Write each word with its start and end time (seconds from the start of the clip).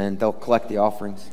men. 0.00 0.16
They'll 0.16 0.32
collect 0.32 0.70
the 0.70 0.78
offerings. 0.78 1.28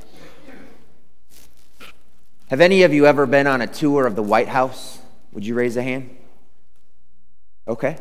Have 2.49 2.59
any 2.59 2.83
of 2.83 2.93
you 2.93 3.05
ever 3.05 3.25
been 3.25 3.47
on 3.47 3.61
a 3.61 3.67
tour 3.67 4.05
of 4.05 4.17
the 4.17 4.23
White 4.23 4.49
House? 4.49 4.99
Would 5.31 5.45
you 5.45 5.55
raise 5.55 5.77
a 5.77 5.83
hand? 5.83 6.15
Okay. 7.65 7.97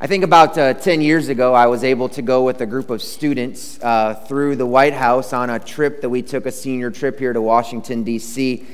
I 0.00 0.08
think 0.08 0.24
about 0.24 0.58
uh, 0.58 0.74
10 0.74 1.00
years 1.00 1.28
ago, 1.28 1.54
I 1.54 1.66
was 1.66 1.84
able 1.84 2.08
to 2.10 2.22
go 2.22 2.42
with 2.42 2.60
a 2.60 2.66
group 2.66 2.90
of 2.90 3.00
students 3.00 3.78
uh, 3.82 4.14
through 4.14 4.56
the 4.56 4.66
White 4.66 4.94
House 4.94 5.32
on 5.32 5.48
a 5.48 5.60
trip 5.60 6.00
that 6.00 6.10
we 6.10 6.22
took, 6.22 6.44
a 6.44 6.52
senior 6.52 6.90
trip 6.90 7.18
here 7.18 7.32
to 7.32 7.40
Washington, 7.40 8.02
D.C. 8.02 8.66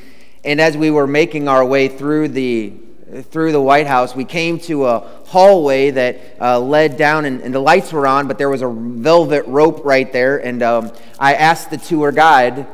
And 0.42 0.58
as 0.58 0.74
we 0.74 0.90
were 0.90 1.06
making 1.06 1.48
our 1.48 1.64
way 1.64 1.88
through 1.88 2.28
the 2.28 2.72
through 3.20 3.52
the 3.52 3.60
White 3.60 3.86
House, 3.86 4.16
we 4.16 4.24
came 4.24 4.58
to 4.60 4.86
a 4.86 5.00
hallway 5.26 5.90
that 5.90 6.18
uh, 6.40 6.58
led 6.58 6.96
down, 6.96 7.26
and, 7.26 7.42
and, 7.42 7.54
the 7.54 7.60
lights 7.60 7.92
were 7.92 8.06
on, 8.06 8.26
but 8.26 8.38
there 8.38 8.48
was 8.48 8.62
a 8.62 8.68
velvet 8.68 9.44
rope 9.46 9.84
right 9.84 10.10
there. 10.10 10.38
And 10.38 10.62
um, 10.62 10.92
I 11.18 11.34
asked 11.34 11.70
the 11.70 11.76
tour 11.76 12.10
guide, 12.10 12.66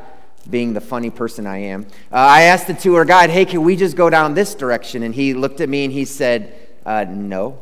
being 0.49 0.73
the 0.73 0.81
funny 0.81 1.11
person 1.11 1.47
I 1.47 1.59
am, 1.59 1.87
uh, 2.13 2.17
I 2.17 2.43
asked 2.43 2.69
the 2.69 2.75
tour 2.75 3.05
guide, 3.05 3.31
hey, 3.31 3.45
can 3.45 3.65
we 3.65 3.75
just 3.75 3.97
go 3.97 4.09
down 4.09 4.35
this 4.35 4.55
direction? 4.55 5.03
And 5.03 5.15
he 5.15 5.35
looked 5.35 5.61
at 5.61 5.69
me 5.69 5.85
and 5.85 5.93
he 5.93 6.05
said, 6.05 6.55
uh, 6.87 7.05
no. 7.09 7.59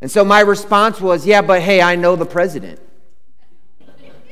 And 0.00 0.10
so 0.10 0.24
my 0.24 0.40
response 0.40 1.00
was, 1.00 1.26
yeah, 1.26 1.42
but 1.42 1.60
hey, 1.60 1.82
I 1.82 1.96
know 1.96 2.14
the 2.14 2.26
president. 2.26 2.80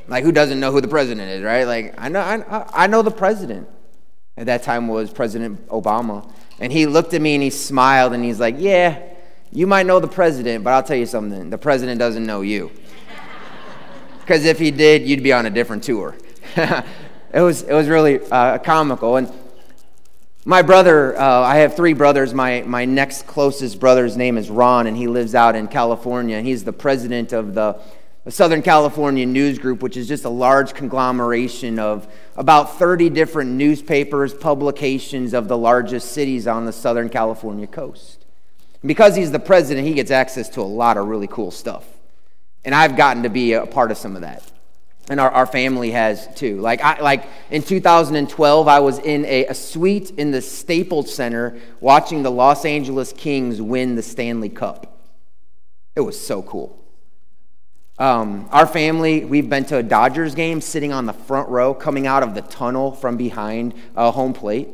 Like, 0.07 0.23
who 0.23 0.31
doesn't 0.31 0.59
know 0.61 0.71
who 0.71 0.79
the 0.79 0.87
president 0.87 1.29
is, 1.29 1.43
right? 1.43 1.65
Like, 1.65 1.93
I 1.97 2.07
know, 2.07 2.21
I, 2.21 2.85
I 2.85 2.87
know 2.87 3.01
the 3.01 3.11
president. 3.11 3.67
At 4.37 4.45
that 4.45 4.63
time 4.63 4.87
was 4.87 5.11
President 5.11 5.67
Obama. 5.67 6.31
And 6.59 6.71
he 6.71 6.85
looked 6.85 7.13
at 7.13 7.21
me 7.21 7.35
and 7.35 7.43
he 7.43 7.49
smiled 7.49 8.13
and 8.13 8.23
he's 8.23 8.39
like, 8.39 8.55
yeah, 8.57 9.01
you 9.51 9.67
might 9.67 9.85
know 9.85 9.99
the 9.99 10.07
president, 10.07 10.63
but 10.63 10.73
I'll 10.73 10.83
tell 10.83 10.97
you 10.97 11.05
something. 11.05 11.49
The 11.49 11.57
president 11.57 11.99
doesn't 11.99 12.25
know 12.25 12.41
you. 12.41 12.71
Because 14.19 14.43
if 14.43 14.59
he 14.59 14.71
did, 14.71 15.07
you'd 15.07 15.23
be 15.23 15.31
on 15.31 15.45
a 15.45 15.49
different 15.49 15.85
tour. 15.85 16.13
it, 16.57 17.39
was, 17.39 17.61
it 17.61 17.71
was 17.71 17.87
really 17.87 18.19
uh, 18.29 18.57
comical. 18.57 19.15
And 19.15 19.31
my 20.43 20.61
brother, 20.61 21.17
uh, 21.17 21.41
I 21.41 21.57
have 21.57 21.77
three 21.77 21.93
brothers. 21.93 22.33
My, 22.33 22.61
my 22.63 22.83
next 22.83 23.25
closest 23.25 23.79
brother's 23.79 24.17
name 24.17 24.37
is 24.37 24.49
Ron, 24.49 24.87
and 24.87 24.97
he 24.97 25.07
lives 25.07 25.33
out 25.33 25.55
in 25.55 25.69
California. 25.69 26.41
He's 26.41 26.65
the 26.65 26.73
president 26.73 27.31
of 27.31 27.53
the 27.53 27.79
Southern 28.29 28.61
California 28.61 29.25
News 29.25 29.59
Group, 29.59 29.81
which 29.81 29.97
is 29.97 30.07
just 30.07 30.25
a 30.25 30.29
large 30.29 30.73
conglomeration 30.73 31.79
of 31.79 32.07
about 32.35 32.77
30 32.77 33.09
different 33.09 33.51
newspapers, 33.51 34.33
publications 34.33 35.33
of 35.33 35.47
the 35.47 35.57
largest 35.57 36.11
cities 36.11 36.47
on 36.47 36.65
the 36.65 36.73
Southern 36.73 37.09
California 37.09 37.67
coast. 37.67 38.25
And 38.81 38.87
because 38.87 39.15
he's 39.15 39.31
the 39.31 39.39
president, 39.39 39.87
he 39.87 39.93
gets 39.93 40.11
access 40.11 40.49
to 40.49 40.61
a 40.61 40.63
lot 40.63 40.97
of 40.97 41.07
really 41.07 41.27
cool 41.27 41.51
stuff. 41.51 41.85
And 42.65 42.75
I've 42.75 42.97
gotten 42.97 43.23
to 43.23 43.29
be 43.29 43.53
a 43.53 43.65
part 43.65 43.91
of 43.91 43.97
some 43.97 44.15
of 44.15 44.21
that 44.21 44.51
and 45.09 45.19
our, 45.19 45.31
our 45.31 45.45
family 45.45 45.91
has 45.91 46.27
too. 46.35 46.59
Like, 46.59 46.81
I, 46.81 46.99
like 46.99 47.25
in 47.49 47.61
2012, 47.61 48.67
I 48.67 48.79
was 48.79 48.99
in 48.99 49.25
a, 49.25 49.45
a 49.47 49.53
suite 49.53 50.11
in 50.11 50.31
the 50.31 50.41
Staples 50.41 51.13
Center 51.13 51.57
watching 51.79 52.23
the 52.23 52.31
Los 52.31 52.65
Angeles 52.65 53.13
Kings 53.13 53.61
win 53.61 53.95
the 53.95 54.03
Stanley 54.03 54.49
Cup. 54.49 54.99
It 55.95 56.01
was 56.01 56.19
so 56.19 56.41
cool. 56.43 56.77
Um, 57.99 58.47
our 58.51 58.67
family, 58.67 59.25
we've 59.25 59.49
been 59.49 59.65
to 59.65 59.77
a 59.77 59.83
Dodgers 59.83 60.35
game 60.35 60.61
sitting 60.61 60.93
on 60.93 61.07
the 61.07 61.13
front 61.13 61.49
row, 61.49 61.73
coming 61.73 62.05
out 62.05 62.21
of 62.21 62.35
the 62.35 62.43
tunnel 62.43 62.91
from 62.91 63.17
behind 63.17 63.73
uh, 63.95 64.11
home 64.11 64.33
plate. 64.33 64.69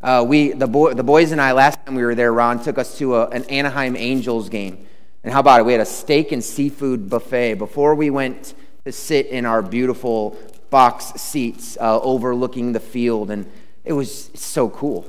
Uh, 0.00 0.24
we, 0.24 0.52
the, 0.52 0.68
boy, 0.68 0.94
the 0.94 1.02
boys 1.02 1.32
and 1.32 1.40
I, 1.40 1.50
last 1.50 1.84
time 1.84 1.96
we 1.96 2.04
were 2.04 2.14
there, 2.14 2.32
Ron 2.32 2.62
took 2.62 2.78
us 2.78 2.98
to 2.98 3.16
a, 3.16 3.28
an 3.30 3.42
Anaheim 3.46 3.96
Angels 3.96 4.48
game. 4.48 4.86
And 5.24 5.32
how 5.32 5.40
about 5.40 5.58
it? 5.58 5.66
We 5.66 5.72
had 5.72 5.80
a 5.80 5.86
steak 5.86 6.30
and 6.30 6.44
seafood 6.44 7.10
buffet 7.10 7.54
before 7.54 7.96
we 7.96 8.10
went 8.10 8.54
to 8.84 8.92
sit 8.92 9.26
in 9.26 9.44
our 9.44 9.60
beautiful 9.60 10.38
box 10.70 11.20
seats 11.20 11.76
uh, 11.80 12.00
overlooking 12.00 12.70
the 12.70 12.78
field, 12.78 13.32
and 13.32 13.50
it 13.84 13.92
was 13.92 14.30
so 14.34 14.68
cool. 14.70 15.04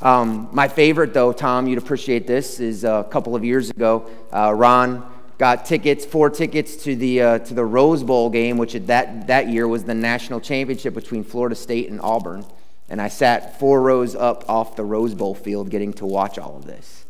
Um, 0.00 0.48
my 0.50 0.66
favorite, 0.66 1.14
though, 1.14 1.32
Tom, 1.32 1.68
you'd 1.68 1.78
appreciate 1.78 2.26
this, 2.26 2.58
is 2.58 2.82
a 2.82 3.06
couple 3.08 3.36
of 3.36 3.44
years 3.44 3.70
ago, 3.70 4.10
uh, 4.32 4.52
Ron 4.52 5.12
got 5.38 5.66
tickets, 5.66 6.04
four 6.04 6.30
tickets 6.30 6.76
to 6.84 6.96
the 6.96 7.20
uh, 7.20 7.38
to 7.40 7.54
the 7.54 7.64
Rose 7.64 8.02
Bowl 8.02 8.30
game, 8.30 8.58
which 8.58 8.72
that 8.72 9.26
that 9.26 9.48
year 9.48 9.68
was 9.68 9.84
the 9.84 9.94
national 9.94 10.40
championship 10.40 10.94
between 10.94 11.24
Florida 11.24 11.54
State 11.54 11.90
and 11.90 12.00
Auburn, 12.00 12.44
and 12.88 13.00
I 13.00 13.08
sat 13.08 13.58
four 13.58 13.82
rows 13.82 14.14
up 14.14 14.48
off 14.48 14.76
the 14.76 14.84
Rose 14.84 15.14
Bowl 15.14 15.34
field, 15.34 15.70
getting 15.70 15.92
to 15.94 16.06
watch 16.06 16.38
all 16.38 16.56
of 16.56 16.64
this. 16.64 17.04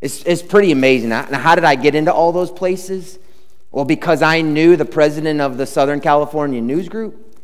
It's 0.00 0.22
it's 0.24 0.42
pretty 0.42 0.72
amazing. 0.72 1.10
Now, 1.10 1.24
how 1.24 1.54
did 1.54 1.64
I 1.64 1.74
get 1.74 1.94
into 1.94 2.12
all 2.12 2.32
those 2.32 2.50
places? 2.50 3.18
Well, 3.70 3.84
because 3.84 4.20
I 4.20 4.40
knew 4.40 4.76
the 4.76 4.84
president 4.84 5.40
of 5.40 5.56
the 5.56 5.66
Southern 5.66 6.00
California 6.00 6.60
News 6.60 6.88
Group? 6.88 7.38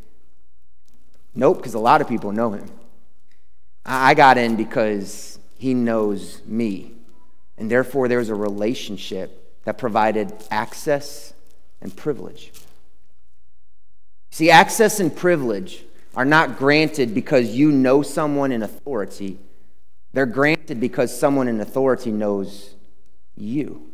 Nope, 1.34 1.58
because 1.58 1.74
a 1.74 1.78
lot 1.78 2.00
of 2.00 2.08
people 2.08 2.32
know 2.32 2.52
him. 2.52 2.68
I 3.84 4.14
got 4.14 4.36
in 4.36 4.56
because 4.56 5.38
he 5.58 5.74
knows 5.74 6.42
me. 6.44 6.92
And 7.58 7.70
therefore, 7.70 8.08
there's 8.08 8.28
a 8.28 8.34
relationship 8.34 9.45
that 9.66 9.78
provided 9.78 10.32
access 10.50 11.34
and 11.82 11.94
privilege. 11.94 12.52
See, 14.30 14.48
access 14.48 15.00
and 15.00 15.14
privilege 15.14 15.84
are 16.14 16.24
not 16.24 16.56
granted 16.56 17.12
because 17.12 17.48
you 17.50 17.72
know 17.72 18.00
someone 18.00 18.52
in 18.52 18.62
authority, 18.62 19.38
they're 20.12 20.24
granted 20.24 20.80
because 20.80 21.16
someone 21.16 21.48
in 21.48 21.60
authority 21.60 22.12
knows 22.12 22.74
you. 23.34 23.90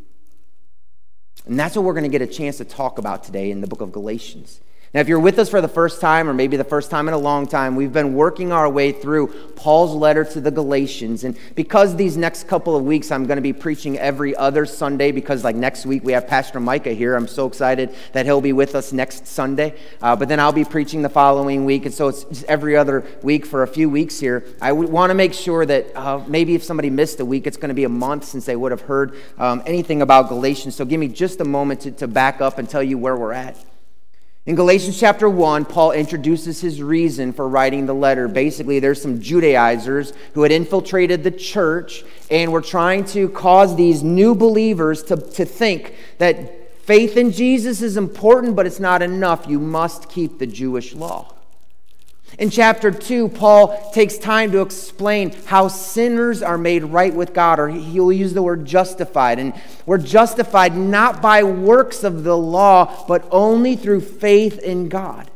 And 1.47 1.59
that's 1.59 1.75
what 1.75 1.87
we're 1.87 1.95
going 1.95 2.05
to 2.05 2.11
get 2.11 2.23
a 2.23 2.27
chance 2.27 2.59
to 2.59 2.67
talk 2.67 2.99
about 2.99 3.25
today 3.25 3.51
in 3.51 3.63
the 3.63 3.67
book 3.67 3.81
of 3.81 3.93
Galatians. 3.93 4.61
Now, 4.95 5.01
if 5.01 5.09
you're 5.09 5.21
with 5.21 5.39
us 5.39 5.49
for 5.49 5.63
the 5.63 5.69
first 5.69 6.03
time, 6.03 6.29
or 6.29 6.35
maybe 6.35 6.59
the 6.59 6.65
first 6.65 6.91
time 6.91 7.09
in 7.09 7.15
a 7.15 7.19
long 7.19 7.47
time, 7.47 7.77
we've 7.77 7.95
been 7.95 8.13
working 8.13 8.53
our 8.53 8.69
way 8.69 8.93
through 8.93 9.29
Paul's 9.57 9.95
letter 9.95 10.23
to 10.23 10.39
the 10.39 10.51
Galatians. 10.51 11.25
And 11.25 11.35
because 11.55 11.97
these 11.97 12.19
next 12.19 12.47
couple 12.47 12.77
of 12.77 12.85
weeks 12.85 13.11
I'm 13.11 13.25
going 13.25 13.37
to 13.37 13.43
be 13.43 13.55
preaching 13.55 13.99
every 13.99 14.37
other 14.37 14.67
Sunday, 14.67 15.11
because 15.11 15.45
like 15.45 15.57
next 15.57 15.87
week 15.87 16.05
we 16.05 16.13
have 16.13 16.27
Pastor 16.27 16.61
Micah 16.61 16.93
here. 16.93 17.17
I'm 17.17 17.27
so 17.27 17.47
excited 17.47 17.95
that 18.13 18.27
he'll 18.27 18.43
be 18.43 18.53
with 18.53 18.75
us 18.75 18.93
next 18.93 19.27
Sunday. 19.27 19.79
Uh, 20.03 20.15
but 20.15 20.29
then 20.29 20.39
I'll 20.39 20.53
be 20.53 20.65
preaching 20.65 21.01
the 21.01 21.09
following 21.09 21.65
week. 21.65 21.87
And 21.87 21.95
so 21.95 22.09
it's 22.09 22.43
every 22.43 22.77
other 22.77 23.03
week 23.23 23.47
for 23.47 23.63
a 23.63 23.67
few 23.67 23.89
weeks 23.89 24.21
here. 24.21 24.45
I 24.61 24.73
want 24.73 25.09
to 25.09 25.15
make 25.15 25.33
sure 25.33 25.65
that 25.65 25.97
uh, 25.97 26.23
maybe 26.27 26.55
if 26.55 26.63
somebody 26.63 26.91
missed 26.91 27.19
a 27.19 27.25
week, 27.25 27.47
it's 27.47 27.57
going 27.57 27.71
to 27.71 27.75
be 27.75 27.85
a 27.85 27.89
month 27.89 28.25
since 28.25 28.45
they 28.45 28.57
would 28.57 28.73
have 28.73 28.83
heard 28.83 29.17
um, 29.39 29.63
anything 29.65 30.03
about 30.03 30.29
Galatians. 30.29 30.75
So 30.75 30.85
give 30.85 31.01
me 31.01 31.09
just 31.09 31.41
a 31.41 31.47
moment 31.47 31.81
to, 31.81 31.93
to 31.93 32.07
back 32.07 32.43
up 32.43 32.59
and 32.59 32.69
tell 32.69 32.83
you 32.83 32.99
where 32.99 33.17
we're 33.17 33.33
at. 33.33 33.57
In 34.45 34.57
Galatians 34.57 34.99
chapter 34.99 35.29
1, 35.29 35.67
Paul 35.67 35.93
introduces 35.93 36.61
his 36.61 36.83
reason 36.83 37.33
for 37.33 37.47
writing 37.47 37.87
the 37.87 37.95
letter. 37.95 38.27
Basically, 38.27 38.81
there's 38.81 39.01
some 39.01 39.21
Judaizers 39.21 40.13
who 40.35 40.43
had 40.43 40.51
infiltrated 40.51 41.23
the 41.23 41.31
church 41.31 42.03
and 42.29 42.51
were 42.51 42.61
trying 42.61 43.05
to 43.07 43.29
cause 43.29 43.77
these 43.77 44.03
new 44.03 44.35
believers 44.35 45.05
to, 45.05 45.17
to 45.17 45.45
think 45.45 45.95
that 46.19 46.77
faith 46.83 47.17
in 47.17 47.31
Jesus 47.31 47.83
is 47.83 47.97
important, 47.97 48.57
but 48.57 48.67
it's 48.67 48.81
not 48.81 49.01
enough. 49.01 49.47
You 49.47 49.61
must 49.61 50.09
keep 50.09 50.41
the 50.41 50.47
Jewish 50.49 50.93
law. 50.93 51.33
In 52.39 52.49
chapter 52.49 52.91
2, 52.91 53.29
Paul 53.29 53.91
takes 53.93 54.17
time 54.17 54.53
to 54.53 54.63
explain 54.63 55.33
how 55.47 55.69
sinners 55.69 56.43
are 56.43 56.57
made 56.57 56.85
right 56.85 57.15
with 57.15 57.35
God, 57.35 57.61
or 57.61 57.69
he'll 57.69 58.13
use 58.13 58.33
the 58.33 58.43
word 58.43 58.65
justified. 58.65 59.39
And 59.39 59.53
we're 59.85 59.99
justified 59.99 60.77
not 60.77 61.21
by 61.21 61.43
works 61.43 62.05
of 62.05 62.25
the 62.25 62.37
law, 62.37 63.05
but 63.07 63.27
only 63.31 63.77
through 63.77 64.01
faith 64.01 64.59
in 64.61 64.89
God. 64.89 65.31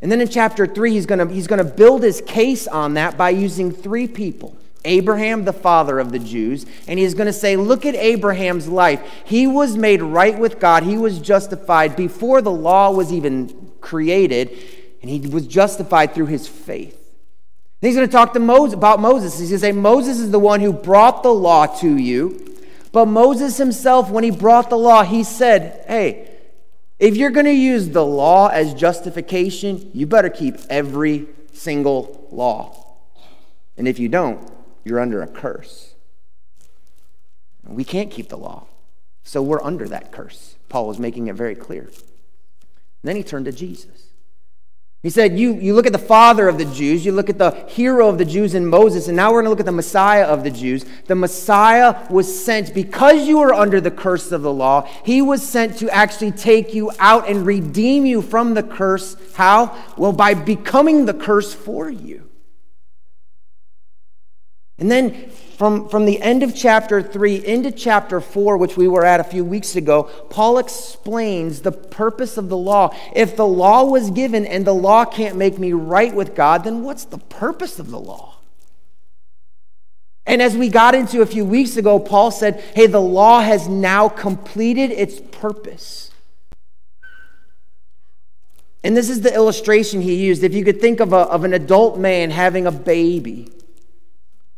And 0.00 0.10
then 0.10 0.20
in 0.20 0.28
chapter 0.28 0.66
3, 0.66 0.92
he's 0.92 1.06
going 1.06 1.28
he's 1.28 1.46
to 1.46 1.64
build 1.64 2.02
his 2.02 2.22
case 2.22 2.66
on 2.66 2.94
that 2.94 3.16
by 3.16 3.30
using 3.30 3.70
three 3.70 4.08
people. 4.08 4.56
Abraham, 4.86 5.44
the 5.44 5.52
father 5.52 5.98
of 5.98 6.12
the 6.12 6.18
Jews, 6.18 6.66
and 6.86 6.98
he's 6.98 7.14
going 7.14 7.26
to 7.26 7.32
say, 7.32 7.56
Look 7.56 7.86
at 7.86 7.94
Abraham's 7.94 8.68
life. 8.68 9.00
He 9.24 9.46
was 9.46 9.78
made 9.78 10.02
right 10.02 10.38
with 10.38 10.60
God, 10.60 10.82
he 10.82 10.98
was 10.98 11.18
justified 11.18 11.96
before 11.96 12.42
the 12.42 12.50
law 12.50 12.90
was 12.90 13.12
even 13.12 13.72
created 13.80 14.50
and 15.04 15.10
he 15.10 15.28
was 15.28 15.46
justified 15.46 16.14
through 16.14 16.24
his 16.24 16.48
faith. 16.48 16.98
He's 17.82 17.94
going 17.94 18.08
to 18.08 18.10
talk 18.10 18.32
to 18.32 18.40
Moses 18.40 18.72
about 18.72 19.00
Moses. 19.00 19.38
He's 19.38 19.50
going 19.50 19.60
to 19.60 19.66
say, 19.66 19.72
Moses 19.72 20.18
is 20.18 20.30
the 20.30 20.38
one 20.38 20.60
who 20.60 20.72
brought 20.72 21.22
the 21.22 21.34
law 21.34 21.66
to 21.80 21.96
you. 21.98 22.56
But 22.90 23.04
Moses 23.04 23.58
himself, 23.58 24.08
when 24.08 24.24
he 24.24 24.30
brought 24.30 24.70
the 24.70 24.78
law, 24.78 25.02
he 25.02 25.22
said, 25.22 25.84
Hey, 25.86 26.30
if 26.98 27.18
you're 27.18 27.32
going 27.32 27.44
to 27.44 27.52
use 27.52 27.90
the 27.90 28.02
law 28.02 28.48
as 28.48 28.72
justification, 28.72 29.90
you 29.92 30.06
better 30.06 30.30
keep 30.30 30.56
every 30.70 31.26
single 31.52 32.26
law. 32.30 32.96
And 33.76 33.86
if 33.86 33.98
you 33.98 34.08
don't, 34.08 34.50
you're 34.84 35.00
under 35.00 35.20
a 35.20 35.26
curse. 35.26 35.92
We 37.62 37.84
can't 37.84 38.10
keep 38.10 38.30
the 38.30 38.38
law. 38.38 38.68
So 39.22 39.42
we're 39.42 39.62
under 39.62 39.86
that 39.88 40.12
curse. 40.12 40.56
Paul 40.70 40.88
was 40.88 40.98
making 40.98 41.26
it 41.26 41.34
very 41.34 41.54
clear. 41.54 41.82
And 41.82 41.92
then 43.02 43.16
he 43.16 43.22
turned 43.22 43.44
to 43.44 43.52
Jesus. 43.52 44.03
He 45.04 45.10
said, 45.10 45.38
you, 45.38 45.52
you 45.56 45.74
look 45.74 45.84
at 45.84 45.92
the 45.92 45.98
father 45.98 46.48
of 46.48 46.56
the 46.56 46.64
Jews, 46.64 47.04
you 47.04 47.12
look 47.12 47.28
at 47.28 47.36
the 47.36 47.50
hero 47.68 48.08
of 48.08 48.16
the 48.16 48.24
Jews 48.24 48.54
in 48.54 48.64
Moses, 48.64 49.06
and 49.06 49.14
now 49.14 49.28
we're 49.28 49.42
going 49.42 49.44
to 49.44 49.50
look 49.50 49.60
at 49.60 49.66
the 49.66 49.70
Messiah 49.70 50.24
of 50.24 50.42
the 50.42 50.50
Jews. 50.50 50.86
The 51.08 51.14
Messiah 51.14 52.06
was 52.10 52.42
sent 52.42 52.72
because 52.72 53.28
you 53.28 53.40
were 53.40 53.52
under 53.52 53.82
the 53.82 53.90
curse 53.90 54.32
of 54.32 54.40
the 54.40 54.50
law. 54.50 54.88
He 55.04 55.20
was 55.20 55.46
sent 55.46 55.76
to 55.80 55.90
actually 55.90 56.32
take 56.32 56.72
you 56.72 56.90
out 56.98 57.28
and 57.28 57.44
redeem 57.44 58.06
you 58.06 58.22
from 58.22 58.54
the 58.54 58.62
curse. 58.62 59.14
How? 59.34 59.76
Well, 59.98 60.14
by 60.14 60.32
becoming 60.32 61.04
the 61.04 61.12
curse 61.12 61.52
for 61.52 61.90
you. 61.90 62.30
And 64.78 64.90
then 64.90 65.30
from, 65.56 65.88
from 65.88 66.04
the 66.04 66.20
end 66.20 66.42
of 66.42 66.54
chapter 66.54 67.00
3 67.00 67.46
into 67.46 67.70
chapter 67.70 68.20
4, 68.20 68.56
which 68.56 68.76
we 68.76 68.88
were 68.88 69.04
at 69.04 69.20
a 69.20 69.24
few 69.24 69.44
weeks 69.44 69.76
ago, 69.76 70.04
Paul 70.28 70.58
explains 70.58 71.60
the 71.60 71.72
purpose 71.72 72.36
of 72.36 72.48
the 72.48 72.56
law. 72.56 72.94
If 73.14 73.36
the 73.36 73.46
law 73.46 73.84
was 73.84 74.10
given 74.10 74.46
and 74.46 74.66
the 74.66 74.74
law 74.74 75.04
can't 75.04 75.36
make 75.36 75.58
me 75.58 75.72
right 75.72 76.14
with 76.14 76.34
God, 76.34 76.64
then 76.64 76.82
what's 76.82 77.04
the 77.04 77.18
purpose 77.18 77.78
of 77.78 77.90
the 77.90 78.00
law? 78.00 78.34
And 80.26 80.42
as 80.42 80.56
we 80.56 80.68
got 80.68 80.94
into 80.94 81.22
a 81.22 81.26
few 81.26 81.44
weeks 81.44 81.76
ago, 81.76 81.98
Paul 81.98 82.30
said, 82.30 82.60
hey, 82.74 82.86
the 82.86 83.00
law 83.00 83.40
has 83.40 83.68
now 83.68 84.08
completed 84.08 84.90
its 84.90 85.20
purpose. 85.20 86.10
And 88.82 88.96
this 88.96 89.08
is 89.08 89.20
the 89.20 89.32
illustration 89.32 90.00
he 90.00 90.14
used. 90.14 90.42
If 90.42 90.52
you 90.52 90.64
could 90.64 90.80
think 90.80 91.00
of, 91.00 91.12
a, 91.12 91.18
of 91.18 91.44
an 91.44 91.54
adult 91.54 91.98
man 91.98 92.30
having 92.30 92.66
a 92.66 92.72
baby. 92.72 93.50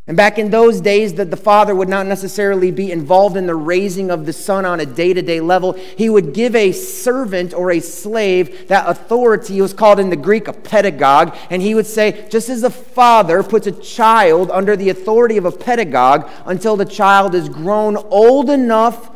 And 0.08 0.16
back 0.16 0.38
in 0.38 0.50
those 0.50 0.80
days, 0.80 1.14
that 1.14 1.32
the 1.32 1.36
father 1.36 1.74
would 1.74 1.88
not 1.88 2.06
necessarily 2.06 2.70
be 2.70 2.92
involved 2.92 3.36
in 3.36 3.48
the 3.48 3.56
raising 3.56 4.08
of 4.12 4.24
the 4.24 4.32
son 4.32 4.64
on 4.64 4.78
a 4.78 4.86
day 4.86 5.12
to 5.12 5.20
day 5.20 5.40
level. 5.40 5.72
He 5.72 6.08
would 6.08 6.32
give 6.32 6.54
a 6.54 6.70
servant 6.70 7.52
or 7.52 7.72
a 7.72 7.80
slave 7.80 8.68
that 8.68 8.88
authority. 8.88 9.58
It 9.58 9.62
was 9.62 9.74
called 9.74 9.98
in 9.98 10.10
the 10.10 10.16
Greek 10.16 10.46
a 10.46 10.52
pedagogue. 10.52 11.36
And 11.50 11.60
he 11.60 11.74
would 11.74 11.86
say, 11.86 12.28
just 12.30 12.48
as 12.48 12.62
a 12.62 12.70
father 12.70 13.42
puts 13.42 13.66
a 13.66 13.72
child 13.72 14.48
under 14.52 14.76
the 14.76 14.90
authority 14.90 15.38
of 15.38 15.44
a 15.44 15.50
pedagogue 15.50 16.30
until 16.44 16.76
the 16.76 16.84
child 16.84 17.34
is 17.34 17.48
grown 17.48 17.96
old 17.96 18.48
enough 18.48 19.10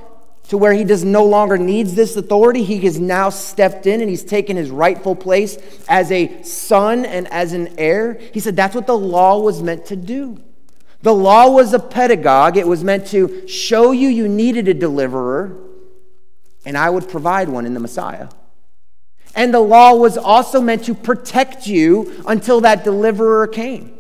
to 0.49 0.59
where 0.59 0.73
he 0.73 0.83
does 0.83 1.05
no 1.05 1.25
longer 1.25 1.57
needs 1.57 1.95
this 1.95 2.17
authority. 2.17 2.65
He 2.65 2.81
has 2.81 2.99
now 2.99 3.31
stepped 3.31 3.87
in 3.87 4.01
and 4.01 4.11
he's 4.11 4.25
taken 4.25 4.57
his 4.57 4.73
rightful 4.73 5.15
place 5.15 5.57
as 5.89 6.11
a 6.11 6.43
son 6.43 7.05
and 7.05 7.29
as 7.29 7.53
an 7.53 7.79
heir. 7.79 8.15
He 8.35 8.41
said 8.41 8.57
that's 8.57 8.75
what 8.75 8.89
the 8.89 8.99
law 8.99 9.39
was 9.39 9.63
meant 9.63 9.87
to 9.87 9.95
do. 9.95 10.43
The 11.03 11.15
law 11.15 11.49
was 11.51 11.73
a 11.73 11.79
pedagogue, 11.79 12.57
it 12.57 12.67
was 12.67 12.85
meant 12.85 13.07
to 13.09 13.47
show 13.49 13.93
you 13.93 14.09
you 14.09 14.29
needed 14.29 14.69
a 14.69 14.75
deliverer, 14.75 15.57
and 16.65 16.77
I 16.77 16.91
would 16.91 17.09
provide 17.09 17.49
one 17.49 17.65
in 17.65 17.75
the 17.75 17.81
Messiah. 17.81 18.29
And 19.35 19.55
the 19.55 19.61
law 19.61 19.95
was 19.95 20.19
also 20.19 20.61
meant 20.61 20.85
to 20.85 20.95
protect 20.95 21.67
you 21.67 22.23
until 22.27 22.61
that 22.63 22.85
deliverer 22.85 23.47
came. 23.47 23.95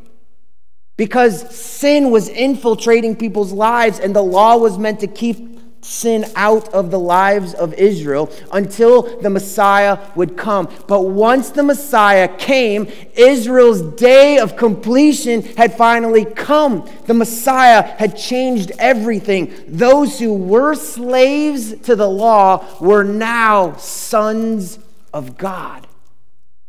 Because 0.96 1.54
sin 1.54 2.10
was 2.10 2.28
infiltrating 2.28 3.16
people's 3.16 3.52
lives, 3.52 3.98
and 3.98 4.14
the 4.14 4.22
law 4.22 4.56
was 4.56 4.78
meant 4.78 5.00
to 5.00 5.06
keep 5.06 5.59
sin 5.82 6.26
out 6.36 6.68
of 6.74 6.90
the 6.90 6.98
lives 6.98 7.54
of 7.54 7.72
Israel 7.74 8.30
until 8.52 9.20
the 9.20 9.30
Messiah 9.30 9.98
would 10.14 10.36
come. 10.36 10.68
But 10.86 11.02
once 11.02 11.50
the 11.50 11.62
Messiah 11.62 12.28
came, 12.36 12.88
Israel's 13.14 13.82
day 13.96 14.38
of 14.38 14.56
completion 14.56 15.42
had 15.56 15.76
finally 15.76 16.24
come. 16.24 16.88
The 17.06 17.14
Messiah 17.14 17.82
had 17.82 18.16
changed 18.16 18.72
everything. 18.78 19.52
Those 19.66 20.18
who 20.18 20.34
were 20.34 20.74
slaves 20.74 21.74
to 21.80 21.96
the 21.96 22.08
law 22.08 22.64
were 22.80 23.04
now 23.04 23.76
sons 23.76 24.78
of 25.12 25.36
God. 25.38 25.86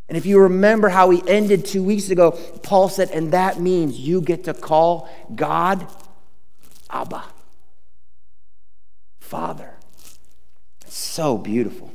And 0.07 0.17
if 0.17 0.25
you 0.25 0.39
remember 0.39 0.89
how 0.89 1.07
we 1.07 1.21
ended 1.25 1.65
two 1.65 1.83
weeks 1.83 2.09
ago, 2.09 2.31
Paul 2.63 2.89
said, 2.89 3.11
and 3.11 3.31
that 3.31 3.61
means 3.61 3.97
you 3.97 4.21
get 4.21 4.43
to 4.45 4.53
call 4.53 5.09
God 5.33 5.87
Abba. 6.89 7.23
Father. 9.31 9.71
so 10.87 11.37
beautiful. 11.37 11.89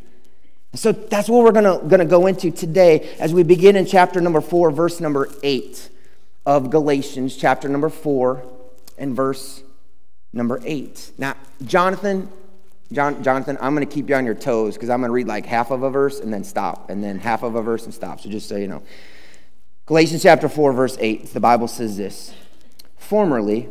So 0.73 0.93
that's 0.93 1.29
what 1.29 1.45
we're 1.45 1.53
going 1.53 1.99
to 1.99 2.07
go 2.07 2.27
into 2.27 2.51
today 2.51 3.15
as 3.21 3.35
we 3.35 3.43
begin 3.43 3.77
in 3.77 3.85
chapter 3.85 4.23
number 4.23 4.41
4, 4.41 4.71
verse 4.71 5.03
number 5.03 5.29
8 5.43 5.91
of 6.47 6.71
Galatians, 6.71 7.37
chapter 7.37 7.69
number 7.69 7.91
4, 7.91 8.43
and 8.97 9.15
verse 9.15 9.63
number 10.33 10.63
8. 10.65 11.13
Now, 11.19 11.37
Jonathan, 11.63 12.33
John, 12.91 13.23
Jonathan, 13.23 13.59
I'm 13.61 13.75
going 13.75 13.87
to 13.87 13.95
keep 13.95 14.09
you 14.09 14.15
on 14.15 14.25
your 14.25 14.35
toes 14.35 14.73
because 14.73 14.89
I'm 14.89 15.01
going 15.01 15.11
to 15.11 15.13
read 15.13 15.27
like 15.27 15.45
half 15.45 15.71
of 15.71 15.83
a 15.83 15.91
verse 15.91 16.21
and 16.21 16.33
then 16.33 16.43
stop, 16.43 16.89
and 16.89 17.05
then 17.05 17.19
half 17.19 17.43
of 17.43 17.55
a 17.55 17.61
verse 17.61 17.85
and 17.85 17.93
stop. 17.93 18.23
So 18.23 18.31
just 18.31 18.49
so 18.49 18.57
you 18.57 18.67
know. 18.67 18.83
Galatians 19.85 20.23
chapter 20.23 20.49
4, 20.49 20.73
verse 20.73 20.97
8, 20.99 21.35
the 21.35 21.41
Bible 21.41 21.69
says 21.69 21.99
this 21.99 22.33
Formerly, 22.97 23.69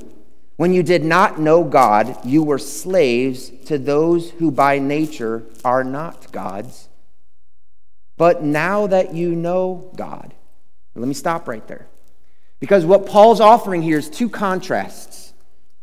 when 0.58 0.74
you 0.74 0.84
did 0.84 1.04
not 1.04 1.40
know 1.40 1.64
God, 1.64 2.18
you 2.26 2.44
were 2.44 2.58
slaves 2.58 3.52
to 3.66 3.78
those 3.78 4.32
who 4.32 4.52
by 4.52 4.80
nature 4.80 5.44
are 5.64 5.84
not 5.84 6.32
gods. 6.32 6.88
But 8.18 8.44
now 8.44 8.88
that 8.88 9.14
you 9.14 9.36
know 9.36 9.92
God, 9.96 10.34
let 10.96 11.08
me 11.08 11.14
stop 11.14 11.48
right 11.48 11.68
there. 11.68 11.88
Because 12.62 12.86
what 12.86 13.06
Paul's 13.06 13.42
offering 13.42 13.82
here 13.82 13.98
is 13.98 14.10
two 14.10 14.30
contrasts. 14.30 15.34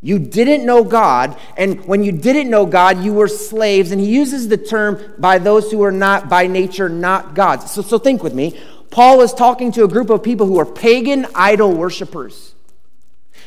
You 0.01 0.19
didn't 0.19 0.65
know 0.65 0.83
God, 0.83 1.37
and 1.55 1.85
when 1.85 2.03
you 2.03 2.11
didn't 2.11 2.49
know 2.49 2.65
God, 2.65 3.01
you 3.03 3.13
were 3.13 3.29
slaves. 3.29 3.91
And 3.91 4.01
he 4.01 4.07
uses 4.07 4.49
the 4.49 4.57
term 4.57 5.13
by 5.17 5.37
those 5.37 5.71
who 5.71 5.81
are 5.83 5.93
not 5.93 6.27
by 6.27 6.47
nature 6.47 6.89
not 6.89 7.35
gods. 7.35 7.71
So, 7.71 7.81
so 7.81 7.97
think 7.97 8.21
with 8.21 8.33
me. 8.33 8.59
Paul 8.89 9.21
is 9.21 9.33
talking 9.33 9.71
to 9.73 9.85
a 9.85 9.87
group 9.87 10.09
of 10.09 10.21
people 10.21 10.45
who 10.45 10.59
are 10.59 10.65
pagan 10.65 11.25
idol 11.33 11.71
worshippers. 11.71 12.52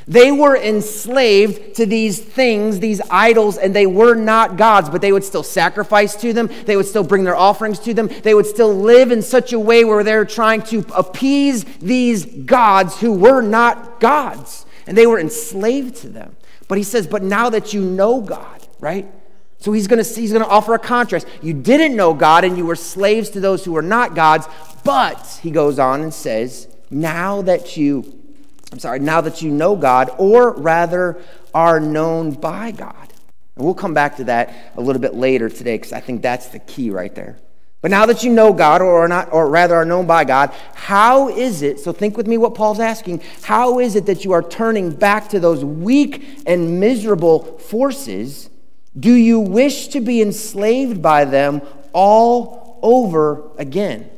They 0.09 0.31
were 0.31 0.57
enslaved 0.57 1.75
to 1.77 1.87
these 1.87 2.21
things, 2.21 2.79
these 2.79 3.01
idols, 3.11 3.59
and 3.59 3.75
they 3.75 3.87
were 3.87 4.15
not 4.15 4.57
gods, 4.57 4.89
but 4.89 5.01
they 5.01 5.11
would 5.11 5.25
still 5.25 5.43
sacrifice 5.43 6.15
to 6.17 6.33
them. 6.33 6.49
They 6.65 6.77
would 6.77 6.87
still 6.87 7.03
bring 7.03 7.25
their 7.25 7.35
offerings 7.35 7.81
to 7.81 7.95
them. 7.95 8.09
They 8.23 8.35
would 8.35 8.47
still 8.47 8.73
live 8.73 9.11
in 9.11 9.21
such 9.21 9.53
a 9.53 9.59
way 9.59 9.85
where 9.85 10.05
they're 10.05 10.25
trying 10.25 10.63
to 10.63 10.87
appease 10.95 11.65
these 11.81 12.25
gods 12.25 13.01
who 13.01 13.13
were 13.13 13.43
not 13.43 13.99
gods. 13.99 14.65
And 14.87 14.97
they 14.97 15.09
were 15.09 15.19
enslaved 15.19 15.97
to 15.97 16.09
them. 16.09 16.37
But 16.69 16.79
he 16.79 16.85
says, 16.85 17.09
But 17.09 17.25
now 17.25 17.51
that 17.51 17.75
you 17.75 17.81
know 17.81 18.21
God, 18.21 18.65
right? 18.79 19.11
So 19.59 19.73
he's 19.73 19.89
going 19.89 20.05
to 20.05 20.21
he's 20.21 20.33
going 20.33 20.45
to 20.45 20.49
offer 20.51 20.75
a 20.75 20.79
contrast. 20.79 21.27
You 21.43 21.53
didn't 21.53 21.97
know 21.97 22.15
God 22.15 22.45
and 22.45 22.57
you 22.57 22.67
were 22.67 22.77
slaves 22.77 23.31
to 23.31 23.41
those 23.41 23.65
who 23.65 23.73
were 23.73 23.83
not 23.83 24.15
gods, 24.15 24.47
but 24.85 25.41
he 25.43 25.51
goes 25.51 25.81
on 25.81 26.03
and 26.03 26.15
says, 26.15 26.69
now 26.91 27.43
that 27.43 27.77
you 27.77 28.26
I'm 28.73 28.79
sorry, 28.79 28.99
now 28.99 29.21
that 29.21 29.43
you 29.43 29.51
know 29.51 29.77
God, 29.77 30.11
or 30.19 30.53
rather 30.53 31.23
are 31.55 31.81
known 31.81 32.33
by 32.33 32.73
God. 32.73 33.13
And 33.55 33.65
we'll 33.65 33.75
come 33.75 33.95
back 33.95 34.17
to 34.17 34.25
that 34.25 34.73
a 34.77 34.81
little 34.81 35.01
bit 35.01 35.15
later 35.15 35.49
today 35.49 35.77
because 35.77 35.93
I 35.93 36.01
think 36.01 36.23
that's 36.23 36.49
the 36.49 36.59
key 36.59 36.91
right 36.91 37.15
there. 37.15 37.39
But 37.81 37.91
now 37.91 38.07
that 38.07 38.25
you 38.25 38.33
know 38.33 38.53
God, 38.53 38.83
or 38.83 39.05
are 39.05 39.09
not, 39.09 39.33
or 39.33 39.49
rather 39.49 39.77
are 39.77 39.85
known 39.85 40.07
by 40.07 40.25
God, 40.25 40.53
how 40.75 41.29
is 41.29 41.63
it? 41.63 41.79
So 41.79 41.93
think 41.93 42.17
with 42.17 42.27
me 42.27 42.37
what 42.37 42.55
Paul's 42.55 42.81
asking. 42.81 43.23
How 43.43 43.79
is 43.79 43.95
it 43.95 44.07
that 44.07 44.25
you 44.25 44.33
are 44.33 44.43
turning 44.43 44.91
back 44.91 45.29
to 45.29 45.41
those 45.41 45.65
weak 45.65 46.43
and 46.47 46.81
miserable 46.81 47.59
forces? 47.59 48.51
Do 48.99 49.13
you 49.13 49.39
wish 49.39 49.89
to 49.89 50.01
be 50.01 50.21
enslaved 50.21 51.01
by 51.01 51.25
them 51.27 51.63
all 51.93 52.79
over 52.83 53.51
again? 53.57 54.11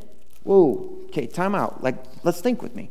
Whoa, 0.44 0.99
okay, 1.06 1.26
time 1.26 1.54
out. 1.54 1.82
Like, 1.82 1.96
let's 2.23 2.40
think 2.40 2.62
with 2.62 2.75
me. 2.75 2.90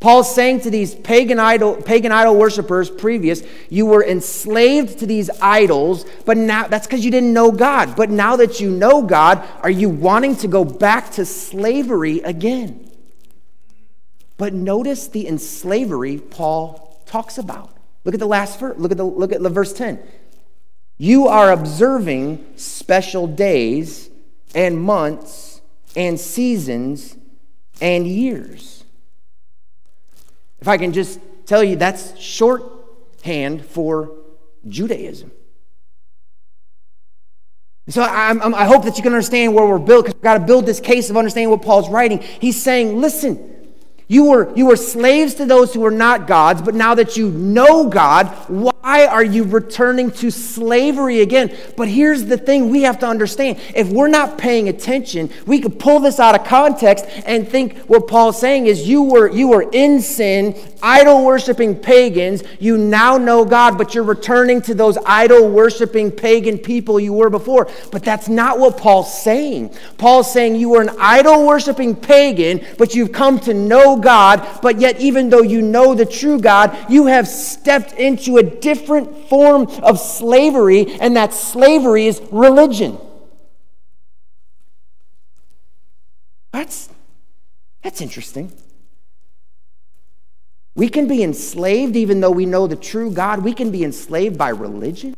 Paul's 0.00 0.32
saying 0.32 0.60
to 0.60 0.70
these 0.70 0.94
pagan 0.94 1.40
idol, 1.40 1.74
pagan 1.74 2.12
idol 2.12 2.36
worshippers 2.36 2.88
previous, 2.88 3.42
you 3.68 3.84
were 3.84 4.04
enslaved 4.04 5.00
to 5.00 5.06
these 5.06 5.28
idols, 5.42 6.04
but 6.24 6.36
now 6.36 6.68
that's 6.68 6.86
because 6.86 7.04
you 7.04 7.10
didn't 7.10 7.32
know 7.32 7.50
God. 7.50 7.96
But 7.96 8.08
now 8.08 8.36
that 8.36 8.60
you 8.60 8.70
know 8.70 9.02
God, 9.02 9.44
are 9.60 9.70
you 9.70 9.88
wanting 9.88 10.36
to 10.36 10.48
go 10.48 10.64
back 10.64 11.10
to 11.12 11.26
slavery 11.26 12.20
again? 12.20 12.88
But 14.36 14.54
notice 14.54 15.08
the 15.08 15.26
enslavery 15.26 16.18
Paul 16.18 17.02
talks 17.06 17.38
about. 17.38 17.76
Look 18.04 18.14
at 18.14 18.20
the 18.20 18.26
last 18.26 18.60
verse. 18.60 18.78
Look 18.78 18.92
at 18.92 18.96
the 18.96 19.04
look 19.04 19.32
at 19.32 19.42
the 19.42 19.50
verse 19.50 19.72
10. 19.72 20.00
You 20.96 21.26
are 21.26 21.50
observing 21.50 22.46
special 22.56 23.26
days 23.26 24.10
and 24.54 24.80
months 24.80 25.60
and 25.96 26.18
seasons 26.18 27.16
and 27.80 28.06
years. 28.06 28.77
If 30.60 30.68
I 30.68 30.76
can 30.76 30.92
just 30.92 31.20
tell 31.46 31.62
you, 31.62 31.76
that's 31.76 32.18
shorthand 32.18 33.64
for 33.64 34.12
Judaism. 34.66 35.32
So 37.88 38.02
I, 38.02 38.30
I 38.30 38.66
hope 38.66 38.84
that 38.84 38.98
you 38.98 39.02
can 39.02 39.14
understand 39.14 39.54
where 39.54 39.66
we're 39.66 39.78
built 39.78 40.04
because 40.04 40.14
we've 40.16 40.22
got 40.22 40.38
to 40.38 40.44
build 40.44 40.66
this 40.66 40.78
case 40.78 41.08
of 41.08 41.16
understanding 41.16 41.50
what 41.50 41.62
Paul's 41.62 41.88
writing. 41.88 42.18
He's 42.18 42.60
saying, 42.60 43.00
listen, 43.00 43.58
you 44.08 44.26
were, 44.26 44.54
you 44.54 44.66
were 44.66 44.76
slaves 44.76 45.34
to 45.34 45.46
those 45.46 45.72
who 45.72 45.80
were 45.80 45.90
not 45.90 46.26
gods, 46.26 46.60
but 46.60 46.74
now 46.74 46.94
that 46.94 47.16
you 47.16 47.30
know 47.30 47.88
God, 47.88 48.26
why 48.48 48.72
Why 48.88 49.04
are 49.04 49.22
you 49.22 49.44
returning 49.44 50.10
to 50.12 50.30
slavery 50.30 51.20
again? 51.20 51.54
But 51.76 51.88
here's 51.88 52.24
the 52.24 52.38
thing 52.38 52.70
we 52.70 52.84
have 52.84 52.98
to 53.00 53.06
understand. 53.06 53.60
If 53.74 53.90
we're 53.90 54.08
not 54.08 54.38
paying 54.38 54.70
attention, 54.70 55.28
we 55.44 55.60
could 55.60 55.78
pull 55.78 56.00
this 56.00 56.18
out 56.18 56.34
of 56.34 56.46
context 56.46 57.04
and 57.26 57.46
think 57.46 57.80
what 57.80 58.08
Paul's 58.08 58.40
saying 58.40 58.66
is 58.66 58.88
you 58.88 59.02
were 59.02 59.28
you 59.28 59.48
were 59.48 59.68
in 59.72 60.00
sin, 60.00 60.54
idol 60.82 61.24
worshiping 61.24 61.74
pagans, 61.76 62.42
you 62.60 62.76
now 62.78 63.16
know 63.18 63.44
God, 63.44 63.76
but 63.78 63.94
you're 63.94 64.04
returning 64.04 64.62
to 64.62 64.74
those 64.74 64.98
idol 65.06 65.48
worshiping 65.48 66.10
pagan 66.10 66.58
people 66.58 66.98
you 67.00 67.12
were 67.12 67.30
before. 67.30 67.68
But 67.90 68.04
that's 68.04 68.28
not 68.28 68.58
what 68.58 68.76
Paul's 68.76 69.22
saying. 69.22 69.74
Paul's 69.96 70.32
saying 70.32 70.56
you 70.56 70.70
were 70.70 70.82
an 70.82 70.96
idol 70.98 71.46
worshiping 71.46 71.96
pagan, 71.96 72.64
but 72.78 72.94
you've 72.94 73.12
come 73.12 73.38
to 73.40 73.54
know 73.54 73.96
God, 73.96 74.46
but 74.62 74.80
yet 74.80 75.00
even 75.00 75.30
though 75.30 75.42
you 75.42 75.62
know 75.62 75.94
the 75.94 76.06
true 76.06 76.40
God, 76.40 76.76
you 76.88 77.06
have 77.06 77.26
stepped 77.26 77.92
into 77.92 78.36
a 78.36 78.42
different 78.42 79.28
form 79.28 79.66
of 79.82 79.98
slavery, 79.98 80.92
and 81.00 81.16
that 81.16 81.34
slavery 81.34 82.06
is 82.06 82.20
religion. 82.30 82.98
That's, 86.52 86.88
that's 87.82 88.00
interesting. 88.00 88.52
We 90.78 90.88
can 90.88 91.08
be 91.08 91.24
enslaved 91.24 91.96
even 91.96 92.20
though 92.20 92.30
we 92.30 92.46
know 92.46 92.68
the 92.68 92.76
true 92.76 93.10
God. 93.10 93.42
We 93.42 93.52
can 93.52 93.72
be 93.72 93.82
enslaved 93.82 94.38
by 94.38 94.50
religion. 94.50 95.16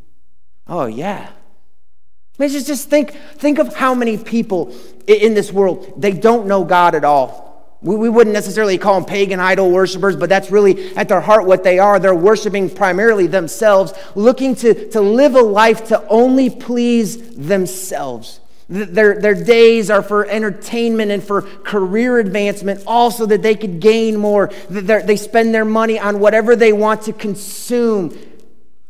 Oh, 0.66 0.86
yeah. 0.86 1.28
I 1.28 2.42
mean, 2.42 2.48
just, 2.48 2.66
just 2.66 2.88
think, 2.88 3.10
think 3.34 3.58
of 3.58 3.76
how 3.76 3.94
many 3.94 4.16
people 4.16 4.74
in 5.06 5.34
this 5.34 5.52
world, 5.52 6.00
they 6.00 6.12
don't 6.12 6.46
know 6.46 6.64
God 6.64 6.94
at 6.94 7.04
all. 7.04 7.76
We, 7.82 7.94
we 7.94 8.08
wouldn't 8.08 8.32
necessarily 8.32 8.78
call 8.78 8.94
them 8.94 9.04
pagan 9.04 9.38
idol 9.38 9.70
worshippers, 9.70 10.16
but 10.16 10.30
that's 10.30 10.50
really 10.50 10.96
at 10.96 11.10
their 11.10 11.20
heart 11.20 11.44
what 11.44 11.62
they 11.62 11.78
are. 11.78 11.98
They're 11.98 12.14
worshiping 12.14 12.70
primarily 12.70 13.26
themselves, 13.26 13.92
looking 14.14 14.54
to, 14.56 14.88
to 14.92 15.02
live 15.02 15.34
a 15.34 15.42
life 15.42 15.88
to 15.88 16.02
only 16.08 16.48
please 16.48 17.36
themselves. 17.36 18.40
Their, 18.70 19.20
their 19.20 19.34
days 19.34 19.90
are 19.90 20.00
for 20.00 20.24
entertainment 20.26 21.10
and 21.10 21.24
for 21.24 21.42
career 21.42 22.20
advancement, 22.20 22.84
also 22.86 23.26
that 23.26 23.42
they 23.42 23.56
could 23.56 23.80
gain 23.80 24.16
more. 24.16 24.52
They're, 24.68 25.02
they 25.02 25.16
spend 25.16 25.52
their 25.52 25.64
money 25.64 25.98
on 25.98 26.20
whatever 26.20 26.54
they 26.54 26.72
want 26.72 27.02
to 27.02 27.12
consume. 27.12 28.16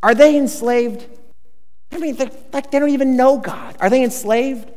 Are 0.02 0.14
they 0.14 0.36
enslaved? 0.36 1.06
I 1.90 1.96
mean, 1.96 2.14
like 2.52 2.70
they 2.70 2.78
don't 2.78 2.90
even 2.90 3.16
know 3.16 3.38
God. 3.38 3.78
Are 3.80 3.88
they 3.88 4.04
enslaved? 4.04 4.70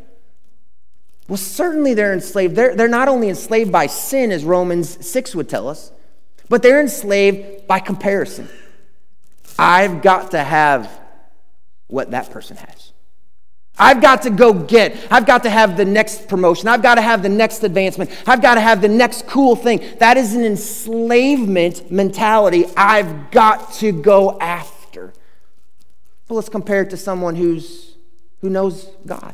Well, 1.27 1.35
certainly 1.35 1.93
they're 1.93 2.13
enslaved. 2.13 2.55
They're, 2.55 2.73
they're 2.73 2.87
not 2.87 3.09
only 3.09 3.27
enslaved 3.27 3.73
by 3.73 3.87
sin, 3.87 4.31
as 4.31 4.45
Romans 4.45 5.05
6 5.05 5.35
would 5.35 5.49
tell 5.49 5.67
us, 5.67 5.91
but 6.47 6.63
they're 6.63 6.79
enslaved 6.79 7.67
by 7.67 7.79
comparison. 7.79 8.47
I've 9.59 10.01
got 10.01 10.31
to 10.31 10.41
have 10.41 10.89
what 11.87 12.11
that 12.11 12.31
person 12.31 12.55
has. 12.55 12.92
I've 13.77 14.01
got 14.01 14.21
to 14.23 14.29
go 14.29 14.53
get, 14.53 14.95
I've 15.09 15.25
got 15.25 15.43
to 15.43 15.49
have 15.49 15.77
the 15.77 15.85
next 15.85 16.27
promotion. 16.27 16.67
I've 16.67 16.83
got 16.83 16.95
to 16.95 17.01
have 17.01 17.23
the 17.23 17.29
next 17.29 17.63
advancement. 17.63 18.11
I've 18.27 18.41
got 18.41 18.55
to 18.55 18.61
have 18.61 18.81
the 18.81 18.87
next 18.87 19.25
cool 19.25 19.55
thing. 19.55 19.83
That 19.97 20.15
is 20.15 20.35
an 20.35 20.43
enslavement 20.43 21.91
mentality 21.91 22.65
I've 22.77 23.31
got 23.31 23.73
to 23.75 23.91
go 23.91 24.37
after. 24.39 25.13
Well, 26.29 26.35
let's 26.35 26.49
compare 26.49 26.83
it 26.83 26.91
to 26.91 26.97
someone 26.97 27.35
who's, 27.35 27.95
who 28.41 28.49
knows 28.49 28.89
God. 29.07 29.33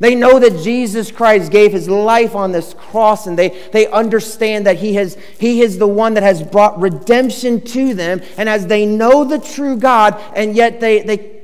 They 0.00 0.14
know 0.14 0.38
that 0.38 0.62
Jesus 0.62 1.10
Christ 1.10 1.50
gave 1.50 1.72
his 1.72 1.88
life 1.88 2.36
on 2.36 2.52
this 2.52 2.72
cross, 2.72 3.26
and 3.26 3.36
they, 3.36 3.68
they 3.72 3.88
understand 3.88 4.64
that 4.66 4.76
he, 4.76 4.94
has, 4.94 5.16
he 5.38 5.60
is 5.60 5.78
the 5.78 5.88
one 5.88 6.14
that 6.14 6.22
has 6.22 6.40
brought 6.40 6.80
redemption 6.80 7.60
to 7.62 7.94
them. 7.94 8.22
And 8.36 8.48
as 8.48 8.68
they 8.68 8.86
know 8.86 9.24
the 9.24 9.40
true 9.40 9.76
God, 9.76 10.18
and 10.34 10.54
yet 10.54 10.80
they, 10.80 11.02
they 11.02 11.42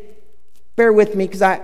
bear 0.76 0.92
with 0.92 1.16
me 1.16 1.26
because 1.26 1.42
I, 1.42 1.60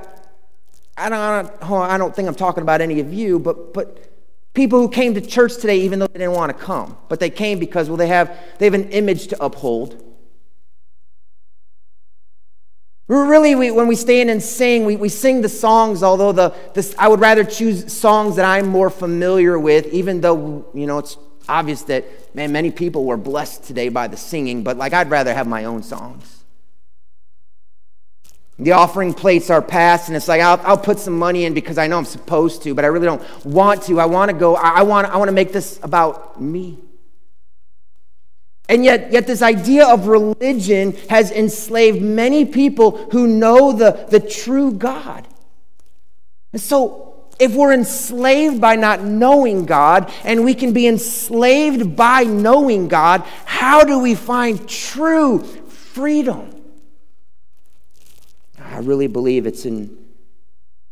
I, 1.01 1.09
don't, 1.43 1.73
I 1.73 1.99
don't 1.99 2.15
think 2.15 2.29
I'm 2.29 2.35
talking 2.35 2.63
about 2.63 2.81
any 2.81 3.01
of 3.01 3.13
you, 3.13 3.39
but, 3.39 3.73
but 3.73 4.11
people 4.55 4.81
who 4.81 4.89
came 4.89 5.15
to 5.15 5.21
church 5.21 5.57
today, 5.57 5.81
even 5.81 5.99
though 5.99 6.07
they 6.07 6.19
didn't 6.19 6.35
want 6.35 6.57
to 6.57 6.65
come, 6.65 6.97
but 7.09 7.21
they 7.21 7.31
came 7.31 7.59
because, 7.59 7.89
well, 7.89 7.97
they 7.97 8.09
have, 8.09 8.37
they 8.59 8.67
have 8.67 8.75
an 8.75 8.91
image 8.91 9.29
to 9.29 9.45
uphold. 9.45 10.03
Really, 13.09 13.57
we, 13.57 13.71
when 13.73 13.89
we 13.89 13.97
stand 13.97 14.31
and 14.31 14.41
sing, 14.41 14.85
we, 14.85 14.97
we 14.97 15.09
sing 15.09 15.41
the 15.41 15.49
songs, 15.49 16.03
although 16.03 16.31
the, 16.31 16.55
this, 16.75 16.95
I 16.97 17.09
would 17.09 17.19
rather 17.19 17.43
choose 17.43 17.93
songs 17.93 18.37
that 18.37 18.45
I'm 18.45 18.69
more 18.69 18.91
familiar 18.91 19.59
with, 19.59 19.87
even 19.93 20.21
though, 20.21 20.67
you 20.75 20.87
know, 20.87 20.99
it's 20.99 21.17
obvious 21.49 21.83
that, 21.85 22.05
man, 22.37 22.53
many 22.53 22.71
people 22.71 23.05
were 23.05 23.17
blessed 23.17 23.65
today 23.65 23.89
by 23.89 24.07
the 24.07 24.17
singing, 24.17 24.63
but 24.63 24.77
like 24.77 24.93
I'd 24.93 25.11
rather 25.11 25.35
have 25.35 25.49
my 25.49 25.65
own 25.65 25.83
songs. 25.83 26.40
The 28.61 28.73
offering 28.73 29.15
plates 29.15 29.49
are 29.49 29.63
passed, 29.63 30.09
and 30.09 30.17
it's 30.17 30.29
like 30.29 30.43
I'll, 30.43 30.61
I'll 30.65 30.79
put 30.79 30.99
some 30.99 31.19
money 31.19 31.47
in 31.47 31.55
because 31.55 31.79
I 31.79 31.87
know 31.87 31.97
I'm 31.97 32.05
supposed 32.05 32.63
to, 32.65 32.75
but 32.75 32.85
I 32.85 32.89
really 32.89 33.07
don't 33.07 33.45
want 33.45 33.85
to. 33.85 33.99
I 33.99 34.05
want 34.05 34.31
to 34.31 34.37
go, 34.37 34.55
I, 34.55 34.81
I 34.81 34.83
want, 34.83 35.07
I 35.09 35.17
want 35.17 35.29
to 35.29 35.33
make 35.33 35.53
this 35.53 35.81
about 35.83 36.41
me. 36.41 36.79
And 38.69 38.85
yet, 38.85 39.13
yet 39.13 39.27
this 39.27 39.41
idea 39.41 39.89
of 39.89 40.07
religion 40.07 40.93
has 41.09 41.33
enslaved 41.33 42.03
many 42.03 42.45
people 42.45 42.99
who 43.11 43.27
know 43.27 43.73
the, 43.73 44.07
the 44.11 44.21
true 44.21 44.73
God. 44.73 45.27
And 46.53 46.61
so, 46.61 47.31
if 47.41 47.55
we're 47.55 47.73
enslaved 47.73 48.61
by 48.61 48.77
not 48.77 49.03
knowing 49.03 49.65
God 49.65 50.13
and 50.23 50.45
we 50.45 50.53
can 50.53 50.75
be 50.75 50.87
enslaved 50.87 51.97
by 51.97 52.25
knowing 52.25 52.89
God, 52.89 53.23
how 53.47 53.83
do 53.85 53.99
we 53.99 54.15
find 54.15 54.69
true 54.69 55.43
freedom? 55.43 56.60
I 58.71 58.79
really 58.79 59.09
believe 59.09 59.47
it's 59.47 59.67
in, 59.67 59.97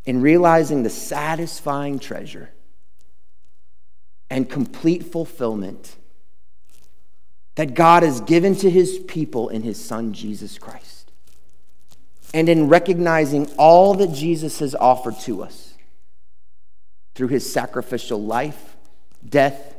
in 0.04 0.20
realizing 0.20 0.82
the 0.82 0.90
satisfying 0.90 2.00
treasure 2.00 2.50
and 4.28 4.50
complete 4.50 5.04
fulfillment 5.04 5.96
that 7.54 7.74
God 7.74 8.02
has 8.02 8.20
given 8.20 8.56
to 8.56 8.70
his 8.70 8.98
people 8.98 9.48
in 9.48 9.62
his 9.62 9.82
son, 9.82 10.12
Jesus 10.12 10.58
Christ. 10.58 11.12
And 12.34 12.48
in 12.48 12.68
recognizing 12.68 13.46
all 13.56 13.94
that 13.94 14.12
Jesus 14.12 14.58
has 14.58 14.74
offered 14.74 15.18
to 15.20 15.42
us 15.42 15.74
through 17.14 17.28
his 17.28 17.50
sacrificial 17.50 18.22
life, 18.22 18.76
death, 19.26 19.74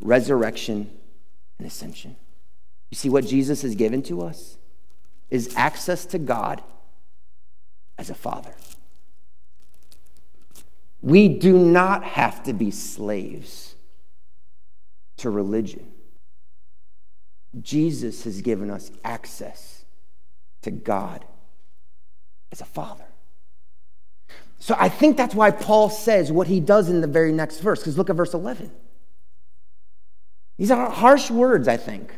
resurrection, 0.00 0.90
and 1.58 1.66
ascension. 1.66 2.16
You 2.90 2.96
see, 2.96 3.08
what 3.08 3.26
Jesus 3.26 3.62
has 3.62 3.74
given 3.74 4.02
to 4.04 4.22
us 4.22 4.58
is 5.28 5.54
access 5.56 6.06
to 6.06 6.18
God 6.18 6.62
as 8.02 8.10
a 8.10 8.14
father. 8.14 8.52
We 11.00 11.28
do 11.28 11.56
not 11.56 12.02
have 12.02 12.42
to 12.42 12.52
be 12.52 12.72
slaves 12.72 13.76
to 15.18 15.30
religion. 15.30 15.86
Jesus 17.60 18.24
has 18.24 18.40
given 18.42 18.70
us 18.70 18.90
access 19.04 19.84
to 20.62 20.72
God 20.72 21.24
as 22.50 22.60
a 22.60 22.64
father. 22.64 23.04
So 24.58 24.74
I 24.78 24.88
think 24.88 25.16
that's 25.16 25.34
why 25.34 25.52
Paul 25.52 25.88
says 25.88 26.32
what 26.32 26.48
he 26.48 26.58
does 26.58 26.88
in 26.88 27.00
the 27.00 27.06
very 27.06 27.32
next 27.32 27.60
verse, 27.60 27.80
because 27.80 27.96
look 27.96 28.10
at 28.10 28.16
verse 28.16 28.34
11. 28.34 28.72
These 30.58 30.72
are 30.72 30.90
harsh 30.90 31.30
words, 31.30 31.68
I 31.68 31.76
think. 31.76 32.16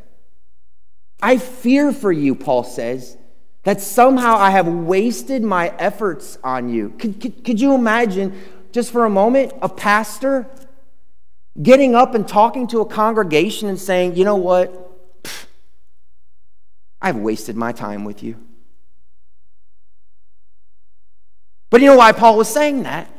I 1.20 1.36
fear 1.36 1.92
for 1.92 2.10
you, 2.10 2.34
Paul 2.34 2.64
says, 2.64 3.18
that 3.64 3.80
somehow 3.80 4.36
I 4.36 4.50
have 4.50 4.68
wasted 4.68 5.42
my 5.42 5.68
efforts 5.78 6.38
on 6.44 6.68
you. 6.68 6.90
Could, 6.98 7.20
could, 7.20 7.44
could 7.44 7.60
you 7.60 7.74
imagine, 7.74 8.38
just 8.72 8.92
for 8.92 9.04
a 9.04 9.10
moment, 9.10 9.52
a 9.62 9.68
pastor 9.68 10.46
getting 11.60 11.94
up 11.94 12.14
and 12.14 12.26
talking 12.28 12.66
to 12.68 12.80
a 12.80 12.86
congregation 12.86 13.68
and 13.68 13.78
saying, 13.78 14.16
you 14.16 14.24
know 14.24 14.36
what? 14.36 14.80
I've 17.00 17.16
wasted 17.16 17.56
my 17.56 17.72
time 17.72 18.04
with 18.04 18.22
you. 18.22 18.36
But 21.70 21.80
you 21.80 21.88
know 21.88 21.96
why 21.96 22.12
Paul 22.12 22.36
was 22.36 22.48
saying 22.48 22.84
that? 22.84 23.10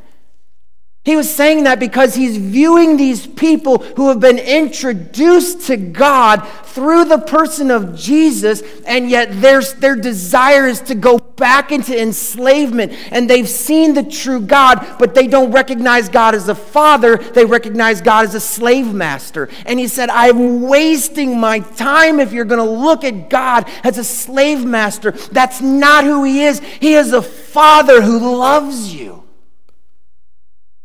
He 1.06 1.14
was 1.14 1.32
saying 1.32 1.62
that 1.64 1.78
because 1.78 2.16
he's 2.16 2.36
viewing 2.36 2.96
these 2.96 3.28
people 3.28 3.78
who 3.78 4.08
have 4.08 4.18
been 4.18 4.40
introduced 4.40 5.68
to 5.68 5.76
God 5.76 6.38
through 6.64 7.04
the 7.04 7.18
person 7.18 7.70
of 7.70 7.94
Jesus, 7.96 8.60
and 8.84 9.08
yet 9.08 9.40
their, 9.40 9.62
their 9.62 9.94
desire 9.94 10.66
is 10.66 10.80
to 10.80 10.96
go 10.96 11.18
back 11.18 11.70
into 11.70 11.96
enslavement. 11.96 12.92
And 13.12 13.30
they've 13.30 13.48
seen 13.48 13.94
the 13.94 14.02
true 14.02 14.40
God, 14.40 14.84
but 14.98 15.14
they 15.14 15.28
don't 15.28 15.52
recognize 15.52 16.08
God 16.08 16.34
as 16.34 16.48
a 16.48 16.56
father, 16.56 17.18
they 17.18 17.44
recognize 17.44 18.00
God 18.00 18.24
as 18.24 18.34
a 18.34 18.40
slave 18.40 18.92
master. 18.92 19.48
And 19.64 19.78
he 19.78 19.86
said, 19.86 20.10
I'm 20.10 20.62
wasting 20.62 21.38
my 21.38 21.60
time 21.60 22.18
if 22.18 22.32
you're 22.32 22.44
going 22.44 22.66
to 22.66 22.68
look 22.68 23.04
at 23.04 23.30
God 23.30 23.70
as 23.84 23.96
a 23.96 24.04
slave 24.04 24.64
master. 24.64 25.12
That's 25.12 25.60
not 25.60 26.02
who 26.02 26.24
he 26.24 26.42
is. 26.42 26.58
He 26.58 26.94
is 26.94 27.12
a 27.12 27.22
father 27.22 28.02
who 28.02 28.18
loves 28.38 28.92
you. 28.92 29.22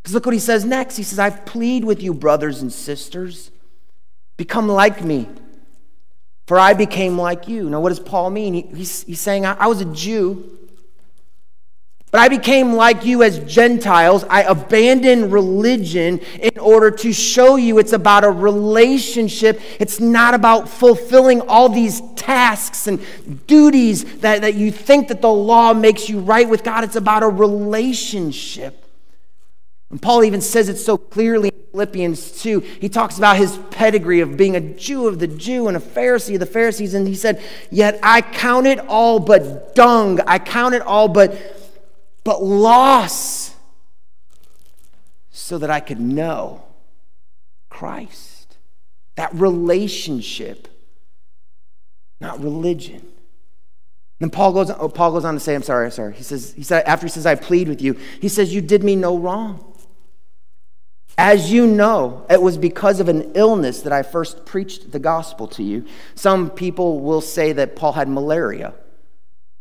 Because 0.01 0.13
look 0.13 0.25
what 0.25 0.34
he 0.34 0.39
says 0.39 0.65
next. 0.65 0.98
He 0.98 1.03
says, 1.03 1.20
I've 1.20 1.46
plead 1.46 1.84
with 1.84 2.01
you, 2.01 2.13
brothers 2.13 2.62
and 2.62 2.74
sisters, 2.74 3.51
become 4.38 4.67
like 4.67 5.03
me. 5.03 5.27
For 6.48 6.60
I 6.60 6.74
became 6.74 7.17
like 7.17 7.48
you. 7.48 7.70
Now, 7.70 7.79
what 7.79 7.89
does 7.89 8.00
Paul 8.00 8.29
mean? 8.29 8.53
He, 8.53 8.62
he's, 8.62 9.03
he's 9.03 9.20
saying, 9.20 9.46
I, 9.46 9.53
I 9.53 9.67
was 9.67 9.79
a 9.79 9.86
Jew, 9.86 10.58
but 12.12 12.20
I 12.20 12.27
became 12.27 12.74
like 12.74 13.05
you 13.05 13.24
as 13.24 13.39
Gentiles. 13.39 14.25
I 14.29 14.41
abandoned 14.41 15.31
religion 15.31 16.20
in 16.41 16.60
order 16.60 16.91
to 16.91 17.13
show 17.13 17.55
you 17.55 17.79
it's 17.79 17.93
about 17.93 18.25
a 18.25 18.29
relationship. 18.29 19.62
It's 19.79 20.01
not 20.01 20.34
about 20.34 20.67
fulfilling 20.67 21.39
all 21.41 21.70
these 21.70 22.01
tasks 22.17 22.88
and 22.88 23.00
duties 23.48 24.03
that, 24.17 24.41
that 24.41 24.55
you 24.55 24.72
think 24.72 25.08
that 25.08 25.22
the 25.22 25.31
law 25.31 25.74
makes 25.74 26.10
you 26.10 26.20
right 26.20 26.50
with 26.50 26.65
God. 26.65 26.84
It's 26.84 26.98
about 26.98 27.24
a 27.24 27.29
relationship. 27.29 28.80
And 29.91 30.01
Paul 30.01 30.24
even 30.24 30.39
says 30.39 30.69
it 30.69 30.77
so 30.77 30.98
clearly 30.98 31.50
in 31.50 31.63
Philippians 31.71 32.41
2. 32.41 32.60
He 32.62 32.88
talks 32.88 33.17
about 33.17 33.36
his 33.36 33.57
pedigree 33.69 34.21
of 34.21 34.38
being 34.38 34.55
a 34.55 34.62
Jew 34.62 35.07
of 35.07 35.19
the 35.19 35.27
Jew 35.27 35.67
and 35.67 35.75
a 35.75 35.81
Pharisee 35.81 36.36
of 36.36 36.39
the 36.39 36.45
Pharisees. 36.45 36.93
And 36.93 37.07
he 37.07 37.15
said, 37.15 37.43
Yet 37.69 38.00
I 38.01 38.21
count 38.21 38.67
it 38.67 38.79
all 38.79 39.19
but 39.19 39.75
dung. 39.75 40.21
I 40.21 40.39
count 40.39 40.75
it 40.75 40.81
all 40.81 41.10
but, 41.10 41.36
but 42.24 42.41
loss 42.41 43.53
so 45.29 45.57
that 45.57 45.69
I 45.69 45.81
could 45.81 46.00
know 46.00 46.63
Christ. 47.69 48.57
That 49.15 49.33
relationship, 49.33 50.69
not 52.21 52.41
religion. 52.41 53.05
Then 54.19 54.29
Paul 54.29 54.53
goes, 54.53 54.69
oh, 54.69 54.88
Paul 54.88 55.13
goes 55.13 55.25
on 55.25 55.33
to 55.33 55.39
say, 55.39 55.55
I'm 55.55 55.63
sorry, 55.63 55.86
I'm 55.86 55.91
sorry. 55.91 56.13
He 56.13 56.24
says, 56.24 56.53
he 56.53 56.63
said, 56.63 56.83
after 56.86 57.07
he 57.07 57.12
says, 57.12 57.25
I 57.25 57.36
plead 57.36 57.67
with 57.67 57.81
you, 57.81 57.98
he 58.21 58.29
says, 58.29 58.53
You 58.53 58.62
did 58.62 58.83
me 58.83 58.95
no 58.95 59.17
wrong. 59.17 59.71
As 61.24 61.51
you 61.51 61.68
know, 61.68 62.25
it 62.32 62.42
was 62.42 62.58
because 62.58 63.00
of 63.00 63.08
an 63.08 63.34
illness 63.36 63.84
that 63.84 63.94
I 63.94 64.01
first 64.01 64.44
preached 64.44 64.92
the 64.92 64.98
gospel 64.98 65.46
to 65.50 65.62
you. 65.62 65.86
Some 66.16 66.50
people 66.50 67.00
will 67.00 67.22
say 67.22 67.54
that 67.54 67.75
Paul 67.75 67.92
had 67.92 68.10
malaria 68.10 68.74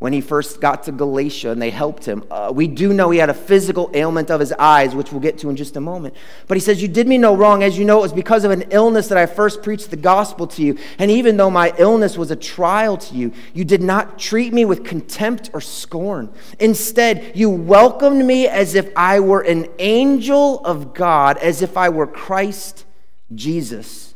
when 0.01 0.15
he 0.15 0.23
first 0.23 0.63
got 0.63 0.83
to 0.83 0.93
Galatia 0.93 1.51
and 1.51 1.61
they 1.61 1.69
helped 1.69 2.07
him. 2.07 2.25
Uh, 2.31 2.51
we 2.53 2.67
do 2.67 2.95
know 2.95 3.11
he 3.11 3.19
had 3.19 3.29
a 3.29 3.35
physical 3.35 3.91
ailment 3.93 4.31
of 4.31 4.41
his 4.41 4.51
eyes, 4.53 4.95
which 4.95 5.13
we'll 5.13 5.21
get 5.21 5.37
to 5.39 5.51
in 5.51 5.57
just 5.57 5.77
a 5.77 5.81
moment. 5.81 6.17
But 6.49 6.57
he 6.57 6.61
says, 6.61 6.81
You 6.81 6.89
did 6.89 7.07
me 7.07 7.19
no 7.19 7.37
wrong. 7.37 7.63
As 7.63 7.79
you 7.79 7.85
know, 7.85 7.99
it 7.99 8.03
was 8.03 8.13
because 8.15 8.45
of 8.45 8.51
an 8.51 8.65
illness 8.71 9.09
that 9.09 9.19
I 9.19 9.27
first 9.27 9.63
preached 9.63 9.91
the 9.91 9.99
gospel 9.99 10.47
to 10.49 10.63
you. 10.63 10.79
And 10.99 11.11
even 11.11 11.37
though 11.37 11.51
my 11.51 11.75
illness 11.77 12.17
was 12.17 12.31
a 12.31 12.37
trial 12.37 12.97
to 12.97 13.15
you, 13.15 13.33
you 13.53 13.67
did 13.67 13.83
not 13.83 14.19
treat 14.19 14.55
me 14.55 14.65
with 14.65 14.85
contempt 14.85 15.51
or 15.53 15.61
scorn. 15.61 16.33
Instead, 16.59 17.33
you 17.35 17.51
welcomed 17.51 18.25
me 18.25 18.49
as 18.49 18.75
if 18.75 18.91
I 18.97 19.21
were 19.21 19.43
an 19.43 19.67
angel 19.79 20.65
of 20.65 20.95
God, 20.95 21.37
as 21.37 21.61
if 21.61 21.77
I 21.77 21.91
were 21.91 22.07
Christ 22.07 22.87
Jesus 23.35 24.15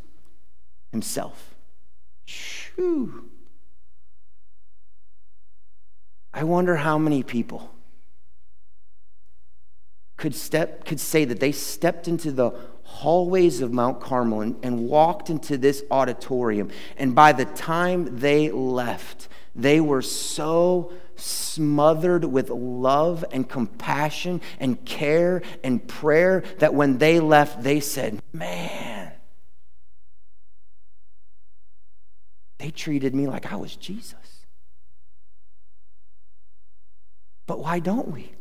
himself. 0.92 1.54
Whew. 2.76 3.23
I 6.34 6.42
wonder 6.42 6.76
how 6.76 6.98
many 6.98 7.22
people 7.22 7.70
could 10.16 10.34
step 10.34 10.84
could 10.84 10.98
say 11.00 11.24
that 11.24 11.38
they 11.38 11.52
stepped 11.52 12.08
into 12.08 12.32
the 12.32 12.50
hallways 12.82 13.60
of 13.60 13.72
Mount 13.72 14.00
Carmel 14.00 14.40
and, 14.40 14.56
and 14.62 14.88
walked 14.88 15.30
into 15.30 15.56
this 15.56 15.82
auditorium. 15.90 16.70
And 16.96 17.14
by 17.14 17.32
the 17.32 17.44
time 17.44 18.18
they 18.18 18.50
left 18.50 19.28
they 19.54 19.80
were 19.80 20.02
so 20.02 20.92
smothered 21.16 22.24
with 22.24 22.50
love 22.50 23.24
and 23.30 23.48
compassion 23.48 24.40
and 24.58 24.84
care 24.84 25.42
and 25.62 25.86
prayer 25.86 26.42
that 26.58 26.74
when 26.74 26.98
they 26.98 27.20
left 27.20 27.62
they 27.62 27.78
said 27.78 28.20
man 28.32 29.12
they 32.58 32.70
treated 32.70 33.14
me 33.14 33.28
like 33.28 33.52
I 33.52 33.54
was 33.54 33.76
Jesus 33.76 34.23
But 37.46 37.60
why 37.60 37.78
don't 37.78 38.10
we? 38.10 38.32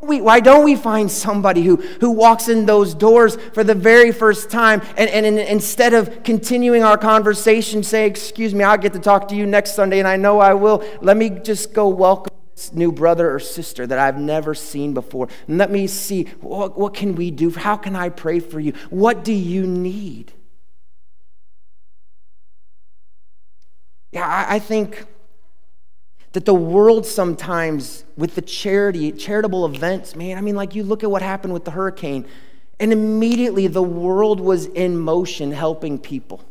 We, 0.00 0.20
why 0.20 0.40
don't 0.40 0.64
we 0.64 0.76
find 0.76 1.10
somebody 1.10 1.62
who, 1.62 1.76
who 1.76 2.10
walks 2.10 2.48
in 2.48 2.66
those 2.66 2.94
doors 2.94 3.36
for 3.54 3.64
the 3.64 3.74
very 3.74 4.12
first 4.12 4.50
time 4.50 4.82
and, 4.98 5.08
and, 5.08 5.24
and, 5.24 5.38
instead 5.38 5.94
of 5.94 6.22
continuing 6.22 6.82
our 6.82 6.98
conversation, 6.98 7.82
say, 7.82 8.06
Excuse 8.06 8.54
me, 8.54 8.64
I'll 8.64 8.76
get 8.76 8.92
to 8.92 8.98
talk 8.98 9.28
to 9.28 9.34
you 9.34 9.46
next 9.46 9.74
Sunday, 9.74 10.00
and 10.00 10.08
I 10.08 10.16
know 10.16 10.40
I 10.40 10.52
will. 10.52 10.84
Let 11.00 11.16
me 11.16 11.30
just 11.30 11.72
go 11.72 11.88
welcome 11.88 12.34
this 12.54 12.72
new 12.74 12.92
brother 12.92 13.34
or 13.34 13.40
sister 13.40 13.86
that 13.86 13.98
I've 13.98 14.18
never 14.18 14.54
seen 14.54 14.92
before. 14.92 15.28
And 15.48 15.56
let 15.56 15.70
me 15.70 15.86
see 15.86 16.24
what, 16.40 16.78
what 16.78 16.92
can 16.92 17.14
we 17.14 17.30
do? 17.30 17.50
How 17.50 17.76
can 17.76 17.96
I 17.96 18.10
pray 18.10 18.40
for 18.40 18.60
you? 18.60 18.72
What 18.90 19.24
do 19.24 19.32
you 19.32 19.66
need? 19.66 20.34
Yeah, 24.14 24.28
I, 24.28 24.54
I 24.54 24.58
think 24.60 25.04
that 26.32 26.44
the 26.44 26.54
world 26.54 27.04
sometimes, 27.04 28.04
with 28.16 28.36
the 28.36 28.42
charity, 28.42 29.10
charitable 29.10 29.66
events, 29.66 30.14
man, 30.14 30.38
I 30.38 30.40
mean, 30.40 30.54
like 30.54 30.76
you 30.76 30.84
look 30.84 31.02
at 31.02 31.10
what 31.10 31.20
happened 31.20 31.52
with 31.52 31.64
the 31.64 31.72
hurricane, 31.72 32.26
and 32.78 32.92
immediately 32.92 33.66
the 33.66 33.82
world 33.82 34.38
was 34.38 34.66
in 34.66 34.96
motion 34.96 35.50
helping 35.50 35.98
people. 35.98 36.44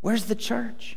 Where's 0.00 0.24
the 0.24 0.34
church? 0.34 0.96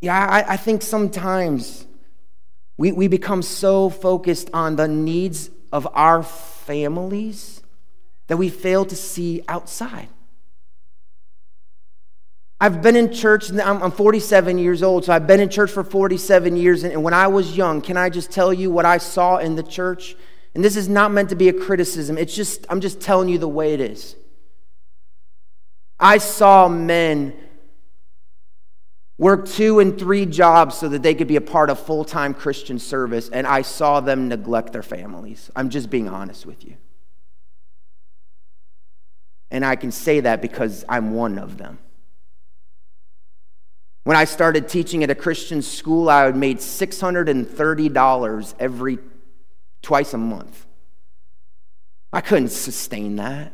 Yeah, 0.00 0.24
I, 0.24 0.52
I, 0.52 0.56
think 0.56 0.82
sometimes 0.82 1.84
we, 2.76 2.92
we 2.92 3.08
become 3.08 3.42
so 3.42 3.90
focused 3.90 4.50
on 4.52 4.76
the 4.76 4.86
needs 4.86 5.50
of 5.72 5.88
our 5.94 6.22
families 6.22 7.62
that 8.26 8.36
we 8.36 8.48
fail 8.48 8.84
to 8.84 8.96
see 8.96 9.42
outside. 9.48 10.08
I've 12.58 12.80
been 12.80 12.96
in 12.96 13.12
church, 13.12 13.50
I'm 13.50 13.90
47 13.90 14.58
years 14.58 14.82
old, 14.82 15.04
so 15.04 15.12
I've 15.12 15.26
been 15.26 15.40
in 15.40 15.50
church 15.50 15.70
for 15.70 15.84
47 15.84 16.56
years. 16.56 16.84
And 16.84 17.02
when 17.02 17.12
I 17.12 17.26
was 17.26 17.56
young, 17.56 17.82
can 17.82 17.98
I 17.98 18.08
just 18.08 18.30
tell 18.30 18.52
you 18.52 18.70
what 18.70 18.86
I 18.86 18.96
saw 18.96 19.36
in 19.36 19.56
the 19.56 19.62
church? 19.62 20.16
And 20.54 20.64
this 20.64 20.74
is 20.74 20.88
not 20.88 21.12
meant 21.12 21.28
to 21.28 21.36
be 21.36 21.50
a 21.50 21.52
criticism, 21.52 22.16
it's 22.16 22.34
just, 22.34 22.66
I'm 22.70 22.80
just 22.80 23.00
telling 23.00 23.28
you 23.28 23.36
the 23.36 23.48
way 23.48 23.74
it 23.74 23.80
is. 23.80 24.16
I 26.00 26.18
saw 26.18 26.68
men 26.68 27.34
work 29.18 29.46
two 29.46 29.78
and 29.78 29.98
three 29.98 30.26
jobs 30.26 30.76
so 30.76 30.88
that 30.88 31.02
they 31.02 31.14
could 31.14 31.28
be 31.28 31.36
a 31.36 31.42
part 31.42 31.68
of 31.68 31.78
full 31.78 32.04
time 32.04 32.32
Christian 32.32 32.78
service, 32.78 33.28
and 33.28 33.46
I 33.46 33.62
saw 33.62 34.00
them 34.00 34.28
neglect 34.28 34.72
their 34.72 34.82
families. 34.82 35.50
I'm 35.54 35.68
just 35.68 35.90
being 35.90 36.08
honest 36.08 36.46
with 36.46 36.64
you. 36.64 36.76
And 39.50 39.64
I 39.64 39.76
can 39.76 39.92
say 39.92 40.20
that 40.20 40.42
because 40.42 40.84
I'm 40.88 41.14
one 41.14 41.38
of 41.38 41.58
them. 41.58 41.78
When 44.04 44.16
I 44.16 44.24
started 44.24 44.68
teaching 44.68 45.02
at 45.02 45.10
a 45.10 45.14
Christian 45.14 45.62
school, 45.62 46.08
I 46.08 46.30
made 46.30 46.58
$630 46.58 48.54
every 48.58 48.98
twice 49.82 50.14
a 50.14 50.18
month. 50.18 50.66
I 52.12 52.20
couldn't 52.20 52.50
sustain 52.50 53.16
that. 53.16 53.52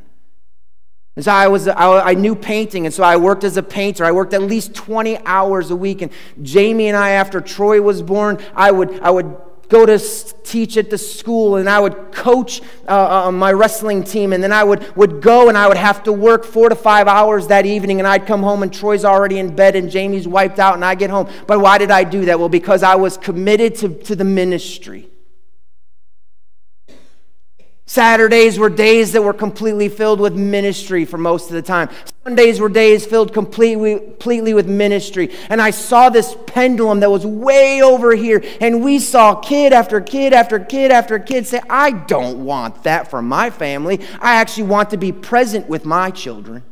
And 1.17 1.25
so 1.25 1.33
I 1.33 1.49
was 1.49 1.69
I, 1.69 2.01
I 2.01 2.15
knew 2.15 2.35
painting, 2.35 2.87
and 2.87 2.95
so 2.95 3.03
I 3.03 3.17
worked 3.17 3.45
as 3.45 3.57
a 3.57 3.63
painter. 3.63 4.05
I 4.05 4.13
worked 4.13 4.33
at 4.33 4.43
least 4.43 4.75
20 4.75 5.19
hours 5.27 5.71
a 5.71 5.77
week. 5.77 6.01
And 6.01 6.11
Jamie 6.41 6.89
and 6.89 6.97
I, 6.97 7.11
after 7.11 7.41
Troy 7.41 7.83
was 7.83 8.03
born, 8.03 8.39
I 8.55 8.71
would 8.71 9.01
I 9.01 9.11
would 9.11 9.35
go 9.73 9.87
to 9.87 9.99
teach 10.45 10.77
at 10.77 10.91
the 10.91 10.99
school 10.99 11.57
and 11.57 11.67
I 11.67 11.81
would 11.81 12.13
coach 12.13 12.61
uh, 12.87 13.27
uh, 13.27 13.33
my 13.33 13.53
wrestling 13.53 14.05
team 14.05 14.35
and 14.35 14.43
then 14.43 14.53
I 14.53 14.63
would, 14.63 14.95
would 14.97 15.23
go 15.23 15.49
and 15.49 15.57
I 15.57 15.67
would 15.67 15.79
have 15.79 16.03
to 16.03 16.13
work 16.13 16.45
four 16.45 16.69
to 16.69 16.75
five 16.75 17.09
hours 17.09 17.47
that 17.47 17.65
evening 17.65 17.99
and 17.99 18.07
I'd 18.07 18.27
come 18.27 18.43
home 18.43 18.63
and 18.63 18.71
Troy's 18.71 19.03
already 19.03 19.39
in 19.39 19.57
bed 19.57 19.75
and 19.75 19.91
Jamie's 19.91 20.29
wiped 20.29 20.59
out 20.59 20.75
and 20.75 20.85
I 20.85 20.95
get 20.95 21.09
home. 21.09 21.27
But 21.47 21.61
why 21.61 21.79
did 21.79 21.91
I 21.91 22.05
do 22.05 22.27
that? 22.27 22.39
Well, 22.39 22.51
because 22.51 22.83
I 22.83 22.97
was 22.97 23.17
committed 23.17 23.75
to, 23.77 23.89
to 23.89 24.15
the 24.15 24.25
ministry. 24.25 25.09
Saturdays 27.93 28.59
were 28.59 28.71
days 28.71 29.13
that 29.13 29.21
were 29.21 29.35
completely 29.35 29.91
filled 29.91 30.19
with 30.19 30.35
ministry 30.35 31.05
for 31.05 31.19
most 31.19 31.51
of 31.51 31.53
the 31.53 31.61
time. 31.61 31.91
Sundays 32.25 32.59
were 32.59 32.71
days 32.71 33.05
filled 33.05 33.35
completely, 33.35 33.99
completely 33.99 34.55
with 34.55 34.67
ministry. 34.67 35.31
And 35.51 35.61
I 35.61 35.73
saw 35.73 36.09
this 36.09 36.35
pendulum 36.47 37.01
that 37.01 37.11
was 37.11 37.27
way 37.27 37.83
over 37.83 38.15
here. 38.15 38.43
And 38.63 38.83
we 38.83 38.99
saw 38.99 39.35
kid 39.35 39.75
after 39.75 40.01
kid 40.01 40.33
after 40.33 40.59
kid 40.59 40.91
after 40.91 41.19
kid 41.19 41.47
say, 41.47 41.61
I 41.69 41.91
don't 41.91 42.47
want 42.47 42.83
that 42.85 43.11
for 43.11 43.21
my 43.21 43.51
family. 43.51 44.01
I 44.23 44.37
actually 44.37 44.69
want 44.69 44.89
to 44.89 44.97
be 44.97 45.13
present 45.13 45.69
with 45.69 45.85
my 45.85 46.11
children. 46.11 46.63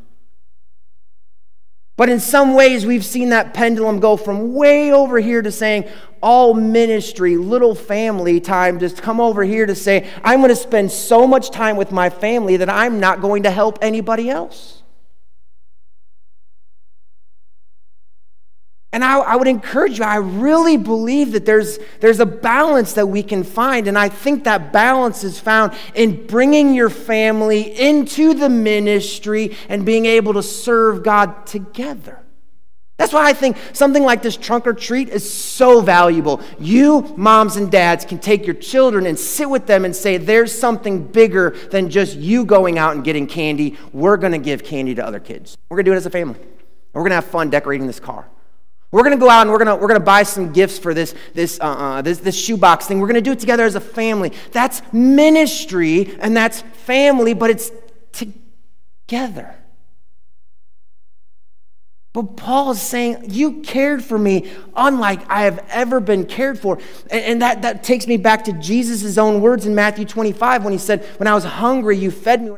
But 2.00 2.08
in 2.08 2.18
some 2.18 2.54
ways, 2.54 2.86
we've 2.86 3.04
seen 3.04 3.28
that 3.28 3.52
pendulum 3.52 4.00
go 4.00 4.16
from 4.16 4.54
way 4.54 4.90
over 4.90 5.20
here 5.20 5.42
to 5.42 5.52
saying, 5.52 5.84
all 6.22 6.54
ministry, 6.54 7.36
little 7.36 7.74
family 7.74 8.40
time, 8.40 8.78
just 8.80 9.02
come 9.02 9.20
over 9.20 9.44
here 9.44 9.66
to 9.66 9.74
say, 9.74 10.08
I'm 10.24 10.40
going 10.40 10.48
to 10.48 10.56
spend 10.56 10.92
so 10.92 11.26
much 11.26 11.50
time 11.50 11.76
with 11.76 11.92
my 11.92 12.08
family 12.08 12.56
that 12.56 12.70
I'm 12.70 13.00
not 13.00 13.20
going 13.20 13.42
to 13.42 13.50
help 13.50 13.80
anybody 13.82 14.30
else. 14.30 14.79
And 18.92 19.04
I, 19.04 19.18
I, 19.18 19.36
would 19.36 19.46
encourage 19.46 19.98
you, 19.98 20.04
I 20.04 20.16
really 20.16 20.76
believe 20.76 21.32
that 21.32 21.46
there's, 21.46 21.78
there's 22.00 22.18
a 22.18 22.26
balance 22.26 22.94
that 22.94 23.06
we 23.06 23.22
can 23.22 23.44
find. 23.44 23.86
And 23.86 23.96
I 23.96 24.08
think 24.08 24.44
that 24.44 24.72
balance 24.72 25.22
is 25.22 25.38
found 25.38 25.74
in 25.94 26.26
bringing 26.26 26.74
your 26.74 26.90
family 26.90 27.78
into 27.78 28.34
the 28.34 28.48
ministry 28.48 29.56
and 29.68 29.86
being 29.86 30.06
able 30.06 30.32
to 30.34 30.42
serve 30.42 31.04
God 31.04 31.46
together. 31.46 32.20
That's 33.00 33.14
why 33.14 33.26
I 33.30 33.32
think 33.32 33.56
something 33.72 34.02
like 34.02 34.20
this 34.20 34.36
trunk 34.36 34.66
or 34.66 34.74
treat 34.74 35.08
is 35.08 35.32
so 35.32 35.80
valuable. 35.80 36.42
You, 36.58 37.14
moms 37.16 37.56
and 37.56 37.70
dads, 37.70 38.04
can 38.04 38.18
take 38.18 38.44
your 38.44 38.56
children 38.56 39.06
and 39.06 39.18
sit 39.18 39.48
with 39.48 39.66
them 39.66 39.86
and 39.86 39.96
say, 39.96 40.18
There's 40.18 40.52
something 40.52 41.06
bigger 41.06 41.56
than 41.70 41.88
just 41.88 42.18
you 42.18 42.44
going 42.44 42.76
out 42.76 42.96
and 42.96 43.02
getting 43.02 43.26
candy. 43.26 43.78
We're 43.94 44.18
going 44.18 44.32
to 44.32 44.38
give 44.38 44.62
candy 44.64 44.94
to 44.96 45.06
other 45.06 45.18
kids. 45.18 45.56
We're 45.70 45.76
going 45.76 45.86
to 45.86 45.90
do 45.92 45.94
it 45.94 45.96
as 45.96 46.04
a 46.04 46.10
family. 46.10 46.40
We're 46.92 47.00
going 47.00 47.12
to 47.12 47.14
have 47.14 47.24
fun 47.24 47.48
decorating 47.48 47.86
this 47.86 48.00
car. 48.00 48.28
We're 48.92 49.02
going 49.02 49.16
to 49.16 49.20
go 49.20 49.30
out 49.30 49.42
and 49.42 49.50
we're 49.50 49.64
going 49.64 49.80
we're 49.80 49.94
to 49.94 50.00
buy 50.00 50.24
some 50.24 50.52
gifts 50.52 50.78
for 50.78 50.94
this, 50.94 51.14
this, 51.32 51.60
uh, 51.60 51.64
uh, 51.64 52.02
this, 52.02 52.18
this 52.18 52.36
shoebox 52.36 52.86
thing. 52.86 52.98
We're 52.98 53.06
going 53.06 53.14
to 53.14 53.20
do 53.20 53.32
it 53.32 53.38
together 53.38 53.64
as 53.64 53.76
a 53.76 53.80
family. 53.80 54.32
That's 54.50 54.82
ministry 54.92 56.16
and 56.18 56.36
that's 56.36 56.62
family, 56.62 57.34
but 57.34 57.50
it's 57.50 57.70
together. 58.12 59.54
But 62.12 62.36
Paul 62.36 62.72
is 62.72 62.82
saying, 62.82 63.26
You 63.28 63.60
cared 63.60 64.02
for 64.04 64.18
me 64.18 64.50
unlike 64.74 65.20
I 65.30 65.42
have 65.42 65.64
ever 65.70 66.00
been 66.00 66.26
cared 66.26 66.58
for. 66.58 66.80
And, 67.10 67.24
and 67.24 67.42
that, 67.42 67.62
that 67.62 67.84
takes 67.84 68.08
me 68.08 68.16
back 68.16 68.44
to 68.46 68.52
Jesus' 68.54 69.16
own 69.16 69.40
words 69.40 69.66
in 69.66 69.76
Matthew 69.76 70.04
25 70.04 70.64
when 70.64 70.72
he 70.72 70.78
said, 70.78 71.04
When 71.18 71.28
I 71.28 71.34
was 71.34 71.44
hungry, 71.44 71.96
you 71.96 72.10
fed 72.10 72.42
me 72.42 72.56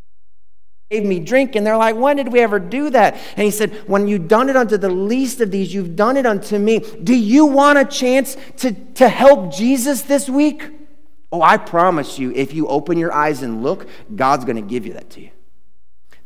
gave 0.93 1.05
me 1.05 1.19
drink. 1.19 1.57
And 1.57 1.67
they're 1.67 1.77
like, 1.77 1.97
when 1.97 2.17
did 2.17 2.31
we 2.31 2.41
ever 2.41 2.59
do 2.59 2.91
that? 2.91 3.15
And 3.15 3.45
he 3.45 3.51
said, 3.51 3.73
when 3.89 4.07
you've 4.07 4.29
done 4.29 4.51
it 4.51 4.57
unto 4.57 4.77
the 4.77 4.91
least 4.91 5.41
of 5.41 5.51
these, 5.51 5.73
you've 5.73 5.97
done 5.97 6.19
it 6.19 6.27
unto 6.27 6.59
me. 6.59 6.81
Do 6.81 7.15
you 7.15 7.47
want 7.47 7.79
a 7.79 7.85
chance 7.85 8.37
to, 8.59 8.73
to 8.73 9.09
help 9.09 9.53
Jesus 9.53 10.03
this 10.03 10.29
week? 10.29 10.71
Oh, 11.33 11.41
I 11.41 11.57
promise 11.57 12.19
you, 12.19 12.31
if 12.33 12.53
you 12.53 12.69
open 12.69 12.99
your 12.99 13.13
eyes 13.13 13.43
and 13.43 13.63
look, 13.63 13.89
God's 14.15 14.45
going 14.45 14.57
to 14.57 14.63
give 14.63 14.87
you 14.87 14.93
that 14.93 15.09
to 15.11 15.23
you. 15.23 15.31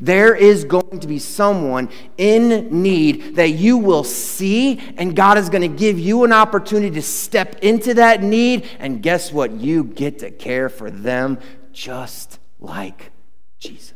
There 0.01 0.35
is 0.35 0.65
going 0.65 0.99
to 1.01 1.07
be 1.07 1.21
someone 1.21 1.89
in 2.19 2.83
need 2.83 3.37
that 3.37 3.51
you 3.51 3.79
will 3.79 4.05
see, 4.05 4.79
and 4.99 5.15
God 5.17 5.39
is 5.39 5.49
going 5.49 5.63
to 5.63 5.75
give 5.75 5.99
you 5.99 6.25
an 6.25 6.33
opportunity 6.33 6.91
to 6.97 7.03
step 7.03 7.61
into 7.63 7.95
that 7.95 8.21
need. 8.23 8.69
And 8.79 9.01
guess 9.01 9.33
what? 9.33 9.53
You 9.53 9.85
get 9.85 10.19
to 10.19 10.31
care 10.33 10.69
for 10.69 10.91
them 10.91 11.39
just 11.73 12.41
like 12.59 13.13
Jesus. 13.59 13.96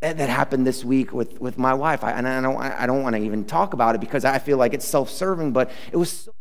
That, 0.00 0.16
that 0.16 0.28
happened 0.28 0.66
this 0.66 0.84
week 0.84 1.12
with, 1.12 1.40
with 1.40 1.58
my 1.58 1.74
wife. 1.74 2.02
I, 2.02 2.12
and 2.12 2.26
I 2.26 2.40
don't, 2.40 2.56
I 2.56 2.86
don't 2.86 3.02
want 3.02 3.16
to 3.16 3.22
even 3.22 3.44
talk 3.44 3.74
about 3.74 3.94
it 3.94 4.00
because 4.00 4.24
I 4.24 4.38
feel 4.38 4.58
like 4.58 4.74
it's 4.74 4.86
self 4.86 5.10
serving, 5.10 5.52
but 5.52 5.70
it 5.92 5.96
was 5.96 6.10
so 6.10 6.32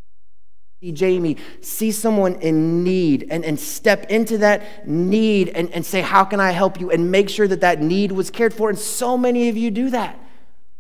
see 0.81 0.93
Jamie, 0.93 1.35
see 1.59 1.91
someone 1.91 2.35
in 2.35 2.85
need 2.85 3.27
and, 3.29 3.43
and 3.43 3.59
step 3.59 4.09
into 4.09 4.37
that 4.37 4.87
need 4.87 5.49
and, 5.49 5.69
and 5.71 5.85
say, 5.85 5.99
How 6.01 6.23
can 6.23 6.39
I 6.39 6.51
help 6.51 6.79
you? 6.79 6.89
And 6.89 7.11
make 7.11 7.29
sure 7.29 7.47
that 7.49 7.61
that 7.61 7.81
need 7.81 8.13
was 8.13 8.31
cared 8.31 8.53
for. 8.53 8.69
And 8.69 8.79
so 8.79 9.17
many 9.17 9.49
of 9.49 9.57
you 9.57 9.71
do 9.71 9.89
that. 9.89 10.17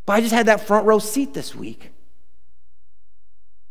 But 0.05 0.13
I 0.13 0.21
just 0.21 0.33
had 0.33 0.45
that 0.45 0.65
front 0.65 0.85
row 0.85 0.99
seat 0.99 1.33
this 1.33 1.53
week. 1.53 1.91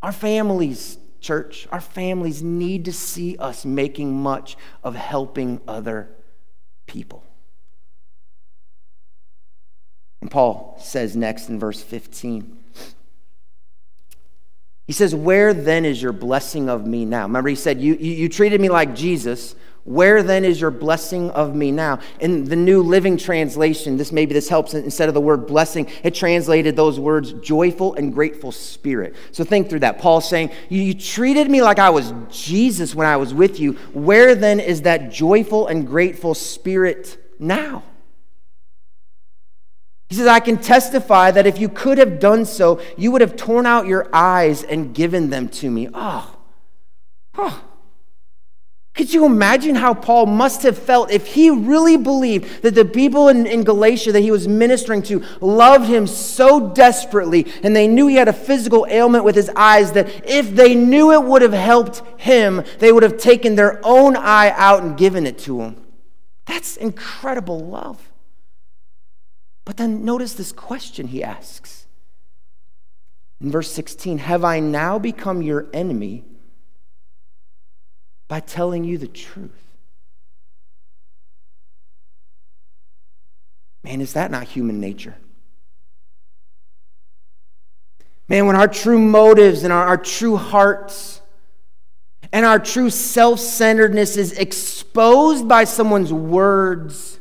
Our 0.02 0.12
families, 0.12 0.98
church, 1.20 1.66
our 1.72 1.80
families 1.80 2.42
need 2.42 2.84
to 2.84 2.92
see 2.92 3.36
us 3.38 3.64
making 3.64 4.14
much 4.14 4.56
of 4.84 4.94
helping 4.94 5.60
other 5.66 6.10
people. 6.86 7.24
And 10.20 10.30
Paul 10.30 10.78
says 10.80 11.14
next 11.16 11.48
in 11.48 11.58
verse 11.58 11.82
15, 11.82 12.58
he 14.88 14.94
says, 14.94 15.14
Where 15.14 15.52
then 15.52 15.84
is 15.84 16.02
your 16.02 16.12
blessing 16.12 16.68
of 16.68 16.86
me 16.86 17.04
now? 17.04 17.22
Remember, 17.22 17.50
he 17.50 17.54
said, 17.54 17.80
You, 17.80 17.94
you, 17.94 18.12
you, 18.12 18.28
treated 18.28 18.60
me 18.60 18.70
like 18.70 18.96
Jesus. 18.96 19.54
Where 19.84 20.22
then 20.22 20.44
is 20.44 20.60
your 20.60 20.70
blessing 20.70 21.30
of 21.30 21.54
me 21.54 21.70
now? 21.72 22.00
In 22.20 22.44
the 22.44 22.56
New 22.56 22.82
Living 22.82 23.16
Translation, 23.16 23.96
this 23.96 24.12
maybe 24.12 24.34
this 24.34 24.48
helps 24.48 24.74
instead 24.74 25.08
of 25.08 25.14
the 25.14 25.20
word 25.20 25.46
blessing, 25.46 25.90
it 26.02 26.14
translated 26.14 26.74
those 26.74 26.98
words 26.98 27.32
joyful 27.34 27.94
and 27.94 28.12
grateful 28.12 28.52
spirit. 28.52 29.14
So 29.32 29.44
think 29.44 29.70
through 29.70 29.80
that. 29.80 29.98
Paul's 29.98 30.28
saying, 30.28 30.50
you, 30.68 30.82
you 30.82 30.94
treated 30.94 31.50
me 31.50 31.62
like 31.62 31.78
I 31.78 31.88
was 31.88 32.12
Jesus 32.30 32.94
when 32.94 33.06
I 33.06 33.16
was 33.16 33.32
with 33.32 33.60
you. 33.60 33.74
Where 33.94 34.34
then 34.34 34.60
is 34.60 34.82
that 34.82 35.10
joyful 35.10 35.68
and 35.68 35.86
grateful 35.86 36.34
spirit 36.34 37.18
now? 37.38 37.82
He 40.08 40.14
says, 40.14 40.26
I 40.26 40.40
can 40.40 40.56
testify 40.56 41.30
that 41.30 41.46
if 41.46 41.58
you 41.58 41.68
could 41.68 41.98
have 41.98 42.18
done 42.18 42.46
so, 42.46 42.80
you 42.96 43.12
would 43.12 43.20
have 43.20 43.36
torn 43.36 43.66
out 43.66 43.86
your 43.86 44.08
eyes 44.12 44.62
and 44.62 44.94
given 44.94 45.28
them 45.28 45.48
to 45.48 45.70
me. 45.70 45.88
Oh, 45.92 46.36
oh. 47.36 47.64
Could 48.94 49.14
you 49.14 49.26
imagine 49.26 49.76
how 49.76 49.94
Paul 49.94 50.26
must 50.26 50.64
have 50.64 50.76
felt 50.76 51.12
if 51.12 51.26
he 51.26 51.50
really 51.50 51.96
believed 51.96 52.62
that 52.62 52.74
the 52.74 52.84
people 52.84 53.28
in, 53.28 53.46
in, 53.46 53.62
Galatia 53.62 54.10
that 54.10 54.22
he 54.22 54.32
was 54.32 54.48
ministering 54.48 55.02
to 55.02 55.22
loved 55.40 55.86
him 55.86 56.08
so 56.08 56.70
desperately 56.70 57.46
and 57.62 57.76
they 57.76 57.86
knew 57.86 58.08
he 58.08 58.16
had 58.16 58.26
a 58.26 58.32
physical 58.32 58.88
ailment 58.90 59.22
with 59.22 59.36
his 59.36 59.50
eyes 59.54 59.92
that 59.92 60.08
if 60.28 60.52
they 60.52 60.74
knew 60.74 61.12
it 61.12 61.22
would 61.22 61.42
have 61.42 61.52
helped 61.52 62.02
him, 62.20 62.64
they 62.80 62.90
would 62.90 63.04
have 63.04 63.18
taken 63.18 63.54
their 63.54 63.78
own 63.84 64.16
eye 64.16 64.52
out 64.56 64.82
and 64.82 64.98
given 64.98 65.28
it 65.28 65.38
to 65.40 65.60
him? 65.60 65.76
That's 66.46 66.76
incredible 66.76 67.60
love. 67.60 68.07
But 69.68 69.76
then 69.76 70.02
notice 70.02 70.32
this 70.32 70.50
question 70.50 71.08
he 71.08 71.22
asks. 71.22 71.86
In 73.38 73.50
verse 73.50 73.70
16, 73.70 74.16
have 74.16 74.42
I 74.42 74.60
now 74.60 74.98
become 74.98 75.42
your 75.42 75.66
enemy 75.74 76.24
by 78.28 78.40
telling 78.40 78.84
you 78.84 78.96
the 78.96 79.08
truth? 79.08 79.50
Man, 83.84 84.00
is 84.00 84.14
that 84.14 84.30
not 84.30 84.44
human 84.44 84.80
nature? 84.80 85.16
Man, 88.26 88.46
when 88.46 88.56
our 88.56 88.68
true 88.68 88.98
motives 88.98 89.64
and 89.64 89.72
our, 89.72 89.86
our 89.86 89.98
true 89.98 90.38
hearts 90.38 91.20
and 92.32 92.46
our 92.46 92.58
true 92.58 92.88
self 92.88 93.38
centeredness 93.38 94.16
is 94.16 94.32
exposed 94.32 95.46
by 95.46 95.64
someone's 95.64 96.10
words 96.10 97.17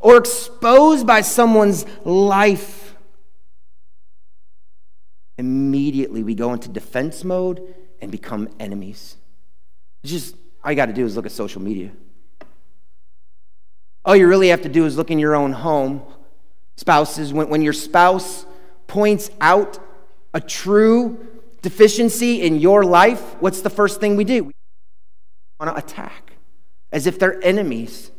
or 0.00 0.16
exposed 0.16 1.06
by 1.06 1.20
someone's 1.20 1.84
life, 2.04 2.96
immediately 5.36 6.22
we 6.22 6.34
go 6.34 6.52
into 6.52 6.68
defense 6.68 7.24
mode 7.24 7.74
and 8.00 8.10
become 8.10 8.48
enemies. 8.60 9.16
It's 10.02 10.12
just 10.12 10.36
all 10.62 10.72
you 10.72 10.76
got 10.76 10.86
to 10.86 10.92
do 10.92 11.04
is 11.04 11.16
look 11.16 11.26
at 11.26 11.32
social 11.32 11.62
media. 11.62 11.90
All 14.04 14.16
you 14.16 14.26
really 14.26 14.48
have 14.48 14.62
to 14.62 14.68
do 14.68 14.86
is 14.86 14.96
look 14.96 15.10
in 15.10 15.18
your 15.18 15.34
own 15.34 15.52
home. 15.52 16.02
Spouses, 16.76 17.32
when, 17.32 17.48
when 17.48 17.62
your 17.62 17.72
spouse 17.72 18.46
points 18.86 19.30
out 19.40 19.78
a 20.32 20.40
true 20.40 21.26
deficiency 21.62 22.42
in 22.42 22.58
your 22.58 22.84
life, 22.84 23.36
what's 23.40 23.60
the 23.60 23.70
first 23.70 24.00
thing 24.00 24.16
we 24.16 24.24
do? 24.24 24.44
We 24.44 24.52
want 25.60 25.76
to 25.76 25.84
attack 25.84 26.32
as 26.92 27.06
if 27.06 27.18
they're 27.18 27.42
enemies. 27.44 28.10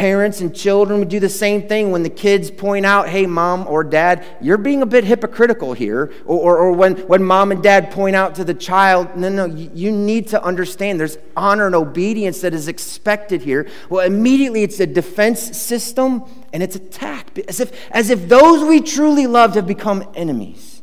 Parents 0.00 0.40
and 0.40 0.56
children 0.56 0.98
would 1.00 1.10
do 1.10 1.20
the 1.20 1.28
same 1.28 1.68
thing 1.68 1.90
when 1.90 2.02
the 2.02 2.08
kids 2.08 2.50
point 2.50 2.86
out, 2.86 3.10
hey, 3.10 3.26
mom 3.26 3.66
or 3.66 3.84
dad, 3.84 4.24
you're 4.40 4.56
being 4.56 4.80
a 4.80 4.86
bit 4.86 5.04
hypocritical 5.04 5.74
here. 5.74 6.10
Or, 6.24 6.40
or, 6.40 6.56
or, 6.56 6.72
when, 6.72 6.96
when 7.06 7.22
mom 7.22 7.52
and 7.52 7.62
dad 7.62 7.90
point 7.90 8.16
out 8.16 8.34
to 8.36 8.44
the 8.44 8.54
child, 8.54 9.14
no, 9.14 9.28
no, 9.28 9.44
you 9.44 9.92
need 9.92 10.28
to 10.28 10.42
understand 10.42 10.98
there's 10.98 11.18
honor 11.36 11.66
and 11.66 11.74
obedience 11.74 12.40
that 12.40 12.54
is 12.54 12.66
expected 12.66 13.42
here. 13.42 13.68
Well, 13.90 14.06
immediately 14.06 14.62
it's 14.62 14.80
a 14.80 14.86
defense 14.86 15.54
system 15.54 16.24
and 16.50 16.62
it's 16.62 16.76
attack, 16.76 17.38
as 17.46 17.60
if, 17.60 17.70
as 17.90 18.08
if 18.08 18.26
those 18.26 18.66
we 18.66 18.80
truly 18.80 19.26
loved 19.26 19.54
have 19.56 19.66
become 19.66 20.10
enemies. 20.14 20.80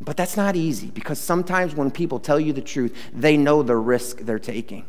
But 0.00 0.16
that's 0.16 0.36
not 0.36 0.56
easy 0.56 0.88
because 0.88 1.20
sometimes 1.20 1.76
when 1.76 1.92
people 1.92 2.18
tell 2.18 2.40
you 2.40 2.52
the 2.52 2.60
truth, 2.60 2.92
they 3.14 3.36
know 3.36 3.62
the 3.62 3.76
risk 3.76 4.18
they're 4.22 4.40
taking 4.40 4.84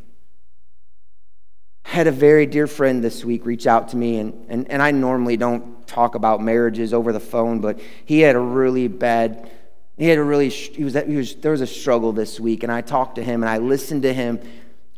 had 1.88 2.06
a 2.06 2.12
very 2.12 2.46
dear 2.46 2.68
friend 2.68 3.02
this 3.02 3.24
week 3.24 3.46
reach 3.46 3.66
out 3.66 3.88
to 3.88 3.96
me, 3.96 4.18
and, 4.18 4.46
and, 4.50 4.70
and 4.70 4.82
I 4.82 4.92
normally 4.92 5.38
don't 5.38 5.88
talk 5.88 6.16
about 6.16 6.42
marriages 6.42 6.94
over 6.94 7.14
the 7.14 7.20
phone, 7.22 7.62
but 7.62 7.80
he 8.04 8.20
had 8.20 8.36
a 8.36 8.40
really 8.40 8.90
bad, 8.90 9.50
he 9.98 10.10
had 10.10 10.18
a 10.18 10.24
really, 10.24 10.50
he 10.50 10.84
was, 10.84 10.96
he 10.96 11.16
was, 11.16 11.36
there 11.36 11.54
was 11.54 11.62
a 11.62 11.68
struggle 11.68 12.12
this 12.12 12.42
week, 12.42 12.64
and 12.64 12.74
I 12.74 12.82
talked 12.82 13.16
to 13.16 13.24
him, 13.24 13.42
and 13.42 13.50
I 13.50 13.60
listened 13.60 14.02
to 14.02 14.14
him, 14.14 14.42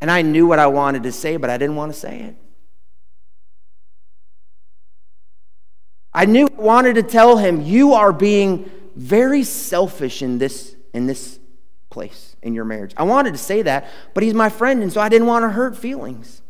and 0.02 0.10
I 0.10 0.24
knew 0.24 0.48
what 0.48 0.58
I 0.58 0.66
wanted 0.66 1.04
to 1.04 1.12
say, 1.12 1.38
but 1.38 1.52
I 1.52 1.60
didn't 1.60 1.76
want 1.76 1.94
to 1.94 2.00
say 2.00 2.22
it. 2.22 2.36
I 6.12 6.26
knew 6.26 6.48
I 6.48 6.60
wanted 6.60 6.96
to 6.96 7.04
tell 7.04 7.38
him, 7.38 7.62
you 7.62 7.94
are 7.94 8.12
being 8.12 8.68
very 8.96 9.44
selfish 9.44 10.24
in 10.24 10.40
this, 10.40 10.76
in 10.96 11.06
this 11.06 11.40
place, 11.92 12.36
in 12.42 12.56
your 12.56 12.66
marriage. 12.66 12.96
I 12.98 13.04
wanted 13.04 13.34
to 13.34 13.38
say 13.38 13.62
that, 13.62 13.88
but 14.16 14.24
he's 14.24 14.34
my 14.34 14.50
friend, 14.50 14.82
and 14.82 14.92
so 14.92 15.00
I 15.00 15.08
didn't 15.08 15.28
want 15.28 15.44
to 15.44 15.50
hurt 15.50 15.78
feelings. 15.78 16.42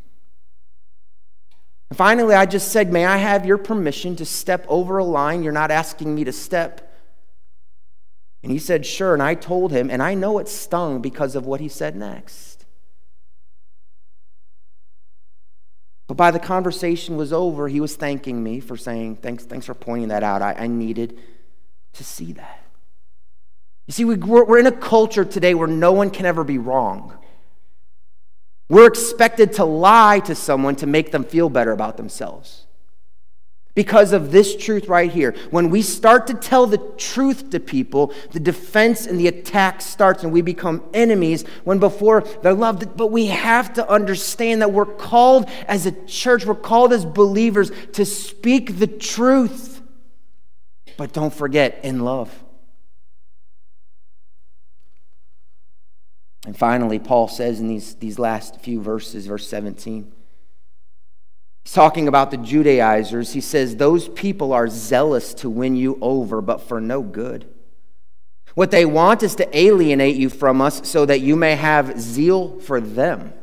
And 1.89 1.97
finally, 1.97 2.35
I 2.35 2.45
just 2.45 2.71
said, 2.71 2.91
May 2.91 3.05
I 3.05 3.17
have 3.17 3.45
your 3.45 3.57
permission 3.57 4.15
to 4.17 4.25
step 4.25 4.65
over 4.67 4.97
a 4.97 5.03
line 5.03 5.43
you're 5.43 5.51
not 5.51 5.71
asking 5.71 6.13
me 6.13 6.23
to 6.23 6.31
step? 6.31 6.85
And 8.43 8.51
he 8.51 8.59
said, 8.59 8.85
Sure. 8.85 9.13
And 9.13 9.23
I 9.23 9.35
told 9.35 9.71
him, 9.71 9.89
and 9.89 10.01
I 10.01 10.13
know 10.13 10.39
it 10.39 10.47
stung 10.47 11.01
because 11.01 11.35
of 11.35 11.45
what 11.45 11.59
he 11.59 11.67
said 11.67 11.95
next. 11.95 12.65
But 16.07 16.17
by 16.17 16.31
the 16.31 16.39
conversation 16.39 17.17
was 17.17 17.31
over, 17.31 17.67
he 17.67 17.79
was 17.79 17.95
thanking 17.95 18.41
me 18.43 18.59
for 18.59 18.77
saying, 18.77 19.17
Thanks, 19.17 19.45
thanks 19.45 19.65
for 19.65 19.73
pointing 19.73 20.09
that 20.09 20.23
out. 20.23 20.41
I, 20.41 20.53
I 20.53 20.67
needed 20.67 21.19
to 21.93 22.03
see 22.03 22.33
that. 22.33 22.63
You 23.87 23.93
see, 23.93 24.05
we, 24.05 24.15
we're 24.15 24.59
in 24.59 24.67
a 24.67 24.71
culture 24.71 25.25
today 25.25 25.55
where 25.55 25.67
no 25.67 25.91
one 25.91 26.11
can 26.11 26.27
ever 26.27 26.43
be 26.43 26.59
wrong. 26.59 27.17
We're 28.69 28.87
expected 28.87 29.53
to 29.53 29.65
lie 29.65 30.19
to 30.21 30.35
someone 30.35 30.75
to 30.77 30.87
make 30.87 31.11
them 31.11 31.23
feel 31.23 31.49
better 31.49 31.71
about 31.71 31.97
themselves 31.97 32.67
because 33.73 34.13
of 34.13 34.31
this 34.31 34.55
truth 34.55 34.87
right 34.87 35.11
here. 35.11 35.33
When 35.49 35.69
we 35.69 35.81
start 35.81 36.27
to 36.27 36.33
tell 36.33 36.67
the 36.67 36.77
truth 36.97 37.49
to 37.49 37.59
people, 37.59 38.13
the 38.31 38.39
defense 38.39 39.07
and 39.07 39.19
the 39.19 39.27
attack 39.27 39.81
starts 39.81 40.23
and 40.23 40.31
we 40.31 40.41
become 40.41 40.83
enemies 40.93 41.45
when 41.63 41.79
before 41.79 42.21
they're 42.43 42.53
loved. 42.53 42.95
But 42.95 43.07
we 43.07 43.27
have 43.27 43.73
to 43.73 43.89
understand 43.89 44.61
that 44.61 44.71
we're 44.71 44.85
called 44.85 45.49
as 45.67 45.85
a 45.85 45.91
church, 46.05 46.45
we're 46.45 46.55
called 46.55 46.93
as 46.93 47.05
believers 47.05 47.71
to 47.93 48.05
speak 48.05 48.77
the 48.77 48.87
truth. 48.87 49.81
But 50.97 51.13
don't 51.13 51.33
forget, 51.33 51.79
in 51.81 52.01
love. 52.01 52.43
And 56.45 56.57
finally, 56.57 56.99
Paul 56.99 57.27
says 57.27 57.59
in 57.59 57.67
these, 57.67 57.95
these 57.95 58.17
last 58.17 58.61
few 58.61 58.81
verses, 58.81 59.27
verse 59.27 59.47
17, 59.47 60.11
He's 61.65 61.73
talking 61.73 62.07
about 62.07 62.31
the 62.31 62.37
Judaizers. 62.37 63.33
He 63.33 63.41
says, 63.41 63.75
Those 63.75 64.07
people 64.09 64.53
are 64.53 64.67
zealous 64.67 65.33
to 65.35 65.49
win 65.49 65.75
you 65.75 65.97
over, 66.01 66.41
but 66.41 66.61
for 66.61 66.79
no 66.79 67.01
good. 67.01 67.47
What 68.55 68.71
they 68.71 68.85
want 68.85 69.21
is 69.21 69.35
to 69.35 69.57
alienate 69.57 70.15
you 70.15 70.29
from 70.29 70.61
us 70.61 70.87
so 70.89 71.05
that 71.05 71.21
you 71.21 71.35
may 71.35 71.55
have 71.55 71.99
zeal 71.99 72.59
for 72.59 72.81
them. 72.81 73.33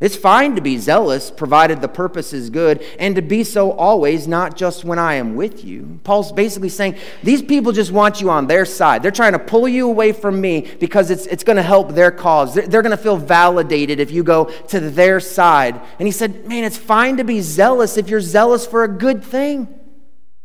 It's 0.00 0.16
fine 0.16 0.56
to 0.56 0.60
be 0.60 0.76
zealous, 0.78 1.30
provided 1.30 1.80
the 1.80 1.88
purpose 1.88 2.32
is 2.32 2.50
good, 2.50 2.84
and 2.98 3.14
to 3.14 3.22
be 3.22 3.44
so 3.44 3.70
always, 3.70 4.26
not 4.26 4.56
just 4.56 4.84
when 4.84 4.98
I 4.98 5.14
am 5.14 5.36
with 5.36 5.64
you. 5.64 6.00
Paul's 6.02 6.32
basically 6.32 6.68
saying 6.68 6.96
these 7.22 7.40
people 7.40 7.70
just 7.70 7.92
want 7.92 8.20
you 8.20 8.28
on 8.28 8.48
their 8.48 8.64
side. 8.64 9.02
They're 9.02 9.12
trying 9.12 9.34
to 9.34 9.38
pull 9.38 9.68
you 9.68 9.88
away 9.88 10.10
from 10.10 10.40
me 10.40 10.68
because 10.80 11.10
it's, 11.10 11.26
it's 11.26 11.44
going 11.44 11.56
to 11.56 11.62
help 11.62 11.92
their 11.92 12.10
cause. 12.10 12.54
They're, 12.54 12.66
they're 12.66 12.82
going 12.82 12.96
to 12.96 13.02
feel 13.02 13.16
validated 13.16 14.00
if 14.00 14.10
you 14.10 14.24
go 14.24 14.46
to 14.46 14.80
their 14.80 15.20
side. 15.20 15.80
And 16.00 16.08
he 16.08 16.12
said, 16.12 16.46
Man, 16.46 16.64
it's 16.64 16.76
fine 16.76 17.16
to 17.18 17.24
be 17.24 17.40
zealous 17.40 17.96
if 17.96 18.08
you're 18.08 18.20
zealous 18.20 18.66
for 18.66 18.82
a 18.82 18.88
good 18.88 19.22
thing. 19.22 19.68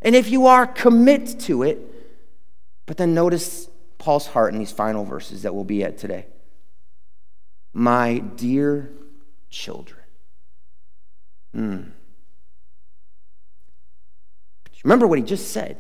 And 0.04 0.16
if 0.16 0.30
you 0.30 0.46
are, 0.46 0.68
commit 0.68 1.40
to 1.42 1.64
it. 1.64 1.80
But 2.86 2.98
then 2.98 3.16
notice 3.16 3.68
Paul's 3.98 4.28
heart 4.28 4.54
in 4.54 4.60
these 4.60 4.72
final 4.72 5.06
verses 5.06 5.42
that 5.42 5.56
we'll 5.56 5.64
be 5.64 5.84
at 5.84 5.98
today. 5.98 6.28
My 7.74 8.20
dear 8.20 8.92
children. 9.50 10.02
Hmm. 11.54 11.82
Remember 14.84 15.08
what 15.08 15.20
he 15.20 15.26
just 15.26 15.52
said. 15.52 15.78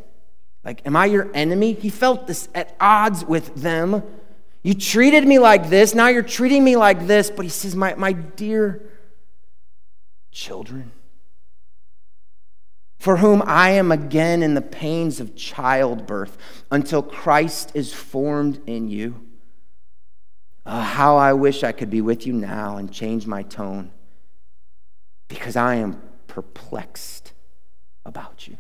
Like, 0.63 0.85
am 0.85 0.95
I 0.95 1.05
your 1.05 1.29
enemy? 1.33 1.73
He 1.73 1.89
felt 1.89 2.27
this 2.27 2.49
at 2.53 2.75
odds 2.79 3.23
with 3.23 3.55
them. 3.55 4.03
You 4.61 4.73
treated 4.73 5.25
me 5.25 5.39
like 5.39 5.69
this, 5.69 5.95
now 5.95 6.09
you're 6.09 6.21
treating 6.21 6.63
me 6.63 6.75
like 6.75 7.07
this. 7.07 7.31
But 7.31 7.43
he 7.43 7.49
says, 7.49 7.75
My, 7.75 7.95
my 7.95 8.11
dear 8.11 8.81
children, 10.31 10.91
for 12.99 13.17
whom 13.17 13.41
I 13.45 13.71
am 13.71 13.91
again 13.91 14.43
in 14.43 14.53
the 14.53 14.61
pains 14.61 15.21
of 15.21 15.35
childbirth 15.35 16.37
until 16.69 17.01
Christ 17.01 17.71
is 17.73 17.93
formed 17.93 18.59
in 18.67 18.89
you. 18.89 19.28
Uh, 20.69 20.83
how 20.83 21.17
I 21.17 21.33
wish 21.33 21.63
I 21.63 21.71
could 21.71 21.89
be 21.89 21.99
with 21.99 22.27
you 22.27 22.33
now 22.33 22.77
and 22.77 22.91
change 22.91 23.25
my 23.25 23.41
tone 23.41 23.89
because 25.27 25.55
I 25.55 25.75
am 25.75 25.99
perplexed 26.27 27.33
about 28.05 28.47
you. 28.47 28.55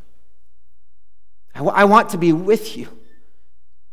I, 1.53 1.59
w- 1.59 1.75
I 1.75 1.83
want 1.83 2.09
to 2.09 2.17
be 2.17 2.33
with 2.33 2.75
you 2.75 2.87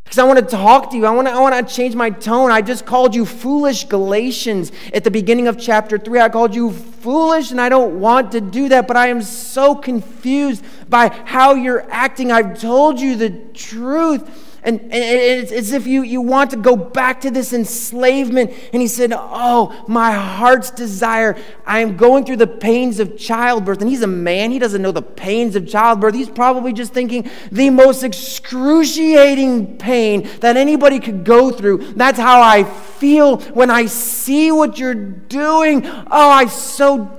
because 0.03 0.19
I 0.19 0.25
want 0.25 0.39
to 0.39 0.47
talk 0.47 0.93
to 0.93 0.97
you. 0.97 1.05
I 1.05 1.11
want 1.11 1.29
to, 1.29 1.35
I 1.35 1.41
want 1.41 1.69
to 1.69 1.75
change 1.75 1.95
my 1.95 2.09
tone. 2.09 2.51
I 2.51 2.63
just 2.63 2.87
called 2.87 3.15
you 3.15 3.27
foolish 3.27 3.85
Galatians 3.85 4.73
at 4.95 5.05
the 5.05 5.11
beginning 5.11 5.47
of 5.47 5.59
chapter 5.59 5.99
3. 5.99 6.19
I 6.19 6.31
called 6.31 6.55
you 6.55 6.73
foolish, 6.73 7.51
and 7.51 7.61
I 7.61 7.69
don't 7.69 8.01
want 8.01 8.33
to 8.33 8.41
do 8.41 8.71
that, 8.71 8.89
but 8.89 8.97
I 8.97 9.09
am 9.09 9.21
so 9.21 9.75
confused 9.75 10.65
by 10.89 11.09
how 11.27 11.53
you're 11.53 11.87
acting. 11.91 12.33
I've 12.33 12.59
told 12.59 12.99
you 12.99 13.17
the 13.17 13.29
truth. 13.53 14.46
And, 14.67 14.81
and 14.81 14.93
it's 14.93 15.53
as 15.53 15.71
if 15.71 15.87
you, 15.87 16.03
you 16.03 16.21
want 16.21 16.51
to 16.51 16.57
go 16.57 16.75
back 16.75 17.21
to 17.21 17.31
this 17.31 17.53
enslavement. 17.53 18.53
And 18.73 18.83
he 18.83 18.89
said, 18.89 19.13
Oh, 19.15 19.85
my 19.87 20.11
heart's 20.11 20.73
desire. 20.73 21.37
I 21.65 21.79
am 21.79 21.97
going 21.97 22.25
through 22.25 22.39
the 22.39 22.49
pains 22.49 22.99
of 22.99 23.17
childbirth. 23.17 23.81
And 23.81 23.89
he's 23.89 24.03
a 24.03 24.09
man. 24.09 24.51
He 24.51 24.59
doesn't 24.59 24.83
know 24.83 24.91
the 24.91 25.03
pains 25.03 25.55
of 25.55 25.69
childbirth. 25.69 26.17
He's 26.17 26.29
probably 26.29 26.73
just 26.73 26.93
thinking 26.93 27.31
the 27.53 27.71
most 27.71 28.03
excruciating 28.03 29.79
pain 29.79 30.29
that 30.41 30.57
anybody 30.57 30.99
could 30.99 31.25
go 31.25 31.53
through. 31.53 31.93
That's 31.93 32.19
how 32.19 32.43
I 32.43 32.65
feel 32.65 33.39
when 33.53 33.71
I 33.71 33.87
see 33.87 34.51
what 34.51 34.81
you're 34.81 34.95
doing. 34.95 35.87
Oh, 35.87 36.09
I 36.11 36.47
so 36.47 37.17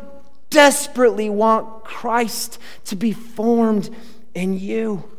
desperately 0.50 1.30
want 1.30 1.86
Christ 1.86 2.60
to 2.86 2.98
be 2.98 3.14
formed 3.14 3.90
in 4.36 4.60
you. 4.60 5.17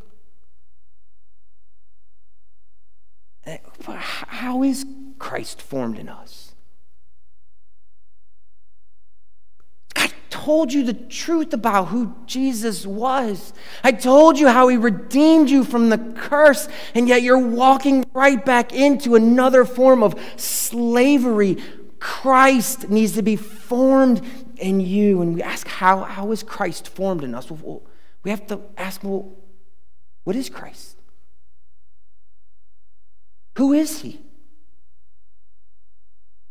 How 3.96 4.62
is 4.62 4.84
Christ 5.18 5.62
formed 5.62 5.98
in 5.98 6.08
us? 6.08 6.52
I 9.96 10.10
told 10.30 10.72
you 10.72 10.84
the 10.84 10.94
truth 10.94 11.52
about 11.52 11.88
who 11.88 12.14
Jesus 12.26 12.86
was. 12.86 13.52
I 13.82 13.92
told 13.92 14.38
you 14.38 14.48
how 14.48 14.68
he 14.68 14.76
redeemed 14.76 15.50
you 15.50 15.64
from 15.64 15.88
the 15.88 15.98
curse, 15.98 16.68
and 16.94 17.08
yet 17.08 17.22
you're 17.22 17.38
walking 17.38 18.04
right 18.12 18.44
back 18.44 18.72
into 18.72 19.14
another 19.14 19.64
form 19.64 20.02
of 20.02 20.14
slavery. 20.36 21.56
Christ 21.98 22.88
needs 22.90 23.12
to 23.12 23.22
be 23.22 23.36
formed 23.36 24.22
in 24.56 24.80
you. 24.80 25.22
And 25.22 25.34
we 25.34 25.42
ask, 25.42 25.66
how, 25.66 26.04
how 26.04 26.30
is 26.30 26.42
Christ 26.42 26.88
formed 26.88 27.24
in 27.24 27.34
us? 27.34 27.50
Well, 27.50 27.82
we 28.22 28.30
have 28.30 28.46
to 28.48 28.60
ask, 28.76 29.02
well, 29.02 29.32
what 30.24 30.36
is 30.36 30.48
Christ? 30.48 30.97
Who 33.58 33.72
is 33.72 34.02
he? 34.02 34.20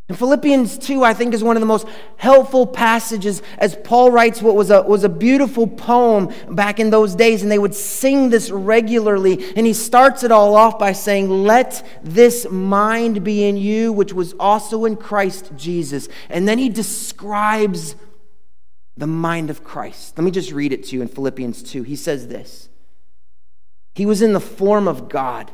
In 0.10 0.16
Philippians 0.16 0.78
2, 0.78 1.06
I 1.06 1.14
think, 1.14 1.34
is 1.34 1.42
one 1.42 1.56
of 1.56 1.62
the 1.62 1.66
most 1.66 1.88
helpful 2.18 2.68
passages 2.68 3.42
as 3.58 3.78
Paul 3.78 4.12
writes 4.12 4.42
what 4.42 4.56
was 4.56 4.72
a, 4.72 4.82
was 4.82 5.06
a 5.06 5.10
beautiful 5.10 5.68
poem 5.68 6.34
back 6.50 6.82
in 6.82 6.90
those 6.90 7.16
days, 7.16 7.44
and 7.44 7.50
they 7.52 7.60
would 7.60 7.74
sing 7.74 8.30
this 8.30 8.52
regularly. 8.52 9.54
And 9.56 9.66
he 9.66 9.72
starts 9.72 10.22
it 10.24 10.34
all 10.34 10.54
off 10.54 10.78
by 10.78 10.92
saying, 10.92 11.30
Let 11.30 11.86
this 12.04 12.46
mind 12.50 13.24
be 13.24 13.46
in 13.46 13.56
you, 13.56 13.94
which 13.94 14.12
was 14.12 14.34
also 14.38 14.84
in 14.84 14.98
Christ 14.98 15.54
Jesus. 15.56 16.10
And 16.30 16.46
then 16.46 16.58
he 16.58 16.68
describes 16.68 17.96
the 18.98 19.08
mind 19.08 19.50
of 19.50 19.64
Christ. 19.64 20.18
Let 20.18 20.26
me 20.26 20.32
just 20.32 20.52
read 20.52 20.74
it 20.74 20.84
to 20.88 20.96
you 20.98 21.02
in 21.02 21.08
Philippians 21.08 21.64
2. 21.64 21.84
He 21.84 21.96
says 21.96 22.28
this 22.28 22.68
He 23.96 24.06
was 24.06 24.22
in 24.22 24.34
the 24.34 24.42
form 24.42 24.90
of 24.90 25.08
God 25.08 25.54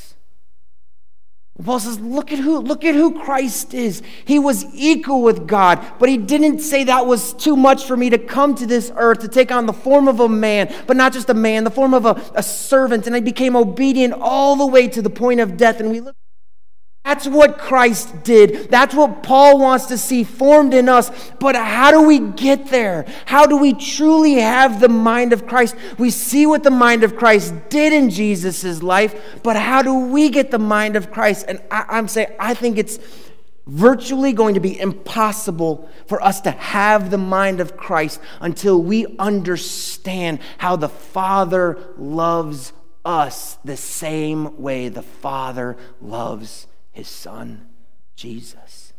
Paul 1.63 1.79
says, 1.79 1.99
look 1.99 2.31
at 2.31 2.39
who, 2.39 2.59
look 2.59 2.83
at 2.85 2.95
who 2.95 3.19
Christ 3.21 3.73
is. 3.73 4.01
He 4.25 4.39
was 4.39 4.65
equal 4.73 5.21
with 5.21 5.47
God, 5.47 5.85
but 5.99 6.09
he 6.09 6.17
didn't 6.17 6.59
say 6.59 6.83
that 6.85 7.05
was 7.05 7.33
too 7.33 7.55
much 7.55 7.85
for 7.85 7.95
me 7.95 8.09
to 8.09 8.17
come 8.17 8.55
to 8.55 8.65
this 8.65 8.91
earth 8.95 9.19
to 9.19 9.27
take 9.27 9.51
on 9.51 9.65
the 9.65 9.73
form 9.73 10.07
of 10.07 10.19
a 10.19 10.29
man, 10.29 10.73
but 10.87 10.97
not 10.97 11.13
just 11.13 11.29
a 11.29 11.33
man, 11.33 11.63
the 11.63 11.71
form 11.71 11.93
of 11.93 12.05
a, 12.05 12.21
a 12.35 12.43
servant. 12.43 13.07
And 13.07 13.15
I 13.15 13.19
became 13.19 13.55
obedient 13.55 14.13
all 14.13 14.55
the 14.55 14.65
way 14.65 14.87
to 14.87 15.01
the 15.01 15.09
point 15.09 15.39
of 15.39 15.57
death. 15.57 15.79
And 15.79 15.91
we 15.91 15.99
look 15.99 16.15
That's 17.03 17.27
what 17.27 17.57
Christ 17.57 18.23
did. 18.23 18.69
That's 18.69 18.93
what 18.93 19.23
Paul 19.23 19.59
wants 19.59 19.87
to 19.87 19.97
see 19.97 20.23
formed 20.23 20.73
in 20.73 20.87
us. 20.87 21.11
But 21.39 21.55
how 21.55 21.89
do 21.89 22.03
we 22.03 22.19
get 22.19 22.67
there? 22.67 23.05
How 23.25 23.47
do 23.47 23.57
we 23.57 23.73
truly 23.73 24.35
have 24.35 24.79
the 24.79 24.89
mind 24.89 25.33
of 25.33 25.47
Christ? 25.47 25.75
We 25.97 26.11
see 26.11 26.45
what 26.45 26.61
the 26.63 26.69
mind 26.69 27.03
of 27.03 27.15
Christ 27.15 27.55
did 27.69 27.91
in 27.91 28.11
Jesus' 28.11 28.83
life, 28.83 29.39
but 29.41 29.55
how 29.55 29.81
do 29.81 29.93
we 29.95 30.29
get 30.29 30.51
the 30.51 30.59
mind 30.59 30.95
of 30.95 31.11
Christ? 31.11 31.45
And 31.47 31.59
I, 31.71 31.97
am 31.97 32.07
saying, 32.07 32.29
I 32.39 32.53
think 32.53 32.77
it's 32.77 32.99
virtually 33.65 34.31
going 34.31 34.53
to 34.53 34.59
be 34.59 34.79
impossible 34.79 35.89
for 36.05 36.21
us 36.21 36.41
to 36.41 36.51
have 36.51 37.09
the 37.09 37.17
mind 37.17 37.59
of 37.59 37.77
Christ 37.77 38.19
until 38.39 38.81
we 38.81 39.07
understand 39.17 40.39
how 40.59 40.75
the 40.75 40.89
Father 40.89 41.79
loves 41.97 42.73
us 43.03 43.57
the 43.65 43.77
same 43.77 44.61
way 44.61 44.87
the 44.87 45.01
Father 45.01 45.77
loves 45.99 46.67
his 46.91 47.07
son, 47.07 47.67
Jesus. 48.15 48.93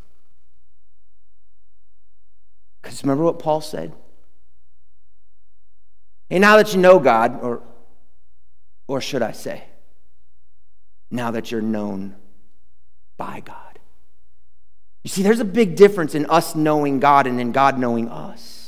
Because 2.81 3.03
remember 3.03 3.25
what 3.25 3.39
Paul 3.39 3.61
said? 3.61 3.93
Hey, 6.29 6.39
now 6.39 6.57
that 6.57 6.75
you 6.75 6.81
know 6.81 6.99
God, 6.99 7.41
or, 7.43 7.63
or 8.89 9.01
should 9.01 9.23
I 9.23 9.33
say, 9.33 9.65
now 11.11 11.31
that 11.31 11.51
you're 11.51 11.61
known 11.61 12.17
by 13.17 13.41
God. 13.41 13.79
You 15.05 15.11
see, 15.11 15.23
there's 15.23 15.41
a 15.41 15.45
big 15.45 15.77
difference 15.77 16.15
in 16.15 16.27
us 16.27 16.55
knowing 16.55 17.01
God 17.01 17.27
and 17.27 17.41
in 17.41 17.53
God 17.53 17.79
knowing 17.79 18.09
us. 18.09 18.62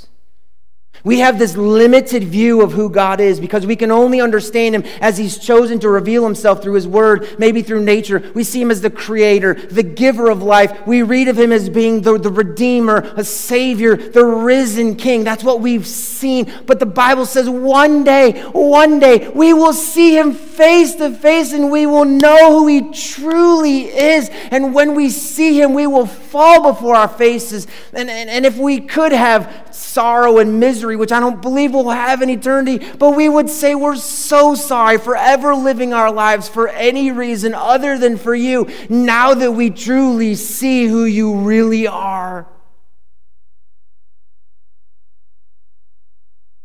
We 1.04 1.18
have 1.18 1.38
this 1.38 1.54
limited 1.54 2.24
view 2.24 2.62
of 2.62 2.72
who 2.72 2.88
God 2.88 3.20
is 3.20 3.38
because 3.38 3.66
we 3.66 3.76
can 3.76 3.90
only 3.90 4.22
understand 4.22 4.74
Him 4.74 4.84
as 5.02 5.18
He's 5.18 5.36
chosen 5.36 5.78
to 5.80 5.90
reveal 5.90 6.24
Himself 6.24 6.62
through 6.62 6.74
His 6.74 6.88
Word, 6.88 7.38
maybe 7.38 7.60
through 7.60 7.84
nature. 7.84 8.32
We 8.34 8.42
see 8.42 8.62
Him 8.62 8.70
as 8.70 8.80
the 8.80 8.88
Creator, 8.88 9.66
the 9.70 9.82
giver 9.82 10.30
of 10.30 10.42
life. 10.42 10.86
We 10.86 11.02
read 11.02 11.28
of 11.28 11.38
Him 11.38 11.52
as 11.52 11.68
being 11.68 12.00
the, 12.00 12.16
the 12.16 12.30
Redeemer, 12.30 13.12
a 13.16 13.22
Savior, 13.22 13.96
the 13.96 14.24
risen 14.24 14.96
King. 14.96 15.24
That's 15.24 15.44
what 15.44 15.60
we've 15.60 15.86
seen. 15.86 16.50
But 16.64 16.80
the 16.80 16.86
Bible 16.86 17.26
says 17.26 17.50
one 17.50 18.02
day, 18.02 18.40
one 18.52 18.98
day, 18.98 19.28
we 19.28 19.52
will 19.52 19.74
see 19.74 20.16
Him 20.16 20.32
face 20.32 20.94
to 20.94 21.10
face 21.10 21.52
and 21.52 21.70
we 21.70 21.84
will 21.84 22.06
know 22.06 22.60
who 22.60 22.66
He 22.66 22.92
truly 22.92 23.82
is. 23.82 24.30
And 24.50 24.72
when 24.72 24.94
we 24.94 25.10
see 25.10 25.60
Him, 25.60 25.74
we 25.74 25.86
will 25.86 26.06
fall 26.06 26.72
before 26.72 26.94
our 26.94 27.08
faces. 27.08 27.66
And, 27.92 28.08
and, 28.08 28.30
and 28.30 28.46
if 28.46 28.56
we 28.56 28.80
could 28.80 29.12
have 29.12 29.68
sorrow 29.70 30.38
and 30.38 30.58
misery, 30.58 30.93
which 30.96 31.12
I 31.12 31.20
don't 31.20 31.42
believe 31.42 31.72
we'll 31.72 31.90
have 31.90 32.22
in 32.22 32.30
eternity, 32.30 32.78
but 32.98 33.10
we 33.10 33.28
would 33.28 33.50
say 33.50 33.74
we're 33.74 33.96
so 33.96 34.54
sorry 34.54 34.98
for 34.98 35.16
ever 35.16 35.54
living 35.54 35.92
our 35.92 36.12
lives 36.12 36.48
for 36.48 36.68
any 36.68 37.10
reason 37.10 37.54
other 37.54 37.98
than 37.98 38.16
for 38.16 38.34
you, 38.34 38.68
now 38.88 39.34
that 39.34 39.52
we 39.52 39.70
truly 39.70 40.34
see 40.34 40.86
who 40.86 41.04
you 41.04 41.34
really 41.36 41.86
are. 41.86 42.46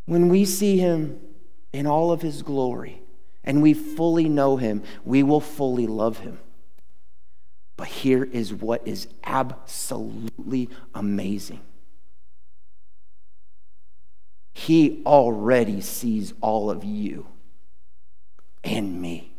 When 0.05 0.29
we 0.29 0.45
see 0.45 0.77
him 0.77 1.19
in 1.71 1.85
all 1.85 2.11
of 2.11 2.21
his 2.21 2.41
glory 2.41 3.01
and 3.43 3.61
we 3.61 3.73
fully 3.73 4.27
know 4.27 4.57
him, 4.57 4.83
we 5.05 5.21
will 5.21 5.41
fully 5.41 5.85
love 5.85 6.19
him. 6.19 6.39
But 7.77 7.87
here 7.87 8.23
is 8.23 8.53
what 8.53 8.87
is 8.87 9.07
absolutely 9.23 10.69
amazing 10.93 11.61
he 14.60 15.02
already 15.06 15.80
sees 15.80 16.34
all 16.41 16.69
of 16.69 16.84
you 16.84 17.26
and 18.62 19.02
me. 19.02 19.32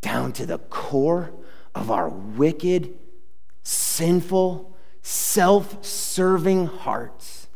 Down 0.00 0.30
to 0.34 0.46
the 0.46 0.58
core 0.58 1.32
of 1.74 1.90
our 1.90 2.08
wicked, 2.08 2.94
sinful, 3.64 4.76
self 5.02 5.84
serving 5.84 6.66
hearts. 6.66 7.48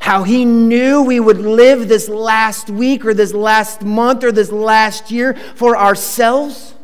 How 0.00 0.22
he 0.24 0.44
knew 0.44 1.02
we 1.02 1.18
would 1.18 1.38
live 1.38 1.88
this 1.88 2.10
last 2.10 2.68
week 2.68 3.06
or 3.06 3.14
this 3.14 3.32
last 3.32 3.80
month 3.80 4.22
or 4.22 4.30
this 4.30 4.52
last 4.52 5.10
year 5.10 5.32
for 5.54 5.78
ourselves 5.78 6.74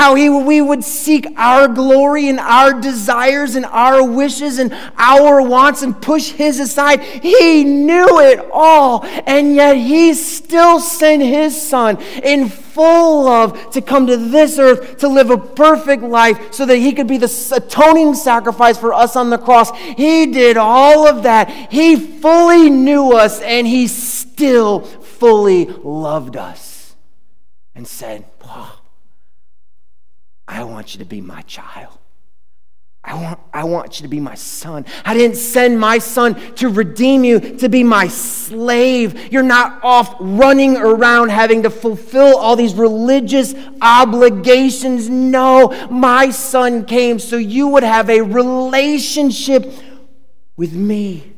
how 0.00 0.14
he, 0.14 0.30
we 0.30 0.62
would 0.62 0.82
seek 0.82 1.26
our 1.36 1.68
glory 1.68 2.30
and 2.30 2.40
our 2.40 2.72
desires 2.72 3.54
and 3.54 3.66
our 3.66 4.02
wishes 4.02 4.58
and 4.58 4.72
our 4.96 5.42
wants 5.42 5.82
and 5.82 6.00
push 6.00 6.30
his 6.30 6.58
aside. 6.58 7.02
He 7.02 7.64
knew 7.64 8.18
it 8.20 8.48
all, 8.50 9.04
and 9.04 9.54
yet 9.54 9.76
he 9.76 10.14
still 10.14 10.80
sent 10.80 11.22
his 11.22 11.60
son 11.60 12.00
in 12.24 12.48
full 12.48 13.24
love 13.24 13.72
to 13.72 13.82
come 13.82 14.06
to 14.06 14.16
this 14.16 14.58
earth 14.58 14.96
to 15.00 15.08
live 15.08 15.28
a 15.28 15.36
perfect 15.36 16.02
life 16.02 16.54
so 16.54 16.64
that 16.64 16.76
he 16.76 16.94
could 16.94 17.06
be 17.06 17.18
the 17.18 17.52
atoning 17.54 18.14
sacrifice 18.14 18.78
for 18.78 18.94
us 18.94 19.16
on 19.16 19.28
the 19.28 19.36
cross. 19.36 19.70
He 19.76 20.24
did 20.32 20.56
all 20.56 21.06
of 21.06 21.24
that. 21.24 21.50
He 21.70 21.96
fully 21.96 22.70
knew 22.70 23.12
us, 23.12 23.42
and 23.42 23.66
he 23.66 23.86
still 23.86 24.80
fully 24.80 25.66
loved 25.66 26.38
us 26.38 26.96
and 27.74 27.86
said, 27.86 28.24
I 30.50 30.64
want 30.64 30.94
you 30.94 30.98
to 30.98 31.04
be 31.04 31.20
my 31.20 31.42
child. 31.42 31.96
I 33.04 33.14
want, 33.14 33.40
I 33.54 33.64
want 33.64 33.98
you 33.98 34.02
to 34.02 34.08
be 34.08 34.18
my 34.20 34.34
son. 34.34 34.84
I 35.04 35.14
didn't 35.14 35.36
send 35.36 35.78
my 35.78 35.98
son 35.98 36.34
to 36.56 36.68
redeem 36.68 37.24
you, 37.24 37.38
to 37.58 37.68
be 37.68 37.84
my 37.84 38.08
slave. 38.08 39.32
You're 39.32 39.44
not 39.44 39.82
off 39.82 40.14
running 40.18 40.76
around 40.76 41.30
having 41.30 41.62
to 41.62 41.70
fulfill 41.70 42.36
all 42.36 42.56
these 42.56 42.74
religious 42.74 43.54
obligations. 43.80 45.08
No, 45.08 45.88
my 45.88 46.30
son 46.30 46.84
came 46.84 47.20
so 47.20 47.36
you 47.36 47.68
would 47.68 47.84
have 47.84 48.10
a 48.10 48.20
relationship 48.20 49.72
with 50.56 50.74
me. 50.74 51.32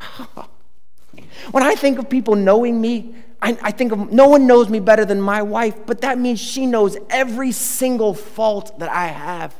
When 1.52 1.62
I 1.62 1.76
think 1.76 2.00
of 2.00 2.10
people 2.10 2.34
knowing 2.34 2.80
me, 2.80 3.14
I, 3.46 3.56
I 3.62 3.70
think 3.70 3.92
of, 3.92 4.10
no 4.10 4.26
one 4.26 4.48
knows 4.48 4.68
me 4.68 4.80
better 4.80 5.04
than 5.04 5.20
my 5.20 5.40
wife, 5.40 5.86
but 5.86 6.00
that 6.00 6.18
means 6.18 6.40
she 6.40 6.66
knows 6.66 6.96
every 7.08 7.52
single 7.52 8.12
fault 8.12 8.76
that 8.80 8.90
I 8.90 9.06
have. 9.06 9.54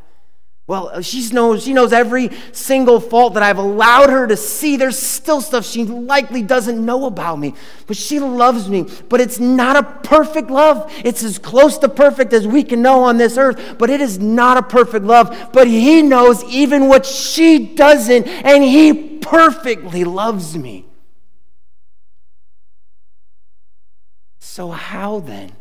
Well, 0.66 0.90
uh, 0.92 1.02
she 1.02 1.28
knows, 1.28 1.62
she 1.62 1.72
knows 1.72 1.92
every 1.92 2.30
single 2.50 2.98
fault 2.98 3.34
that 3.34 3.44
I've 3.44 3.58
allowed 3.58 4.10
her 4.10 4.26
to 4.26 4.36
see. 4.36 4.76
There's 4.76 4.98
still 4.98 5.40
stuff 5.40 5.64
she 5.64 5.84
likely 5.84 6.42
doesn't 6.42 6.84
know 6.84 7.06
about 7.06 7.38
me, 7.38 7.54
but 7.86 7.96
she 7.96 8.18
loves 8.18 8.68
me. 8.68 8.86
But 9.08 9.20
it's 9.20 9.38
not 9.38 9.76
a 9.76 9.84
perfect 9.84 10.50
love. 10.50 10.92
It's 11.04 11.22
as 11.22 11.38
close 11.38 11.78
to 11.78 11.88
perfect 11.88 12.32
as 12.32 12.44
we 12.48 12.64
can 12.64 12.82
know 12.82 13.04
on 13.04 13.18
this 13.18 13.38
earth, 13.38 13.76
but 13.78 13.88
it 13.88 14.00
is 14.00 14.18
not 14.18 14.56
a 14.56 14.62
perfect 14.62 15.04
love. 15.04 15.50
But 15.52 15.68
He 15.68 16.02
knows 16.02 16.42
even 16.42 16.88
what 16.88 17.06
she 17.06 17.76
doesn't, 17.76 18.26
and 18.26 18.64
He 18.64 19.18
perfectly 19.20 20.02
loves 20.02 20.58
me. 20.58 20.86
So, 24.56 24.70
how 24.70 25.20
then? 25.20 25.52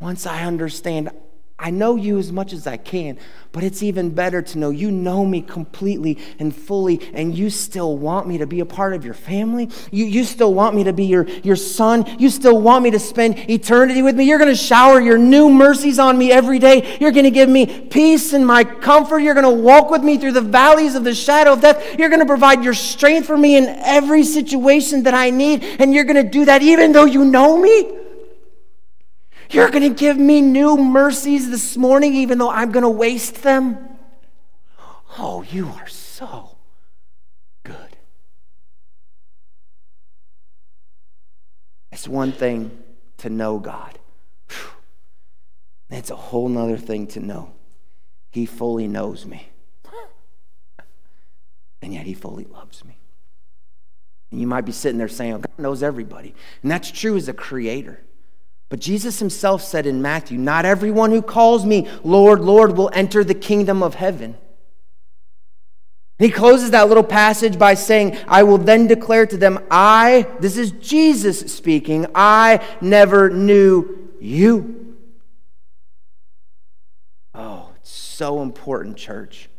Once 0.00 0.26
I 0.26 0.42
understand, 0.42 1.10
I 1.58 1.70
know 1.70 1.96
you 1.96 2.18
as 2.18 2.30
much 2.30 2.52
as 2.52 2.66
I 2.66 2.76
can, 2.76 3.18
but 3.52 3.64
it's 3.64 3.82
even 3.82 4.10
better 4.10 4.42
to 4.42 4.58
know 4.58 4.68
you 4.68 4.90
know 4.90 5.24
me 5.24 5.40
completely 5.40 6.18
and 6.38 6.54
fully, 6.54 7.00
and 7.14 7.34
you 7.34 7.48
still 7.48 7.96
want 7.96 8.28
me 8.28 8.36
to 8.38 8.46
be 8.46 8.60
a 8.60 8.66
part 8.66 8.92
of 8.92 9.06
your 9.06 9.14
family. 9.14 9.70
You, 9.90 10.04
you 10.04 10.24
still 10.24 10.52
want 10.52 10.76
me 10.76 10.84
to 10.84 10.92
be 10.92 11.06
your, 11.06 11.26
your 11.26 11.56
son. 11.56 12.04
You 12.18 12.28
still 12.28 12.60
want 12.60 12.84
me 12.84 12.90
to 12.90 12.98
spend 12.98 13.48
eternity 13.48 14.02
with 14.02 14.16
me. 14.16 14.24
You're 14.24 14.38
going 14.38 14.50
to 14.50 14.54
shower 14.54 15.00
your 15.00 15.16
new 15.16 15.48
mercies 15.48 15.98
on 15.98 16.18
me 16.18 16.30
every 16.30 16.58
day. 16.58 16.98
You're 17.00 17.12
going 17.12 17.24
to 17.24 17.30
give 17.30 17.48
me 17.48 17.80
peace 17.86 18.34
and 18.34 18.46
my 18.46 18.62
comfort. 18.62 19.20
You're 19.20 19.34
going 19.34 19.44
to 19.44 19.62
walk 19.62 19.88
with 19.90 20.02
me 20.02 20.18
through 20.18 20.32
the 20.32 20.42
valleys 20.42 20.94
of 20.94 21.04
the 21.04 21.14
shadow 21.14 21.54
of 21.54 21.62
death. 21.62 21.98
You're 21.98 22.10
going 22.10 22.20
to 22.20 22.26
provide 22.26 22.64
your 22.64 22.74
strength 22.74 23.26
for 23.26 23.36
me 23.36 23.56
in 23.56 23.64
every 23.64 24.24
situation 24.24 25.04
that 25.04 25.14
I 25.14 25.30
need, 25.30 25.64
and 25.78 25.94
you're 25.94 26.04
going 26.04 26.22
to 26.22 26.30
do 26.30 26.44
that 26.44 26.60
even 26.60 26.92
though 26.92 27.06
you 27.06 27.24
know 27.24 27.56
me. 27.56 28.05
You're 29.50 29.70
going 29.70 29.82
to 29.82 29.94
give 29.94 30.16
me 30.16 30.40
new 30.40 30.76
mercies 30.76 31.50
this 31.50 31.76
morning, 31.76 32.14
even 32.14 32.38
though 32.38 32.50
I'm 32.50 32.72
going 32.72 32.82
to 32.82 32.88
waste 32.88 33.42
them. 33.42 33.78
Oh, 35.18 35.42
you 35.50 35.68
are 35.68 35.86
so 35.86 36.56
good. 37.62 37.96
It's 41.92 42.08
one 42.08 42.32
thing 42.32 42.82
to 43.18 43.30
know 43.30 43.58
God, 43.58 43.98
it's 45.88 46.10
a 46.10 46.16
whole 46.16 46.48
nother 46.48 46.76
thing 46.76 47.06
to 47.08 47.20
know 47.20 47.52
He 48.30 48.44
fully 48.44 48.86
knows 48.86 49.24
me, 49.24 49.48
and 51.80 51.94
yet 51.94 52.04
He 52.04 52.12
fully 52.12 52.44
loves 52.44 52.84
me. 52.84 52.98
And 54.30 54.40
you 54.40 54.46
might 54.46 54.66
be 54.66 54.72
sitting 54.72 54.98
there 54.98 55.08
saying, 55.08 55.34
oh, 55.34 55.38
God 55.38 55.58
knows 55.58 55.82
everybody. 55.82 56.34
And 56.62 56.70
that's 56.70 56.90
true 56.90 57.16
as 57.16 57.28
a 57.28 57.32
creator. 57.32 58.00
But 58.68 58.80
Jesus 58.80 59.20
himself 59.20 59.62
said 59.62 59.86
in 59.86 60.02
Matthew, 60.02 60.38
Not 60.38 60.64
everyone 60.64 61.10
who 61.12 61.22
calls 61.22 61.64
me 61.64 61.88
Lord, 62.02 62.40
Lord 62.40 62.76
will 62.76 62.90
enter 62.92 63.22
the 63.22 63.34
kingdom 63.34 63.82
of 63.82 63.94
heaven. 63.94 64.36
He 66.18 66.30
closes 66.30 66.70
that 66.70 66.88
little 66.88 67.04
passage 67.04 67.58
by 67.58 67.74
saying, 67.74 68.16
I 68.26 68.42
will 68.42 68.58
then 68.58 68.86
declare 68.86 69.26
to 69.26 69.36
them, 69.36 69.58
I, 69.70 70.26
this 70.40 70.56
is 70.56 70.72
Jesus 70.72 71.40
speaking, 71.52 72.06
I 72.14 72.64
never 72.80 73.28
knew 73.28 74.10
you. 74.18 74.96
Oh, 77.34 77.70
it's 77.76 77.90
so 77.90 78.40
important, 78.40 78.96
church. 78.96 79.50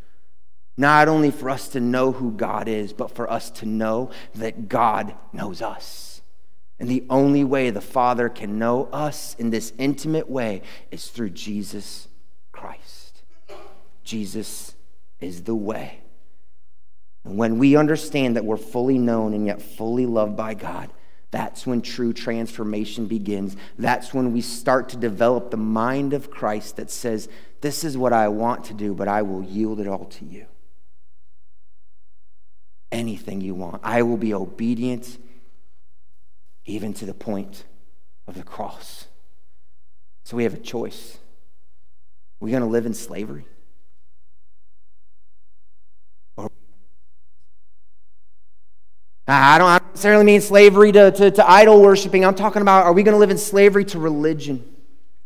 Not 0.78 1.08
only 1.08 1.30
for 1.30 1.50
us 1.50 1.70
to 1.70 1.80
know 1.80 2.12
who 2.12 2.32
God 2.32 2.68
is, 2.68 2.92
but 2.92 3.12
for 3.12 3.32
us 3.32 3.52
to 3.52 3.68
know 3.68 4.10
that 4.36 4.68
God 4.68 5.14
knows 5.32 5.62
us. 5.62 6.07
And 6.80 6.90
the 6.90 7.06
only 7.10 7.44
way 7.44 7.70
the 7.70 7.82
Father 7.82 8.30
can 8.30 8.60
know 8.60 8.86
us 8.92 9.36
in 9.40 9.50
this 9.50 9.74
intimate 9.78 10.30
way 10.30 10.62
is 10.92 11.08
through 11.08 11.32
Jesus 11.32 12.08
Christ. 12.52 13.24
Jesus 14.04 14.76
is 15.20 15.44
the 15.44 15.56
way. 15.56 16.02
And 17.24 17.38
when 17.38 17.58
we 17.58 17.76
understand 17.76 18.36
that 18.36 18.46
we're 18.46 18.58
fully 18.58 18.98
known 18.98 19.34
and 19.34 19.48
yet 19.48 19.62
fully 19.62 20.06
loved 20.06 20.38
by 20.38 20.54
God, 20.54 20.92
that's 21.30 21.68
when 21.68 21.82
true 21.82 22.14
transformation 22.14 23.06
begins. 23.06 23.58
That's 23.78 24.14
when 24.14 24.32
we 24.32 24.42
start 24.42 24.90
to 24.90 24.98
develop 24.98 25.52
the 25.52 25.58
mind 25.58 26.14
of 26.14 26.32
Christ 26.32 26.78
that 26.78 26.90
says, 26.90 27.28
This 27.60 27.84
is 27.84 27.98
what 27.98 28.14
I 28.14 28.30
want 28.30 28.66
to 28.66 28.74
do, 28.74 28.94
but 28.94 29.08
I 29.08 29.24
will 29.24 29.44
yield 29.44 29.80
it 29.80 29.88
all 29.88 30.06
to 30.06 30.26
you. 30.26 30.46
Anything 32.92 33.42
you 33.42 33.56
want. 33.56 33.82
I 33.84 34.04
will 34.04 34.16
be 34.16 34.34
obedient 34.34 35.18
even 36.68 36.94
to 36.94 37.06
the 37.06 37.14
point 37.14 37.64
of 38.28 38.36
the 38.36 38.44
cross. 38.44 39.08
So 40.24 40.38
we 40.38 40.44
have 40.44 40.54
a 40.54 40.60
choice. 40.60 41.18
We're 42.40 42.48
we 42.48 42.52
going 42.52 42.62
to 42.62 42.70
live 42.70 42.86
in 42.86 42.94
slavery? 42.94 43.48
or 46.36 46.52
I 49.28 49.58
don't 49.58 49.84
necessarily 49.92 50.26
mean 50.26 50.42
slavery 50.42 50.92
to, 50.92 51.12
to, 51.12 51.32
to 51.32 51.50
idol 51.50 51.82
worshiping. 51.82 52.24
I'm 52.24 52.36
talking 52.36 52.62
about 52.62 52.86
are 52.86 52.94
we 52.94 53.02
going 53.02 53.14
to 53.14 53.20
live 53.20 53.32
in 53.32 53.38
slavery 53.38 53.86
to 53.86 54.00
religion? 54.00 54.76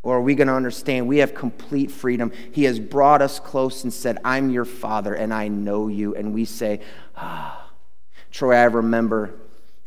Or 0.03 0.17
are 0.17 0.21
we 0.21 0.33
going 0.33 0.47
to 0.47 0.53
understand 0.53 1.07
we 1.07 1.19
have 1.19 1.35
complete 1.35 1.91
freedom? 1.91 2.31
He 2.51 2.63
has 2.63 2.79
brought 2.79 3.21
us 3.21 3.39
close 3.39 3.83
and 3.83 3.93
said, 3.93 4.17
I'm 4.25 4.49
your 4.49 4.65
father 4.65 5.13
and 5.13 5.31
I 5.31 5.47
know 5.47 5.87
you. 5.89 6.15
And 6.15 6.33
we 6.33 6.45
say, 6.45 6.81
ah. 7.15 7.69
Troy, 8.31 8.55
I 8.55 8.63
remember. 8.63 9.40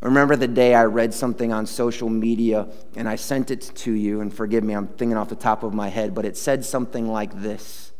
Remember 0.04 0.36
the 0.36 0.46
day 0.46 0.74
I 0.74 0.84
read 0.84 1.14
something 1.14 1.50
on 1.50 1.64
social 1.64 2.10
media 2.10 2.68
and 2.94 3.08
I 3.08 3.16
sent 3.16 3.50
it 3.50 3.72
to 3.76 3.90
you. 3.90 4.20
And 4.20 4.32
forgive 4.32 4.62
me, 4.62 4.74
I'm 4.74 4.86
thinking 4.86 5.16
off 5.16 5.30
the 5.30 5.34
top 5.34 5.62
of 5.62 5.72
my 5.72 5.88
head, 5.88 6.14
but 6.14 6.26
it 6.26 6.36
said 6.36 6.62
something 6.62 7.08
like 7.08 7.40
this 7.40 7.90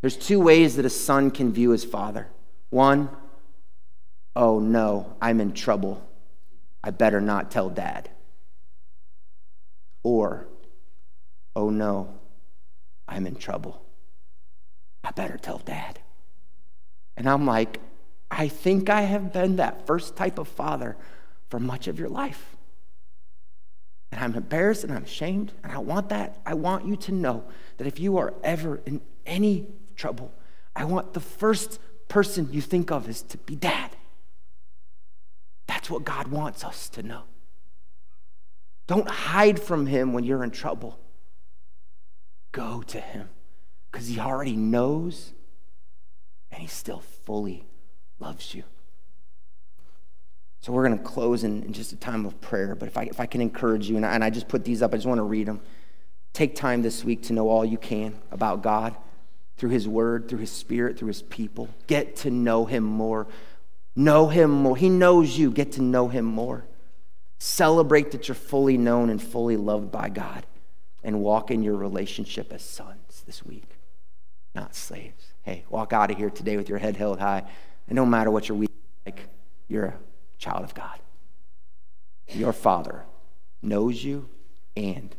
There's 0.00 0.16
two 0.16 0.40
ways 0.40 0.76
that 0.76 0.86
a 0.86 0.90
son 0.90 1.30
can 1.30 1.52
view 1.52 1.70
his 1.70 1.84
father. 1.84 2.28
One, 2.70 3.10
oh 4.34 4.60
no, 4.60 5.14
I'm 5.20 5.42
in 5.42 5.52
trouble. 5.52 6.02
I 6.82 6.90
better 6.90 7.20
not 7.20 7.50
tell 7.50 7.68
dad. 7.68 8.08
Or, 10.02 10.48
oh 11.54 11.68
no, 11.68 12.18
I'm 13.06 13.26
in 13.26 13.34
trouble. 13.34 13.84
I 15.04 15.10
better 15.10 15.36
tell 15.36 15.58
dad. 15.58 16.00
And 17.14 17.28
I'm 17.28 17.44
like, 17.44 17.78
I 18.30 18.48
think 18.48 18.88
I 18.88 19.02
have 19.02 19.32
been 19.32 19.56
that 19.56 19.86
first 19.86 20.16
type 20.16 20.38
of 20.38 20.48
father 20.48 20.96
for 21.50 21.60
much 21.60 21.88
of 21.88 21.98
your 21.98 22.08
life. 22.08 22.56
And 24.12 24.20
I'm 24.20 24.34
embarrassed 24.34 24.84
and 24.84 24.92
I'm 24.92 25.04
ashamed. 25.04 25.52
And 25.62 25.72
I 25.72 25.78
want 25.78 26.08
that. 26.08 26.40
I 26.46 26.54
want 26.54 26.86
you 26.86 26.96
to 26.96 27.12
know 27.12 27.44
that 27.76 27.86
if 27.86 28.00
you 28.00 28.16
are 28.16 28.32
ever 28.42 28.80
in 28.86 29.02
any 29.26 29.66
trouble, 29.96 30.32
I 30.74 30.84
want 30.84 31.12
the 31.12 31.20
first 31.20 31.78
person 32.08 32.48
you 32.52 32.60
think 32.60 32.90
of 32.90 33.08
is 33.08 33.22
to 33.22 33.38
be 33.38 33.54
dad. 33.54 33.96
That's 35.66 35.90
what 35.90 36.04
God 36.04 36.28
wants 36.28 36.64
us 36.64 36.88
to 36.90 37.02
know. 37.02 37.22
Don't 38.86 39.08
hide 39.08 39.60
from 39.60 39.86
Him 39.86 40.12
when 40.12 40.24
you're 40.24 40.42
in 40.42 40.50
trouble. 40.50 40.98
Go 42.50 42.82
to 42.82 43.00
Him 43.00 43.28
because 43.90 44.08
He 44.08 44.18
already 44.18 44.56
knows 44.56 45.32
and 46.50 46.60
He 46.60 46.66
still 46.66 46.98
fully 46.98 47.66
loves 48.18 48.52
you. 48.54 48.64
So 50.60 50.72
we're 50.72 50.86
going 50.86 50.98
to 50.98 51.04
close 51.04 51.44
in, 51.44 51.62
in, 51.62 51.72
just 51.72 51.92
a 51.92 51.96
time 51.96 52.26
of 52.26 52.40
prayer. 52.40 52.74
But 52.74 52.88
if 52.88 52.96
I, 52.96 53.04
if 53.04 53.18
I 53.18 53.26
can 53.26 53.40
encourage 53.40 53.88
you, 53.88 53.96
and 53.96 54.04
I, 54.04 54.14
and 54.14 54.22
I 54.22 54.30
just 54.30 54.48
put 54.48 54.64
these 54.64 54.82
up, 54.82 54.92
I 54.92 54.96
just 54.98 55.06
want 55.06 55.18
to 55.18 55.24
read 55.24 55.46
them. 55.46 55.60
Take 56.32 56.54
time 56.54 56.82
this 56.82 57.02
week 57.02 57.22
to 57.24 57.32
know 57.32 57.48
all 57.48 57.64
you 57.64 57.78
can 57.78 58.20
about 58.30 58.62
God 58.62 58.94
through 59.56 59.70
His 59.70 59.88
Word, 59.88 60.28
through 60.28 60.40
His 60.40 60.52
Spirit, 60.52 60.98
through 60.98 61.08
His 61.08 61.22
people. 61.22 61.68
Get 61.86 62.16
to 62.16 62.30
know 62.30 62.66
Him 62.66 62.84
more. 62.84 63.26
Know 63.96 64.28
him 64.28 64.50
more. 64.50 64.76
He 64.76 64.88
knows 64.88 65.36
you. 65.36 65.50
Get 65.50 65.72
to 65.72 65.82
know 65.82 66.08
him 66.08 66.24
more. 66.24 66.64
Celebrate 67.38 68.12
that 68.12 68.28
you're 68.28 68.34
fully 68.34 68.76
known 68.76 69.10
and 69.10 69.22
fully 69.22 69.56
loved 69.56 69.90
by 69.90 70.08
God 70.08 70.46
and 71.02 71.20
walk 71.20 71.50
in 71.50 71.62
your 71.62 71.76
relationship 71.76 72.52
as 72.52 72.62
sons 72.62 73.22
this 73.26 73.44
week, 73.44 73.78
not 74.54 74.74
slaves. 74.74 75.32
Hey, 75.42 75.64
walk 75.70 75.92
out 75.92 76.10
of 76.10 76.18
here 76.18 76.30
today 76.30 76.56
with 76.56 76.68
your 76.68 76.78
head 76.78 76.96
held 76.96 77.18
high. 77.18 77.42
And 77.88 77.96
no 77.96 78.06
matter 78.06 78.30
what 78.30 78.48
your 78.48 78.58
week 78.58 78.70
like, 79.06 79.26
you're 79.68 79.86
a 79.86 79.94
child 80.40 80.64
of 80.64 80.74
God. 80.74 80.98
Your 82.28 82.52
Father 82.52 83.04
knows 83.62 84.02
you 84.02 84.28
and 84.76 85.14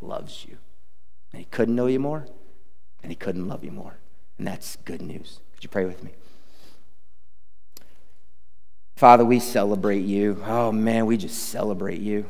loves 0.00 0.44
you. 0.46 0.58
And 1.32 1.38
He 1.40 1.46
couldn't 1.46 1.76
know 1.76 1.86
you 1.86 2.00
more, 2.00 2.26
and 3.02 3.10
He 3.10 3.16
couldn't 3.16 3.48
love 3.48 3.64
you 3.64 3.70
more. 3.70 3.96
And 4.36 4.46
that's 4.46 4.76
good 4.84 5.00
news. 5.00 5.40
Could 5.54 5.64
you 5.64 5.70
pray 5.70 5.84
with 5.84 6.02
me? 6.02 6.10
Father, 8.96 9.24
we 9.24 9.40
celebrate 9.40 10.04
you. 10.04 10.42
Oh 10.44 10.72
man, 10.72 11.06
we 11.06 11.16
just 11.16 11.48
celebrate 11.48 12.00
you. 12.00 12.26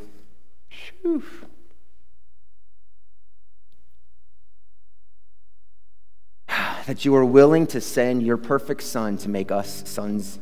Whew. 1.03 1.25
That 6.87 7.07
you 7.07 7.15
are 7.15 7.25
willing 7.25 7.67
to 7.69 7.81
send 7.81 8.23
your 8.23 8.37
perfect 8.37 8.83
Son 8.83 9.17
to 9.19 9.31
make 9.31 9.51
us 9.51 9.85
sons 9.87 10.39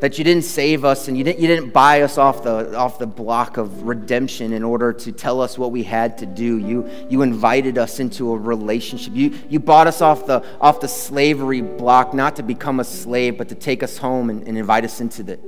that 0.00 0.18
you 0.18 0.24
didn't 0.24 0.44
save 0.44 0.84
us 0.84 1.08
and 1.08 1.16
you 1.16 1.24
didn't, 1.24 1.40
you 1.40 1.46
didn't 1.46 1.70
buy 1.70 2.02
us 2.02 2.18
off 2.18 2.42
the, 2.42 2.76
off 2.76 2.98
the 2.98 3.06
block 3.06 3.56
of 3.56 3.84
redemption 3.84 4.52
in 4.52 4.62
order 4.62 4.92
to 4.92 5.10
tell 5.10 5.40
us 5.40 5.56
what 5.56 5.72
we 5.72 5.82
had 5.82 6.18
to 6.18 6.26
do. 6.26 6.58
You, 6.58 6.88
you 7.08 7.22
invited 7.22 7.78
us 7.78 7.98
into 7.98 8.32
a 8.32 8.36
relationship. 8.36 9.14
You, 9.14 9.32
you 9.48 9.58
bought 9.58 9.86
us 9.86 10.02
off 10.02 10.26
the, 10.26 10.44
off 10.60 10.80
the 10.80 10.88
slavery 10.88 11.62
block, 11.62 12.12
not 12.12 12.36
to 12.36 12.42
become 12.42 12.78
a 12.78 12.84
slave, 12.84 13.38
but 13.38 13.48
to 13.48 13.54
take 13.54 13.82
us 13.82 13.96
home 13.96 14.28
and, 14.28 14.46
and 14.46 14.58
invite 14.58 14.84
us 14.84 15.00
into 15.00 15.22
the, 15.22 15.38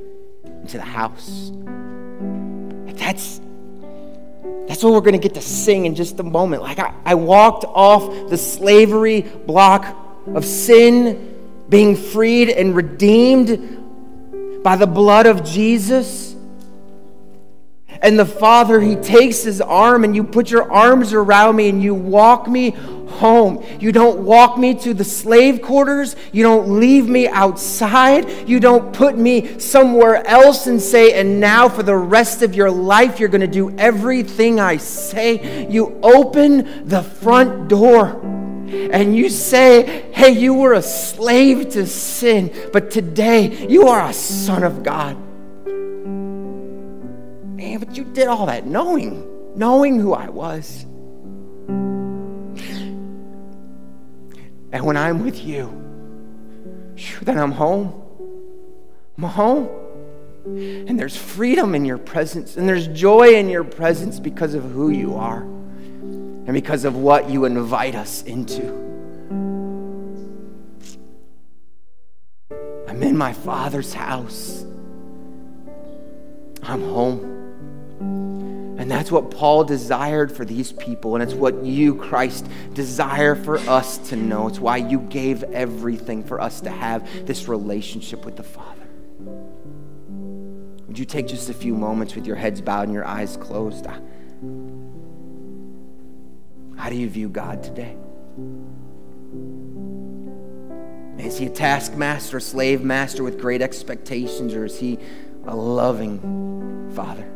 into 0.44 0.78
the 0.78 0.82
house. 0.82 1.52
That's, 2.96 3.40
that's 4.66 4.82
what 4.82 4.92
we're 4.92 5.00
going 5.00 5.12
to 5.12 5.18
get 5.18 5.34
to 5.34 5.42
sing 5.42 5.84
in 5.84 5.94
just 5.94 6.18
a 6.20 6.22
moment. 6.22 6.62
Like 6.62 6.78
I, 6.78 6.94
I 7.04 7.14
walked 7.16 7.64
off 7.66 8.30
the 8.30 8.38
slavery 8.38 9.20
block 9.20 9.94
of 10.34 10.44
sin, 10.44 11.34
being 11.68 11.96
freed 11.96 12.48
and 12.48 12.74
redeemed 12.74 13.77
by 14.62 14.76
the 14.76 14.86
blood 14.86 15.26
of 15.26 15.44
Jesus. 15.44 16.34
And 18.00 18.18
the 18.18 18.26
Father, 18.26 18.80
He 18.80 18.96
takes 18.96 19.42
His 19.42 19.60
arm 19.60 20.04
and 20.04 20.14
you 20.14 20.22
put 20.22 20.50
your 20.50 20.70
arms 20.70 21.12
around 21.12 21.56
me 21.56 21.68
and 21.68 21.82
you 21.82 21.94
walk 21.94 22.46
me 22.46 22.70
home. 22.70 23.64
You 23.80 23.90
don't 23.90 24.20
walk 24.20 24.56
me 24.56 24.74
to 24.74 24.94
the 24.94 25.04
slave 25.04 25.62
quarters. 25.62 26.14
You 26.30 26.44
don't 26.44 26.78
leave 26.78 27.08
me 27.08 27.26
outside. 27.26 28.48
You 28.48 28.60
don't 28.60 28.92
put 28.92 29.18
me 29.18 29.58
somewhere 29.58 30.24
else 30.26 30.66
and 30.66 30.80
say, 30.80 31.18
and 31.18 31.40
now 31.40 31.68
for 31.68 31.82
the 31.82 31.96
rest 31.96 32.42
of 32.42 32.54
your 32.54 32.70
life, 32.70 33.18
you're 33.18 33.28
going 33.28 33.40
to 33.40 33.46
do 33.46 33.76
everything 33.76 34.60
I 34.60 34.76
say. 34.76 35.68
You 35.68 35.98
open 36.02 36.88
the 36.88 37.02
front 37.02 37.68
door 37.68 38.37
and 38.68 39.16
you 39.16 39.30
say, 39.30 40.10
hey, 40.12 40.30
you 40.30 40.54
were 40.54 40.74
a 40.74 40.82
slave 40.82 41.70
to 41.70 41.86
sin, 41.86 42.52
but 42.72 42.90
today 42.90 43.66
you 43.66 43.88
are 43.88 44.08
a 44.08 44.12
son 44.12 44.62
of 44.62 44.82
God. 44.82 45.16
Man, 47.56 47.78
but 47.78 47.96
you 47.96 48.04
did 48.04 48.28
all 48.28 48.46
that 48.46 48.66
knowing, 48.66 49.26
knowing 49.56 49.98
who 49.98 50.12
I 50.12 50.28
was. 50.28 50.84
And 54.70 54.84
when 54.84 54.98
I'm 54.98 55.24
with 55.24 55.42
you, 55.42 55.72
then 57.22 57.38
I'm 57.38 57.52
home. 57.52 58.02
I'm 59.16 59.24
home. 59.24 59.68
And 60.44 60.98
there's 60.98 61.16
freedom 61.16 61.74
in 61.74 61.86
your 61.86 61.98
presence, 61.98 62.56
and 62.56 62.68
there's 62.68 62.86
joy 62.88 63.34
in 63.34 63.48
your 63.48 63.64
presence 63.64 64.20
because 64.20 64.54
of 64.54 64.62
who 64.62 64.90
you 64.90 65.14
are 65.14 65.57
and 66.48 66.54
because 66.54 66.86
of 66.86 66.96
what 66.96 67.28
you 67.28 67.44
invite 67.44 67.94
us 67.94 68.22
into. 68.22 68.66
I'm 72.88 73.02
in 73.02 73.18
my 73.18 73.34
Father's 73.34 73.92
house. 73.92 74.64
I'm 76.62 76.82
home. 76.84 78.76
And 78.78 78.90
that's 78.90 79.12
what 79.12 79.30
Paul 79.30 79.64
desired 79.64 80.32
for 80.32 80.46
these 80.46 80.72
people. 80.72 81.16
And 81.16 81.22
it's 81.22 81.34
what 81.34 81.66
you, 81.66 81.96
Christ, 81.96 82.46
desire 82.72 83.34
for 83.34 83.58
us 83.58 83.98
to 84.08 84.16
know. 84.16 84.48
It's 84.48 84.58
why 84.58 84.78
you 84.78 85.00
gave 85.00 85.42
everything 85.42 86.24
for 86.24 86.40
us 86.40 86.62
to 86.62 86.70
have 86.70 87.26
this 87.26 87.46
relationship 87.46 88.24
with 88.24 88.36
the 88.36 88.42
Father. 88.42 88.88
Would 90.86 90.98
you 90.98 91.04
take 91.04 91.26
just 91.26 91.50
a 91.50 91.54
few 91.54 91.74
moments 91.74 92.14
with 92.14 92.26
your 92.26 92.36
heads 92.36 92.62
bowed 92.62 92.84
and 92.84 92.94
your 92.94 93.04
eyes 93.04 93.36
closed? 93.36 93.86
How 96.78 96.90
do 96.90 96.96
you 96.96 97.08
view 97.10 97.28
God 97.28 97.62
today? 97.62 97.96
Is 101.18 101.36
he 101.36 101.46
a 101.46 101.50
taskmaster, 101.50 102.36
a 102.36 102.40
slave 102.40 102.84
master 102.84 103.24
with 103.24 103.40
great 103.40 103.60
expectations, 103.60 104.54
or 104.54 104.64
is 104.64 104.78
he 104.78 104.98
a 105.46 105.56
loving 105.56 106.90
father? 106.94 107.28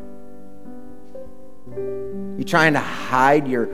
You 2.39 2.45
trying 2.45 2.75
to 2.75 2.81
hide 2.81 3.49
your 3.49 3.69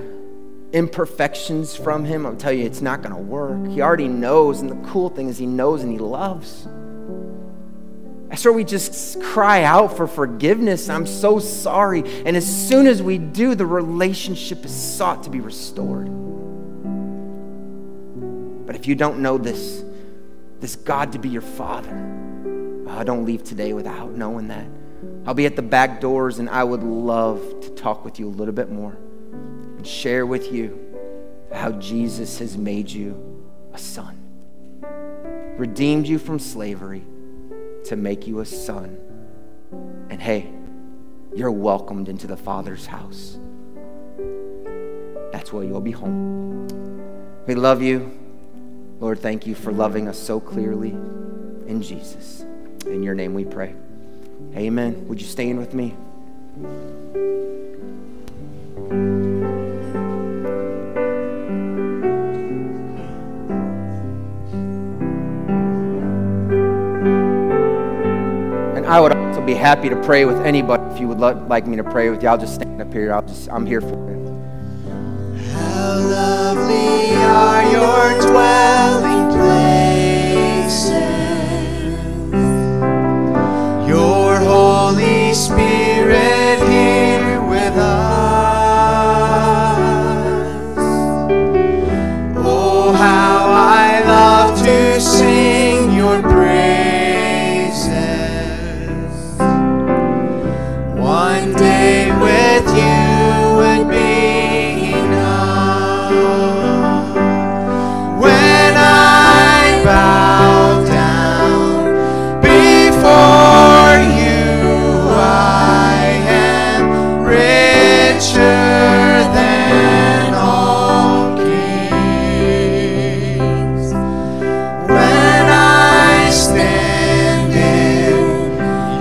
imperfections 0.72 1.76
from 1.76 2.06
him? 2.06 2.24
I'll 2.24 2.34
tell 2.34 2.52
you, 2.52 2.64
it's 2.64 2.80
not 2.80 3.02
going 3.02 3.14
to 3.14 3.20
work. 3.20 3.68
He 3.68 3.82
already 3.82 4.08
knows, 4.08 4.62
and 4.62 4.70
the 4.70 4.88
cool 4.88 5.10
thing 5.10 5.28
is, 5.28 5.36
he 5.36 5.46
knows 5.46 5.82
and 5.82 5.92
he 5.92 5.98
loves. 5.98 6.66
That's 8.38 8.54
we 8.54 8.62
just 8.62 9.20
cry 9.20 9.64
out 9.64 9.96
for 9.96 10.06
forgiveness. 10.06 10.88
I'm 10.88 11.08
so 11.08 11.40
sorry. 11.40 12.04
And 12.24 12.36
as 12.36 12.46
soon 12.46 12.86
as 12.86 13.02
we 13.02 13.18
do, 13.18 13.56
the 13.56 13.66
relationship 13.66 14.64
is 14.64 14.72
sought 14.72 15.24
to 15.24 15.30
be 15.30 15.40
restored. 15.40 16.06
But 18.64 18.76
if 18.76 18.86
you 18.86 18.94
don't 18.94 19.18
know 19.18 19.38
this, 19.38 19.82
this 20.60 20.76
God 20.76 21.10
to 21.14 21.18
be 21.18 21.28
your 21.28 21.42
Father, 21.42 21.90
oh, 22.86 23.02
don't 23.02 23.24
leave 23.24 23.42
today 23.42 23.72
without 23.72 24.12
knowing 24.12 24.46
that. 24.46 24.68
I'll 25.26 25.34
be 25.34 25.46
at 25.46 25.56
the 25.56 25.62
back 25.62 26.00
doors, 26.00 26.38
and 26.38 26.48
I 26.48 26.62
would 26.62 26.84
love 26.84 27.40
to 27.62 27.70
talk 27.70 28.04
with 28.04 28.20
you 28.20 28.28
a 28.28 28.30
little 28.30 28.54
bit 28.54 28.70
more 28.70 28.96
and 29.32 29.84
share 29.84 30.24
with 30.24 30.52
you 30.52 30.78
how 31.52 31.72
Jesus 31.72 32.38
has 32.38 32.56
made 32.56 32.88
you 32.88 33.42
a 33.72 33.78
son, 33.78 34.16
redeemed 35.58 36.06
you 36.06 36.20
from 36.20 36.38
slavery 36.38 37.02
to 37.84 37.96
make 37.96 38.26
you 38.26 38.40
a 38.40 38.46
son. 38.46 38.98
And 40.10 40.20
hey, 40.20 40.50
you're 41.34 41.52
welcomed 41.52 42.08
into 42.08 42.26
the 42.26 42.36
Father's 42.36 42.86
house. 42.86 43.38
That's 45.32 45.52
where 45.52 45.64
you'll 45.64 45.80
be 45.80 45.92
home. 45.92 46.66
We 47.46 47.54
love 47.54 47.82
you. 47.82 48.18
Lord, 49.00 49.20
thank 49.20 49.46
you 49.46 49.54
for 49.54 49.72
loving 49.72 50.08
us 50.08 50.18
so 50.18 50.40
clearly 50.40 50.90
in 50.90 51.82
Jesus. 51.82 52.44
In 52.86 53.02
your 53.02 53.14
name 53.14 53.34
we 53.34 53.44
pray. 53.44 53.74
Amen. 54.56 55.06
Would 55.08 55.20
you 55.20 55.26
stand 55.26 55.58
with 55.58 55.74
me? 55.74 55.94
I 68.88 69.00
would 69.00 69.12
also 69.12 69.42
be 69.44 69.52
happy 69.52 69.90
to 69.90 69.96
pray 70.02 70.24
with 70.24 70.38
anybody 70.38 70.82
if 70.94 70.98
you 70.98 71.08
would 71.08 71.18
like 71.18 71.66
me 71.66 71.76
to 71.76 71.84
pray 71.84 72.08
with 72.08 72.22
you. 72.22 72.28
I'll 72.30 72.38
just 72.38 72.54
stand 72.54 72.80
up 72.80 72.90
here. 72.90 73.12
I'll 73.12 73.20
just 73.20 73.50
I'm 73.50 73.66
here 73.66 73.82
for 73.82 73.88
you. 73.88 74.16
How 75.52 75.98
lovely 75.98 77.14
are 77.14 77.62
your 77.70 78.18
dwelling 78.30 79.07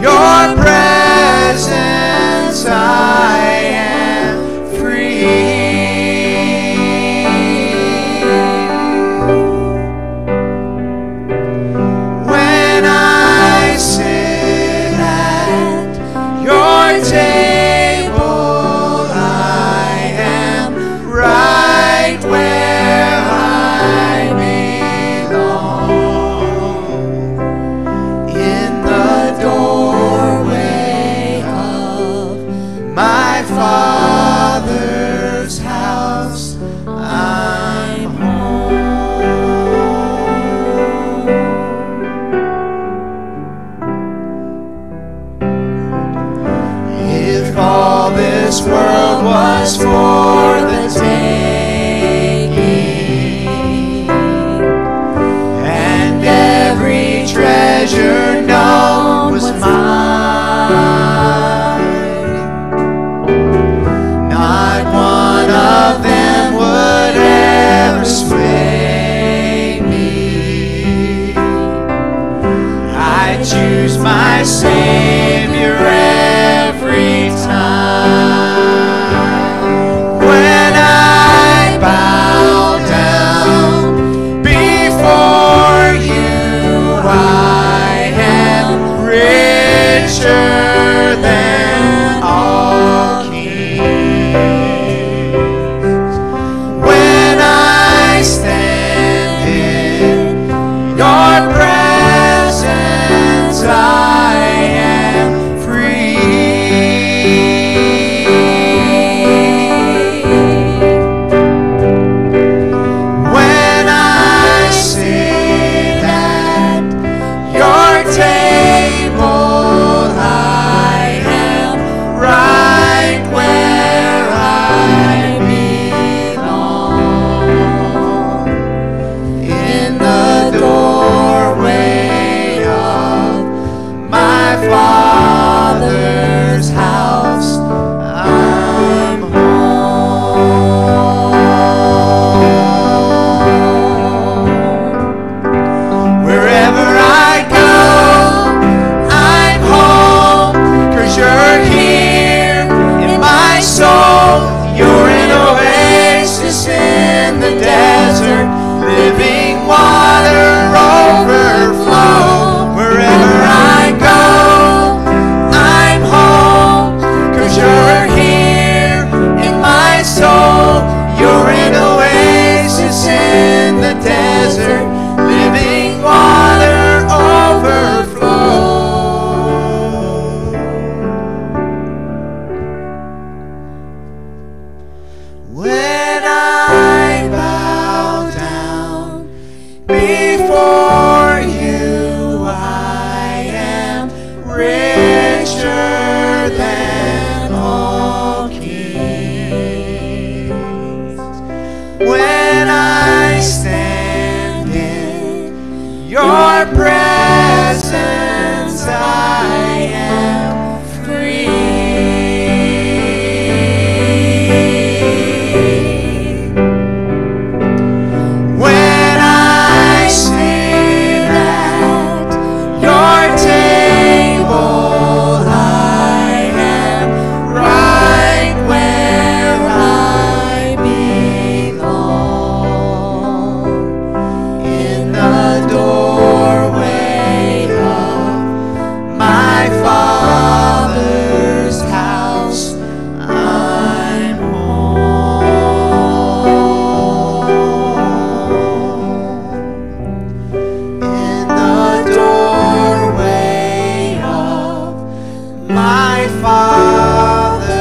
your 0.02 0.37